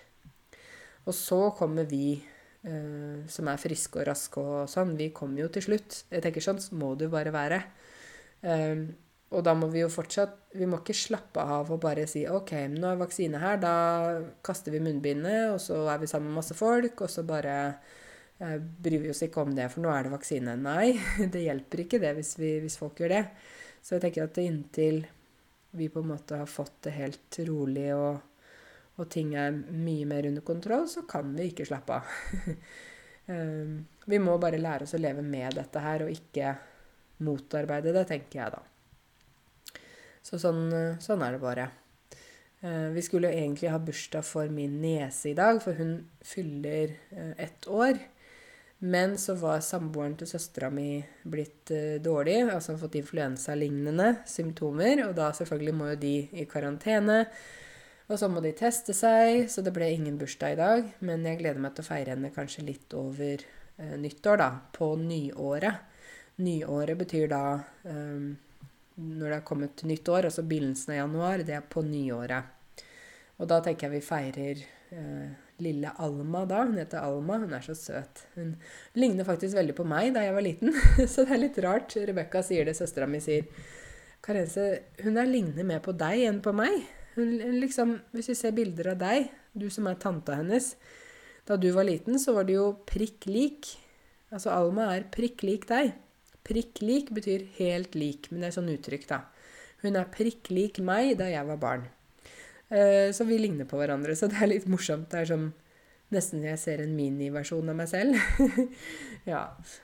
Og 1.09 1.17
så 1.17 1.39
kommer 1.57 1.89
vi 1.89 2.21
Uh, 2.63 3.25
som 3.27 3.49
er 3.51 3.59
friske 3.59 3.99
og 3.99 4.07
raske 4.07 4.39
og 4.39 4.69
sånn. 4.71 4.93
Vi 4.99 5.09
kommer 5.15 5.43
jo 5.43 5.49
til 5.51 5.65
slutt. 5.65 6.03
Jeg 6.13 6.23
tenker 6.23 6.43
sånn 6.43 6.61
må 6.79 6.93
jo 6.95 7.09
bare 7.11 7.33
være. 7.35 7.57
Uh, 8.43 8.85
og 9.33 9.41
da 9.43 9.55
må 9.57 9.69
vi 9.71 9.81
jo 9.81 9.89
fortsatt 9.89 10.53
Vi 10.59 10.67
må 10.69 10.81
ikke 10.81 10.93
slappe 10.93 11.41
av 11.41 11.71
og 11.73 11.79
bare 11.81 12.03
si 12.09 12.25
OK, 12.29 12.51
nå 12.69 12.91
er 12.91 13.01
vaksine 13.01 13.41
her. 13.41 13.59
Da 13.59 13.75
kaster 14.45 14.71
vi 14.71 14.83
munnbindet, 14.83 15.51
og 15.55 15.59
så 15.63 15.81
er 15.91 15.99
vi 15.99 16.09
sammen 16.11 16.31
med 16.31 16.39
masse 16.39 16.55
folk, 16.55 17.03
og 17.03 17.11
så 17.11 17.25
bare 17.27 17.57
uh, 17.73 18.57
bryr 18.61 19.01
vi 19.03 19.11
oss 19.11 19.25
ikke 19.25 19.43
om 19.43 19.55
det, 19.57 19.67
for 19.73 19.83
nå 19.83 19.91
er 19.91 20.07
det 20.07 20.13
vaksine. 20.13 20.55
Nei, 20.61 20.93
det 21.33 21.43
hjelper 21.47 21.83
ikke 21.83 21.99
det 22.03 22.15
hvis, 22.19 22.37
vi, 22.39 22.55
hvis 22.63 22.79
folk 22.79 23.01
gjør 23.01 23.17
det. 23.17 23.25
Så 23.83 23.97
jeg 23.97 24.05
tenker 24.05 24.29
at 24.29 24.39
inntil 24.39 25.03
vi 25.75 25.89
på 25.91 26.03
en 26.03 26.13
måte 26.13 26.37
har 26.37 26.47
fått 26.47 26.85
det 26.85 26.93
helt 26.95 27.39
rolig 27.49 27.89
og 27.97 28.21
og 29.01 29.09
ting 29.09 29.33
er 29.39 29.53
mye 29.53 30.05
mer 30.09 30.27
under 30.29 30.45
kontroll, 30.45 30.87
så 30.89 31.05
kan 31.09 31.31
vi 31.37 31.51
ikke 31.51 31.69
slappe 31.69 32.01
av. 32.01 32.57
Ehm, 33.31 33.85
vi 34.03 34.17
må 34.19 34.33
bare 34.35 34.57
lære 34.59 34.83
oss 34.83 34.97
å 34.97 34.99
leve 34.99 35.21
med 35.23 35.53
dette 35.55 35.79
her, 35.79 36.01
og 36.03 36.09
ikke 36.11 36.49
motarbeide 37.23 37.93
det, 37.95 38.01
tenker 38.09 38.41
jeg 38.41 38.51
da. 38.51 38.59
Så 40.19 40.35
sånn, 40.43 40.65
sånn 40.99 41.23
er 41.23 41.37
det 41.37 41.39
bare. 41.39 41.69
Ehm, 42.59 42.89
vi 42.91 43.05
skulle 43.07 43.31
jo 43.31 43.39
egentlig 43.45 43.71
ha 43.71 43.79
bursdag 43.79 44.27
for 44.27 44.51
min 44.51 44.75
niese 44.83 45.31
i 45.31 45.37
dag, 45.39 45.61
for 45.63 45.79
hun 45.79 46.01
fyller 46.19 46.97
eh, 47.15 47.31
ett 47.47 47.69
år. 47.71 48.01
Men 48.83 49.15
så 49.17 49.37
var 49.39 49.61
samboeren 49.63 50.17
til 50.19 50.27
søstera 50.27 50.67
mi 50.67 50.97
blitt 51.31 51.71
uh, 51.71 52.01
dårlig, 52.03 52.41
altså 52.51 52.73
fått 52.75 52.97
influensalignende 52.99 54.09
symptomer. 54.27 55.05
Og 55.05 55.13
da 55.15 55.29
selvfølgelig 55.31 55.75
må 55.79 55.87
jo 55.93 55.99
de 56.01 56.15
i 56.41 56.43
karantene. 56.51 57.21
Og 58.13 58.19
så 58.21 58.27
må 58.29 58.43
de 58.45 58.51
teste 58.53 58.93
seg, 58.93 59.47
så 59.49 59.63
det 59.65 59.73
ble 59.73 59.87
ingen 59.89 60.19
bursdag 60.21 60.53
i 60.53 60.59
dag. 60.59 60.89
Men 61.01 61.25
jeg 61.25 61.39
gleder 61.39 61.61
meg 61.63 61.73
til 61.73 61.81
å 61.81 61.87
feire 61.87 62.13
henne 62.13 62.29
kanskje 62.35 62.65
litt 62.67 62.93
over 62.93 63.41
eh, 63.41 63.95
nyttår, 63.97 64.37
da. 64.37 64.49
På 64.75 64.91
nyåret. 65.01 65.89
Nyåret 66.45 66.99
betyr 66.99 67.31
da 67.31 67.43
eh, 67.89 68.27
når 69.01 69.25
det 69.25 69.39
er 69.39 69.47
kommet 69.47 69.81
nytt 69.89 70.13
år, 70.13 70.29
altså 70.29 70.45
begynnelsen 70.45 70.93
av 70.93 70.99
januar. 70.99 71.45
Det 71.47 71.57
er 71.57 71.65
på 71.65 71.81
nyåret. 71.87 72.85
Og 73.41 73.49
da 73.49 73.63
tenker 73.65 73.89
jeg 73.89 73.97
vi 73.97 74.05
feirer 74.05 74.65
eh, 74.93 75.27
lille 75.65 75.97
Alma 76.05 76.45
da. 76.45 76.67
Hun 76.69 76.77
heter 76.77 77.01
Alma. 77.01 77.41
Hun 77.41 77.57
er 77.57 77.65
så 77.65 77.73
søt. 77.73 78.27
Hun 78.37 78.55
ligner 78.93 79.25
faktisk 79.25 79.57
veldig 79.57 79.81
på 79.81 79.89
meg 79.89 80.13
da 80.13 80.27
jeg 80.27 80.37
var 80.37 80.51
liten, 80.51 80.75
så 81.11 81.25
det 81.25 81.33
er 81.33 81.47
litt 81.47 81.63
rart. 81.65 81.97
Rebekka 81.97 82.45
sier 82.45 82.69
det, 82.69 82.77
søstera 82.77 83.09
mi 83.09 83.25
sier. 83.25 83.49
Karense, 84.23 84.75
hun 85.01 85.17
er 85.17 85.25
ligner 85.27 85.65
mer 85.65 85.81
på 85.81 85.97
deg 85.97 86.29
enn 86.29 86.45
på 86.45 86.53
meg. 86.55 86.83
Hun, 87.15 87.33
liksom, 87.61 87.97
hvis 88.15 88.31
vi 88.31 88.35
ser 88.37 88.55
bilder 88.57 88.93
av 88.93 89.01
deg, 89.03 89.29
du 89.53 89.67
som 89.69 89.85
er 89.89 89.99
tanta 90.01 90.39
hennes 90.39 90.71
Da 91.45 91.57
du 91.59 91.67
var 91.75 91.85
liten, 91.85 92.17
så 92.19 92.33
var 92.33 92.47
du 92.47 92.53
jo 92.55 92.67
prikk 92.87 93.27
lik. 93.27 93.67
Altså 94.31 94.53
Alma 94.53 94.93
er 94.95 95.09
prikk 95.11 95.43
lik 95.43 95.67
deg. 95.69 95.91
Prikk 96.47 96.79
lik 96.81 97.11
betyr 97.13 97.43
helt 97.57 97.97
lik, 97.99 98.29
men 98.31 98.41
det 98.41 98.49
er 98.49 98.55
sånn 98.55 98.71
uttrykk, 98.71 99.03
da. 99.09 99.19
Hun 99.83 99.99
er 99.99 100.07
prikk 100.11 100.47
lik 100.55 100.79
meg 100.79 101.17
da 101.19 101.27
jeg 101.27 101.43
var 101.49 101.59
barn. 101.59 101.83
Uh, 102.71 103.11
så 103.13 103.27
vi 103.27 103.41
ligner 103.41 103.67
på 103.69 103.77
hverandre, 103.77 104.15
så 104.15 104.31
det 104.31 104.39
er 104.39 104.53
litt 104.53 104.69
morsomt. 104.71 105.09
Det 105.11 105.19
er 105.19 105.29
som 105.33 105.49
nesten 106.13 106.45
jeg 106.45 106.59
ser 106.61 106.83
en 106.83 106.95
miniversjon 106.95 107.69
av 107.73 107.77
meg 107.77 107.91
selv. 107.91 108.17
ja, 109.31 109.43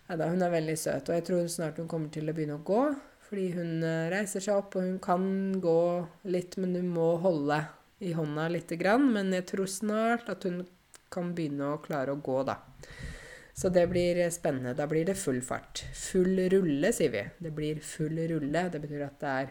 hun 0.10 0.46
er 0.46 0.56
veldig 0.56 0.78
søt, 0.80 1.10
og 1.10 1.18
jeg 1.18 1.28
tror 1.28 1.52
snart 1.52 1.82
hun 1.82 1.90
kommer 1.92 2.12
til 2.14 2.30
å 2.30 2.36
begynne 2.36 2.60
å 2.60 2.66
gå. 2.66 2.84
Fordi 3.30 3.52
hun 3.54 3.84
eh, 3.86 4.10
reiser 4.10 4.42
seg 4.42 4.58
opp, 4.58 4.76
og 4.76 4.88
hun 4.88 4.98
kan 5.04 5.24
gå 5.62 5.82
litt, 6.34 6.58
men 6.58 6.74
hun 6.80 6.90
må 6.96 7.12
holde 7.22 7.62
i 8.02 8.16
hånda 8.18 8.48
lite 8.50 8.80
grann. 8.80 9.06
Men 9.14 9.30
jeg 9.36 9.46
tror 9.52 9.70
snart 9.70 10.32
at 10.34 10.48
hun 10.50 10.64
kan 11.14 11.34
begynne 11.38 11.76
å 11.76 11.82
klare 11.84 12.16
å 12.16 12.22
gå, 12.26 12.42
da. 12.48 12.58
Så 13.60 13.70
det 13.76 13.86
blir 13.92 14.18
eh, 14.24 14.32
spennende. 14.34 14.74
Da 14.78 14.88
blir 14.88 15.06
det 15.06 15.18
full 15.20 15.42
fart. 15.46 15.84
Full 15.98 16.38
rulle, 16.54 16.94
sier 16.96 17.12
vi. 17.14 17.26
Det 17.44 17.52
blir 17.56 17.82
full 17.84 18.18
rulle. 18.32 18.70
Det 18.72 18.82
betyr 18.82 19.04
at 19.10 19.18
det 19.22 19.34
er 19.42 19.50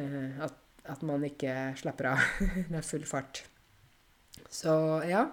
eh, 0.00 0.38
at, 0.46 0.56
at, 0.88 1.02
man 1.04 1.26
ikke 1.28 1.74
slapper 1.76 2.14
av. 2.14 2.24
det 2.70 2.80
er 2.80 2.88
full 2.88 3.04
fart. 3.08 3.44
Så 4.52 4.72
ja. 5.08 5.26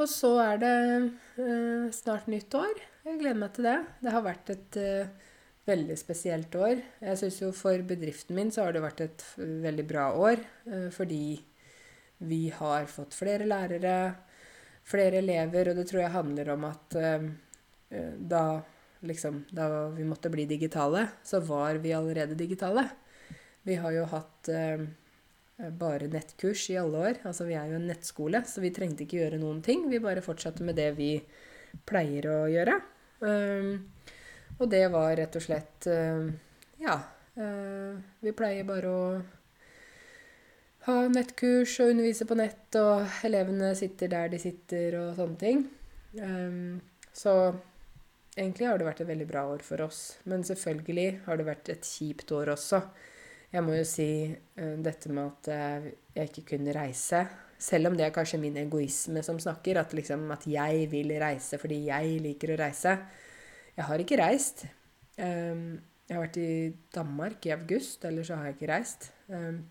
Og 0.00 0.08
så 0.10 0.32
er 0.42 0.58
det 0.62 0.76
eh, 1.38 1.92
snart 1.94 2.26
nyttår. 2.32 2.82
Jeg 3.06 3.20
gleder 3.20 3.38
meg 3.44 3.54
til 3.54 3.70
det. 3.70 3.78
Det 4.02 4.14
har 4.14 4.22
vært 4.24 4.50
et 4.54 4.76
uh, 4.78 5.21
veldig 5.68 5.96
spesielt 5.98 6.54
år. 6.58 6.80
Jeg 7.02 7.20
syns 7.20 7.38
jo 7.42 7.52
for 7.54 7.84
bedriften 7.86 8.36
min 8.38 8.50
så 8.54 8.66
har 8.66 8.74
det 8.74 8.82
vært 8.84 9.04
et 9.04 9.24
veldig 9.38 9.86
bra 9.88 10.08
år. 10.18 10.42
Uh, 10.66 10.88
fordi 10.94 11.38
vi 12.22 12.42
har 12.54 12.86
fått 12.90 13.16
flere 13.18 13.48
lærere, 13.48 13.96
flere 14.86 15.18
elever, 15.22 15.70
og 15.70 15.78
det 15.78 15.86
tror 15.90 16.04
jeg 16.04 16.16
handler 16.16 16.52
om 16.54 16.68
at 16.70 16.98
uh, 16.98 17.30
da 18.18 18.44
liksom 19.02 19.40
Da 19.50 19.88
vi 19.90 20.04
måtte 20.06 20.30
bli 20.30 20.44
digitale, 20.46 21.00
så 21.26 21.40
var 21.42 21.80
vi 21.82 21.90
allerede 21.90 22.36
digitale. 22.38 22.84
Vi 23.66 23.74
har 23.74 23.90
jo 23.90 24.04
hatt 24.06 24.50
bare 25.74 26.06
nettkurs 26.06 26.68
i 26.70 26.76
alle 26.78 27.00
år. 27.08 27.18
Altså 27.26 27.48
vi 27.48 27.56
er 27.58 27.72
jo 27.72 27.80
en 27.80 27.88
nettskole, 27.90 28.44
så 28.46 28.62
vi 28.62 28.70
trengte 28.70 29.02
ikke 29.02 29.18
gjøre 29.24 29.40
noen 29.42 29.58
ting. 29.58 29.88
Vi 29.90 29.98
bare 29.98 30.22
fortsatte 30.22 30.62
med 30.62 30.78
det 30.78 30.92
vi 31.00 31.16
pleier 31.88 32.28
å 32.30 32.38
gjøre. 32.52 32.78
Um, 33.26 33.82
og 34.62 34.70
det 34.70 34.84
var 34.92 35.14
rett 35.18 35.38
og 35.38 35.44
slett 35.44 35.88
uh, 35.90 36.30
Ja. 36.82 37.00
Uh, 37.32 37.96
vi 38.20 38.34
pleier 38.36 38.66
bare 38.68 38.88
å 38.92 39.04
ha 40.86 40.96
nettkurs 41.08 41.78
og 41.80 41.92
undervise 41.94 42.26
på 42.28 42.36
nett, 42.36 42.74
og 42.80 43.06
elevene 43.26 43.70
sitter 43.78 44.10
der 44.12 44.32
de 44.32 44.40
sitter, 44.42 44.98
og 45.00 45.14
sånne 45.16 45.38
ting. 45.40 45.62
Um, 46.18 46.80
så 47.14 47.54
egentlig 48.36 48.68
har 48.68 48.80
det 48.80 48.88
vært 48.88 49.04
et 49.04 49.12
veldig 49.12 49.28
bra 49.30 49.46
år 49.52 49.64
for 49.64 49.84
oss. 49.86 50.02
Men 50.28 50.44
selvfølgelig 50.44 51.22
har 51.28 51.38
det 51.38 51.48
vært 51.48 51.72
et 51.72 51.86
kjipt 51.86 52.34
år 52.34 52.52
også. 52.56 52.82
Jeg 53.52 53.64
må 53.64 53.76
jo 53.76 53.86
si 53.86 54.10
dette 54.56 55.10
med 55.12 55.28
at 55.28 55.90
jeg 56.16 56.30
ikke 56.30 56.46
kunne 56.54 56.72
reise. 56.72 57.20
Selv 57.62 57.90
om 57.90 57.96
det 57.96 58.08
er 58.08 58.14
kanskje 58.14 58.40
min 58.42 58.56
egoisme 58.58 59.22
som 59.22 59.38
snakker, 59.40 59.78
at, 59.78 59.92
liksom, 59.94 60.24
at 60.34 60.46
jeg 60.50 60.88
vil 60.90 61.12
reise 61.22 61.60
fordi 61.62 61.84
jeg 61.90 62.16
liker 62.24 62.54
å 62.54 62.58
reise. 62.58 62.96
Jeg 63.76 63.88
har 63.88 64.02
ikke 64.02 64.18
reist. 64.20 64.66
Um, 65.16 65.80
jeg 66.08 66.16
har 66.16 66.24
vært 66.26 66.40
i 66.42 66.52
Danmark 66.92 67.46
i 67.46 67.54
august, 67.54 68.04
ellers 68.04 68.28
så 68.28 68.36
har 68.36 68.50
jeg 68.50 68.58
ikke 68.58 68.72
reist. 68.72 69.08
Um, 69.32 69.62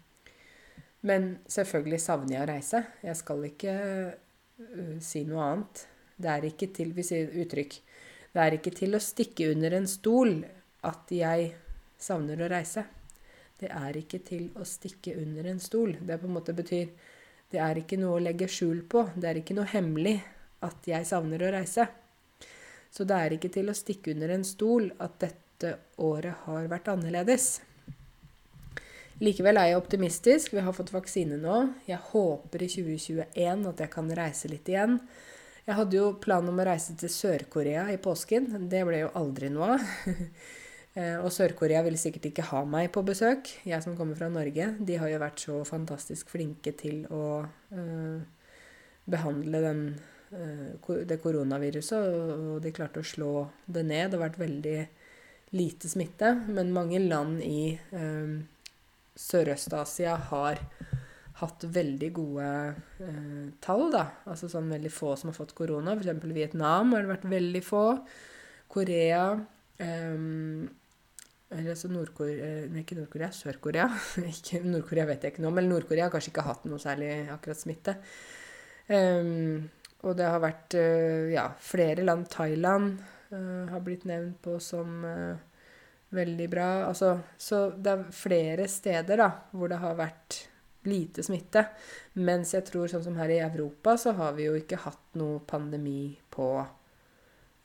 men 1.06 1.28
selvfølgelig 1.50 2.02
savner 2.02 2.36
jeg 2.36 2.44
å 2.46 2.50
reise. 2.50 2.84
Jeg 3.06 3.20
skal 3.20 3.46
ikke 3.50 3.76
uh, 4.10 4.96
si 5.02 5.24
noe 5.30 5.46
annet. 5.46 5.86
Det 6.22 6.32
er 6.34 6.50
ikke 6.50 6.72
til 6.74 6.96
Vi 6.98 7.06
sier 7.06 7.30
uttrykk. 7.44 7.78
Det 8.32 8.42
er 8.42 8.58
ikke 8.58 8.74
til 8.74 8.96
å 8.96 9.04
stikke 9.04 9.52
under 9.54 9.78
en 9.78 9.88
stol 9.90 10.38
at 10.88 11.14
jeg 11.14 11.52
savner 12.02 12.42
å 12.42 12.50
reise. 12.50 12.86
Det 13.62 13.70
er 13.70 13.98
ikke 14.00 14.22
til 14.26 14.48
å 14.58 14.66
stikke 14.66 15.14
under 15.22 15.52
en 15.52 15.60
stol. 15.62 15.98
Det 16.02 16.18
på 16.18 16.30
en 16.30 16.38
måte 16.40 16.56
betyr 16.58 16.90
det 17.52 17.60
er 17.60 17.82
ikke 17.82 18.00
noe 18.00 18.18
å 18.18 18.24
legge 18.24 18.48
skjul 18.50 18.86
på. 18.90 19.10
Det 19.14 19.28
er 19.30 19.42
ikke 19.42 19.58
noe 19.58 19.70
hemmelig 19.70 20.16
at 20.66 20.88
jeg 20.88 21.06
savner 21.10 21.44
å 21.44 21.52
reise. 21.54 21.86
Så 22.92 23.08
det 23.08 23.18
er 23.18 23.36
ikke 23.36 23.52
til 23.54 23.72
å 23.72 23.78
stikke 23.78 24.14
under 24.14 24.34
en 24.36 24.46
stol 24.48 24.90
at 25.00 25.18
dette 25.24 25.76
året 26.04 26.46
har 26.46 26.68
vært 26.72 26.90
annerledes. 26.92 27.62
Likevel 29.22 29.60
er 29.62 29.70
jeg 29.70 29.78
optimistisk. 29.78 30.56
Vi 30.56 30.64
har 30.66 30.74
fått 30.74 30.94
vaksine 30.94 31.38
nå. 31.38 31.58
Jeg 31.88 32.02
håper 32.12 32.66
i 32.66 32.72
2021 32.72 33.68
at 33.70 33.84
jeg 33.86 33.94
kan 33.94 34.10
reise 34.18 34.50
litt 34.50 34.72
igjen. 34.72 34.98
Jeg 35.68 35.78
hadde 35.78 36.00
jo 36.00 36.08
plan 36.18 36.48
om 36.50 36.58
å 36.58 36.66
reise 36.66 36.96
til 36.98 37.12
Sør-Korea 37.14 37.86
i 37.94 38.00
påsken. 38.02 38.50
Det 38.72 38.82
ble 38.88 39.04
jo 39.04 39.14
aldri 39.22 39.54
noe 39.54 39.78
av. 39.78 39.88
Eh, 40.92 41.16
og 41.24 41.30
Sør-Korea 41.32 41.80
ville 41.86 41.96
sikkert 41.96 42.26
ikke 42.28 42.44
ha 42.50 42.66
meg 42.68 42.90
på 42.92 43.00
besøk, 43.08 43.48
jeg 43.64 43.80
som 43.80 43.94
kommer 43.96 44.18
fra 44.20 44.28
Norge. 44.28 44.66
De 44.84 44.98
har 45.00 45.08
jo 45.08 45.22
vært 45.22 45.40
så 45.40 45.62
fantastisk 45.64 46.34
flinke 46.34 46.74
til 46.76 47.06
å 47.08 47.46
uh, 47.48 48.18
behandle 49.08 49.62
den, 49.64 49.80
det 50.32 51.18
koronaviruset, 51.20 52.08
og 52.32 52.62
de 52.64 52.72
klarte 52.72 53.02
å 53.04 53.08
slå 53.08 53.34
det 53.66 53.84
ned. 53.84 54.12
Det 54.12 54.18
har 54.18 54.26
vært 54.30 54.40
veldig 54.40 54.78
lite 55.52 55.90
smitte, 55.92 56.32
men 56.48 56.72
mange 56.72 57.00
land 57.04 57.42
i 57.44 57.74
eh, 57.76 58.36
Sørøst-Asia 59.20 60.16
har 60.32 60.62
hatt 61.42 61.66
veldig 61.74 62.10
gode 62.16 62.50
eh, 63.04 63.48
tall, 63.64 63.90
da. 63.94 64.06
Altså 64.30 64.50
sånn 64.52 64.72
veldig 64.72 64.92
få 64.94 65.16
som 65.20 65.32
har 65.32 65.38
fått 65.38 65.56
korona. 65.58 65.98
F.eks. 65.98 66.24
Vietnam 66.32 66.94
har 66.96 67.04
det 67.04 67.12
vært 67.12 67.28
veldig 67.32 67.64
få. 67.66 67.86
Korea 68.72 69.26
eh, 69.84 70.22
Eller 71.52 71.74
altså 71.74 71.90
Nord-Korea 71.92 72.70
Nei, 72.72 72.86
ikke 72.86 73.02
Nord-Korea. 73.02 73.32
Sør-Korea. 73.36 73.90
Nord-Korea 74.76 75.10
vet 75.10 75.28
jeg 75.28 75.36
ikke 75.36 75.44
noe 75.44 75.52
om. 75.52 75.60
Eller 75.60 75.74
Nord-Korea 75.74 76.08
har 76.08 76.16
kanskje 76.16 76.32
ikke 76.32 76.48
hatt 76.48 76.64
noe 76.70 76.80
særlig 76.80 77.12
akkurat 77.34 77.60
smitte. 77.60 77.98
Um, 78.92 79.68
og 80.02 80.18
det 80.18 80.28
har 80.28 80.42
vært 80.42 80.76
uh, 80.78 81.30
ja, 81.32 81.46
flere 81.62 82.06
land. 82.06 82.28
Thailand 82.32 83.02
uh, 83.34 83.70
har 83.70 83.84
blitt 83.86 84.08
nevnt 84.10 84.40
på 84.42 84.58
som 84.64 85.04
uh, 85.06 85.36
veldig 86.16 86.48
bra. 86.52 86.70
Altså, 86.88 87.18
så 87.38 87.68
det 87.78 87.94
er 87.94 88.16
flere 88.16 88.68
steder 88.72 89.22
da, 89.22 89.30
hvor 89.54 89.72
det 89.72 89.82
har 89.84 90.00
vært 90.00 90.40
lite 90.90 91.22
smitte. 91.26 91.68
Mens 92.18 92.56
jeg 92.56 92.66
tror 92.72 92.90
sånn 92.90 93.06
som 93.06 93.20
her 93.22 93.30
i 93.30 93.44
Europa, 93.46 93.94
så 94.02 94.16
har 94.18 94.34
vi 94.38 94.50
jo 94.50 94.58
ikke 94.58 94.82
hatt 94.88 95.20
noe 95.22 95.42
pandemi 95.46 96.18
på 96.34 96.54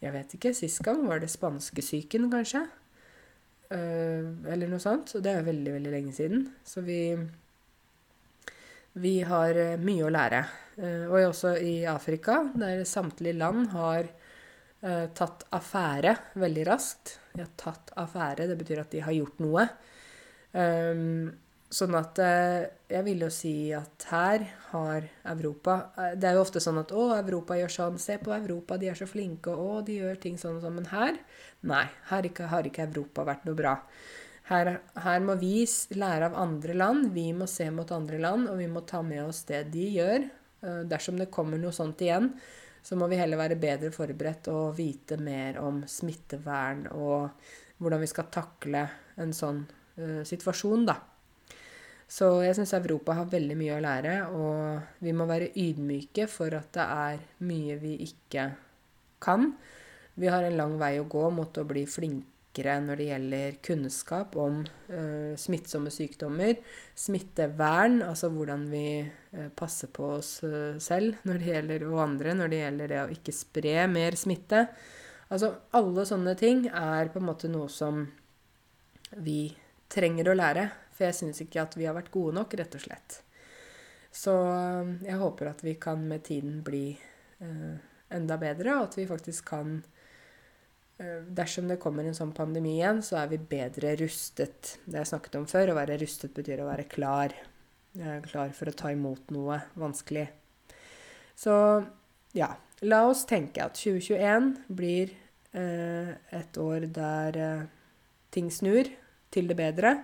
Jeg 0.04 0.12
vet 0.12 0.34
ikke. 0.36 0.52
Sist 0.52 0.82
gang 0.84 1.06
var 1.08 1.22
det 1.22 1.32
spanskesyken, 1.32 2.28
kanskje. 2.30 2.66
eller 3.72 4.68
noe 4.68 4.78
sånt. 4.78 5.14
Og 5.16 5.22
det 5.24 5.32
er 5.32 5.46
veldig, 5.46 5.72
veldig 5.78 5.94
lenge 5.94 6.12
siden. 6.12 6.44
Så 6.68 6.84
vi 6.84 7.16
vi 9.00 9.20
har 9.28 9.58
mye 9.82 10.06
å 10.06 10.12
lære. 10.12 10.44
Eh, 10.76 11.06
og 11.08 11.30
også 11.30 11.54
i 11.60 11.84
Afrika, 11.88 12.42
der 12.56 12.84
samtlige 12.88 13.38
land 13.38 13.70
har 13.72 14.04
eh, 14.06 15.06
tatt 15.16 15.46
affære 15.56 16.16
veldig 16.36 16.66
raskt. 16.68 17.16
De 17.32 17.44
har 17.44 17.52
tatt 17.60 17.92
affære, 17.96 18.48
det 18.50 18.58
betyr 18.60 18.84
at 18.84 18.92
de 18.92 19.02
har 19.04 19.16
gjort 19.16 19.40
noe. 19.44 19.66
Um, 20.56 21.28
sånn 21.68 21.96
at 21.98 22.20
eh, 22.22 22.68
jeg 22.88 23.04
vil 23.04 23.24
jo 23.26 23.30
si 23.34 23.54
at 23.76 24.06
her 24.08 24.44
har 24.70 25.08
Europa 25.34 25.74
Det 26.16 26.28
er 26.28 26.36
jo 26.38 26.44
ofte 26.44 26.62
sånn 26.62 26.78
at 26.80 26.94
'Å, 26.94 27.08
Europa 27.18 27.58
gjør 27.58 27.72
sånn. 27.74 27.98
Se 28.00 28.16
på 28.22 28.32
Europa, 28.32 28.78
de 28.80 28.88
er 28.92 28.96
så 28.96 29.08
flinke. 29.10 29.52
Å, 29.52 29.82
de 29.84 29.98
gjør 30.00 30.20
ting 30.22 30.38
sånn 30.40 30.60
og 30.60 30.64
sånn.' 30.64 30.78
Men 30.78 30.92
her 30.92 31.18
Nei, 31.66 31.86
her 32.12 32.30
har 32.52 32.68
ikke 32.68 32.86
Europa 32.86 33.24
vært 33.26 33.44
noe 33.44 33.58
bra. 33.58 33.74
Her, 34.46 34.76
her, 35.02 35.20
må 35.26 35.34
vi 35.40 35.64
lære 35.98 36.28
av 36.28 36.36
andre 36.38 36.74
land. 36.74 37.08
Vi 37.14 37.32
må 37.34 37.48
se 37.50 37.66
mot 37.74 37.90
andre 37.90 38.20
land, 38.22 38.46
og 38.50 38.60
vi 38.60 38.68
må 38.70 38.84
ta 38.86 39.02
med 39.02 39.24
oss 39.26 39.42
det 39.48 39.64
de 39.74 39.88
gjør, 39.96 40.28
Eh, 40.66 40.82
dersom 40.88 41.18
det 41.18 41.30
kommer 41.32 41.60
noe 41.60 41.74
sånt 41.74 42.00
igjen, 42.02 42.30
så 42.82 42.96
må 42.98 43.08
vi 43.10 43.18
heller 43.20 43.40
være 43.40 43.58
bedre 43.60 43.92
forberedt 43.94 44.48
og 44.52 44.76
vite 44.78 45.18
mer 45.20 45.58
om 45.60 45.82
smittevern 45.90 46.86
og 46.94 47.42
hvordan 47.82 48.00
vi 48.00 48.08
skal 48.08 48.30
takle 48.32 48.86
en 49.20 49.34
sånn 49.36 49.58
uh, 49.98 50.22
situasjon, 50.24 50.86
da. 50.88 50.94
Så 52.08 52.28
jeg 52.46 52.54
syns 52.56 52.72
Europa 52.78 53.16
har 53.18 53.28
veldig 53.28 53.56
mye 53.58 53.74
å 53.74 53.82
lære, 53.82 54.14
og 54.32 55.02
vi 55.04 55.12
må 55.12 55.26
være 55.28 55.50
ydmyke 55.60 56.28
for 56.30 56.54
at 56.56 56.70
det 56.78 56.86
er 56.86 57.26
mye 57.44 57.76
vi 57.82 57.96
ikke 58.06 58.46
kan. 59.20 59.50
Vi 60.16 60.30
har 60.32 60.46
en 60.46 60.56
lang 60.56 60.78
vei 60.80 60.94
å 61.02 61.08
gå 61.10 61.26
mot 61.34 61.60
å 61.60 61.66
bli 61.68 61.84
flinke 61.90 62.35
flinkere 62.56 62.80
når 62.80 62.96
det 62.96 63.06
gjelder 63.10 63.56
kunnskap 63.62 64.36
om 64.36 64.62
uh, 64.64 65.36
smittsomme 65.36 65.90
sykdommer, 65.90 66.56
smittevern, 66.94 68.02
altså 68.02 68.30
hvordan 68.30 68.68
vi 68.70 69.04
uh, 69.04 69.48
passer 69.54 69.88
på 69.88 70.16
oss 70.16 70.42
uh, 70.42 70.78
selv 70.78 71.16
når 71.24 71.38
det 71.38 71.50
gjelder, 71.52 71.86
og 71.86 72.02
andre 72.02 72.34
når 72.34 72.48
det 72.48 72.60
gjelder 72.62 72.88
det 72.88 73.02
å 73.02 73.12
ikke 73.12 73.32
spre 73.32 73.86
mer 73.88 74.16
smitte. 74.16 74.66
Altså 75.28 75.52
alle 75.72 76.06
sånne 76.06 76.34
ting 76.38 76.68
er 76.68 77.10
på 77.10 77.20
en 77.20 77.28
måte 77.28 77.48
noe 77.48 77.68
som 77.68 78.06
vi 79.18 79.52
trenger 79.88 80.30
å 80.30 80.36
lære. 80.36 80.70
For 80.92 81.06
jeg 81.06 81.18
syns 81.18 81.42
ikke 81.42 81.62
at 81.62 81.76
vi 81.76 81.84
har 81.86 81.94
vært 81.94 82.12
gode 82.14 82.38
nok, 82.38 82.54
rett 82.56 82.74
og 82.74 82.80
slett. 82.80 83.20
Så 84.16 84.32
jeg 85.04 85.18
håper 85.20 85.50
at 85.50 85.60
vi 85.60 85.74
kan 85.76 86.00
med 86.08 86.22
tiden 86.24 86.62
bli 86.64 86.96
enda 88.08 88.38
bedre, 88.40 88.78
og 88.78 88.86
at 88.86 88.96
vi 88.96 89.04
faktisk 89.04 89.44
kan 89.50 89.74
Eh, 89.76 89.95
dersom 90.96 91.66
det 91.68 91.76
kommer 91.82 92.06
en 92.08 92.16
sånn 92.16 92.32
pandemi 92.32 92.78
igjen, 92.78 93.02
så 93.04 93.18
er 93.20 93.28
vi 93.28 93.38
bedre 93.50 93.92
rustet. 94.00 94.78
Det 94.86 95.02
jeg 95.02 95.10
snakket 95.10 95.36
om 95.36 95.44
før, 95.50 95.74
å 95.74 95.76
være 95.76 95.98
rustet 96.00 96.32
betyr 96.36 96.62
å 96.64 96.70
være 96.70 96.86
klar. 96.88 97.34
Klar 98.24 98.54
for 98.56 98.70
å 98.70 98.76
ta 98.76 98.92
imot 98.92 99.30
noe 99.36 99.58
vanskelig. 99.76 100.24
Så 101.36 101.52
ja, 102.36 102.48
la 102.88 103.02
oss 103.08 103.26
tenke 103.28 103.64
at 103.64 103.76
2021 103.76 104.52
blir 104.72 105.12
eh, 105.56 106.12
et 106.36 106.60
år 106.60 106.88
der 106.92 107.40
eh, 107.40 107.66
ting 108.32 108.48
snur 108.52 108.88
til 109.32 109.48
det 109.48 109.56
bedre. 109.58 109.98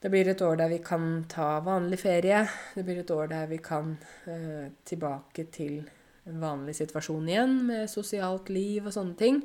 Det 0.00 0.08
blir 0.12 0.30
et 0.32 0.42
år 0.44 0.56
der 0.56 0.72
vi 0.72 0.80
kan 0.84 1.24
ta 1.28 1.58
vanlig 1.64 2.00
ferie. 2.00 2.46
Det 2.74 2.84
blir 2.84 3.02
et 3.02 3.12
år 3.12 3.32
der 3.32 3.48
vi 3.50 3.60
kan 3.64 3.96
eh, 4.24 4.72
tilbake 4.84 5.44
til 5.52 5.82
en 6.28 6.40
vanlig 6.42 6.76
situasjon 6.80 7.28
igjen 7.28 7.56
med 7.68 7.90
sosialt 7.90 8.50
liv 8.52 8.86
og 8.86 8.94
sånne 8.94 9.16
ting. 9.18 9.40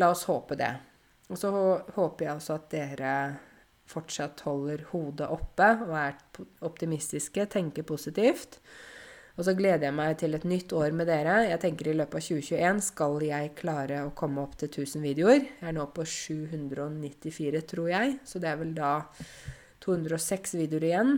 La 0.00 0.10
oss 0.14 0.26
håpe 0.30 0.58
det. 0.58 0.72
Og 1.32 1.40
så 1.40 1.50
håper 1.96 2.26
jeg 2.26 2.38
også 2.38 2.56
at 2.58 2.70
dere 2.74 3.12
fortsatt 3.88 4.44
holder 4.46 4.86
hodet 4.92 5.28
oppe 5.32 5.68
og 5.84 5.94
er 5.98 6.16
optimistiske, 6.64 7.46
tenker 7.52 7.86
positivt. 7.86 8.60
Og 9.34 9.48
så 9.48 9.54
gleder 9.58 9.88
jeg 9.88 9.96
meg 9.96 10.14
til 10.20 10.36
et 10.36 10.44
nytt 10.46 10.72
år 10.78 10.94
med 10.94 11.08
dere. 11.10 11.40
Jeg 11.48 11.58
tenker 11.64 11.90
I 11.90 11.96
løpet 11.98 12.20
av 12.20 12.26
2021 12.28 12.82
skal 12.86 13.24
jeg 13.26 13.54
klare 13.58 14.04
å 14.06 14.12
komme 14.14 14.44
opp 14.44 14.54
til 14.60 14.70
1000 14.70 15.02
videoer. 15.02 15.40
Jeg 15.42 15.70
er 15.72 15.74
nå 15.74 15.88
på 15.90 16.06
794, 16.06 17.64
tror 17.72 17.90
jeg. 17.90 18.14
Så 18.22 18.38
det 18.42 18.52
er 18.52 18.60
vel 18.60 18.70
da 18.76 18.92
206 19.82 20.54
videoer 20.60 20.86
igjen. 20.92 21.16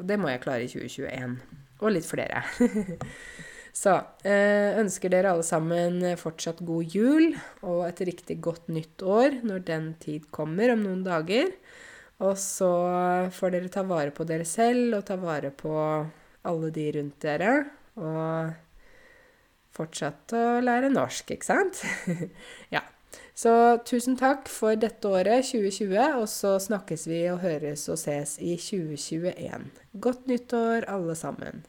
Og 0.00 0.08
det 0.08 0.16
må 0.16 0.32
jeg 0.32 0.42
klare 0.46 0.64
i 0.64 0.72
2021. 0.72 1.36
Og 1.82 1.92
litt 1.92 2.08
flere. 2.08 2.42
Så 3.78 3.92
eh, 4.26 4.74
ønsker 4.80 5.12
dere 5.12 5.30
alle 5.34 5.46
sammen 5.46 6.00
fortsatt 6.18 6.64
god 6.66 6.94
jul 6.96 7.28
og 7.62 7.84
et 7.86 8.00
riktig 8.08 8.40
godt 8.42 8.66
nytt 8.74 9.04
år 9.06 9.38
når 9.46 9.62
den 9.68 9.92
tid 10.02 10.26
kommer 10.34 10.72
om 10.74 10.82
noen 10.82 11.04
dager. 11.06 11.52
Og 12.18 12.34
så 12.42 12.70
får 13.30 13.54
dere 13.54 13.70
ta 13.70 13.84
vare 13.86 14.10
på 14.14 14.26
dere 14.26 14.46
selv 14.48 14.98
og 14.98 15.04
ta 15.06 15.18
vare 15.20 15.52
på 15.54 15.74
alle 16.48 16.70
de 16.74 16.88
rundt 16.96 17.20
dere. 17.22 17.52
Og 18.02 18.50
fortsatt 19.78 20.34
å 20.34 20.44
lære 20.64 20.90
norsk, 20.90 21.36
ikke 21.36 21.46
sant? 21.46 21.82
ja. 22.74 22.82
Så 23.38 23.52
tusen 23.86 24.18
takk 24.18 24.50
for 24.50 24.74
dette 24.74 25.06
året, 25.06 25.46
2020, 25.46 26.18
og 26.18 26.26
så 26.26 26.56
snakkes 26.58 27.06
vi 27.06 27.22
og 27.30 27.44
høres 27.44 27.86
og 27.86 28.00
ses 28.02 28.34
i 28.42 28.56
2021. 28.58 29.70
Godt 30.02 30.26
nyttår, 30.26 30.88
alle 30.90 31.14
sammen. 31.18 31.62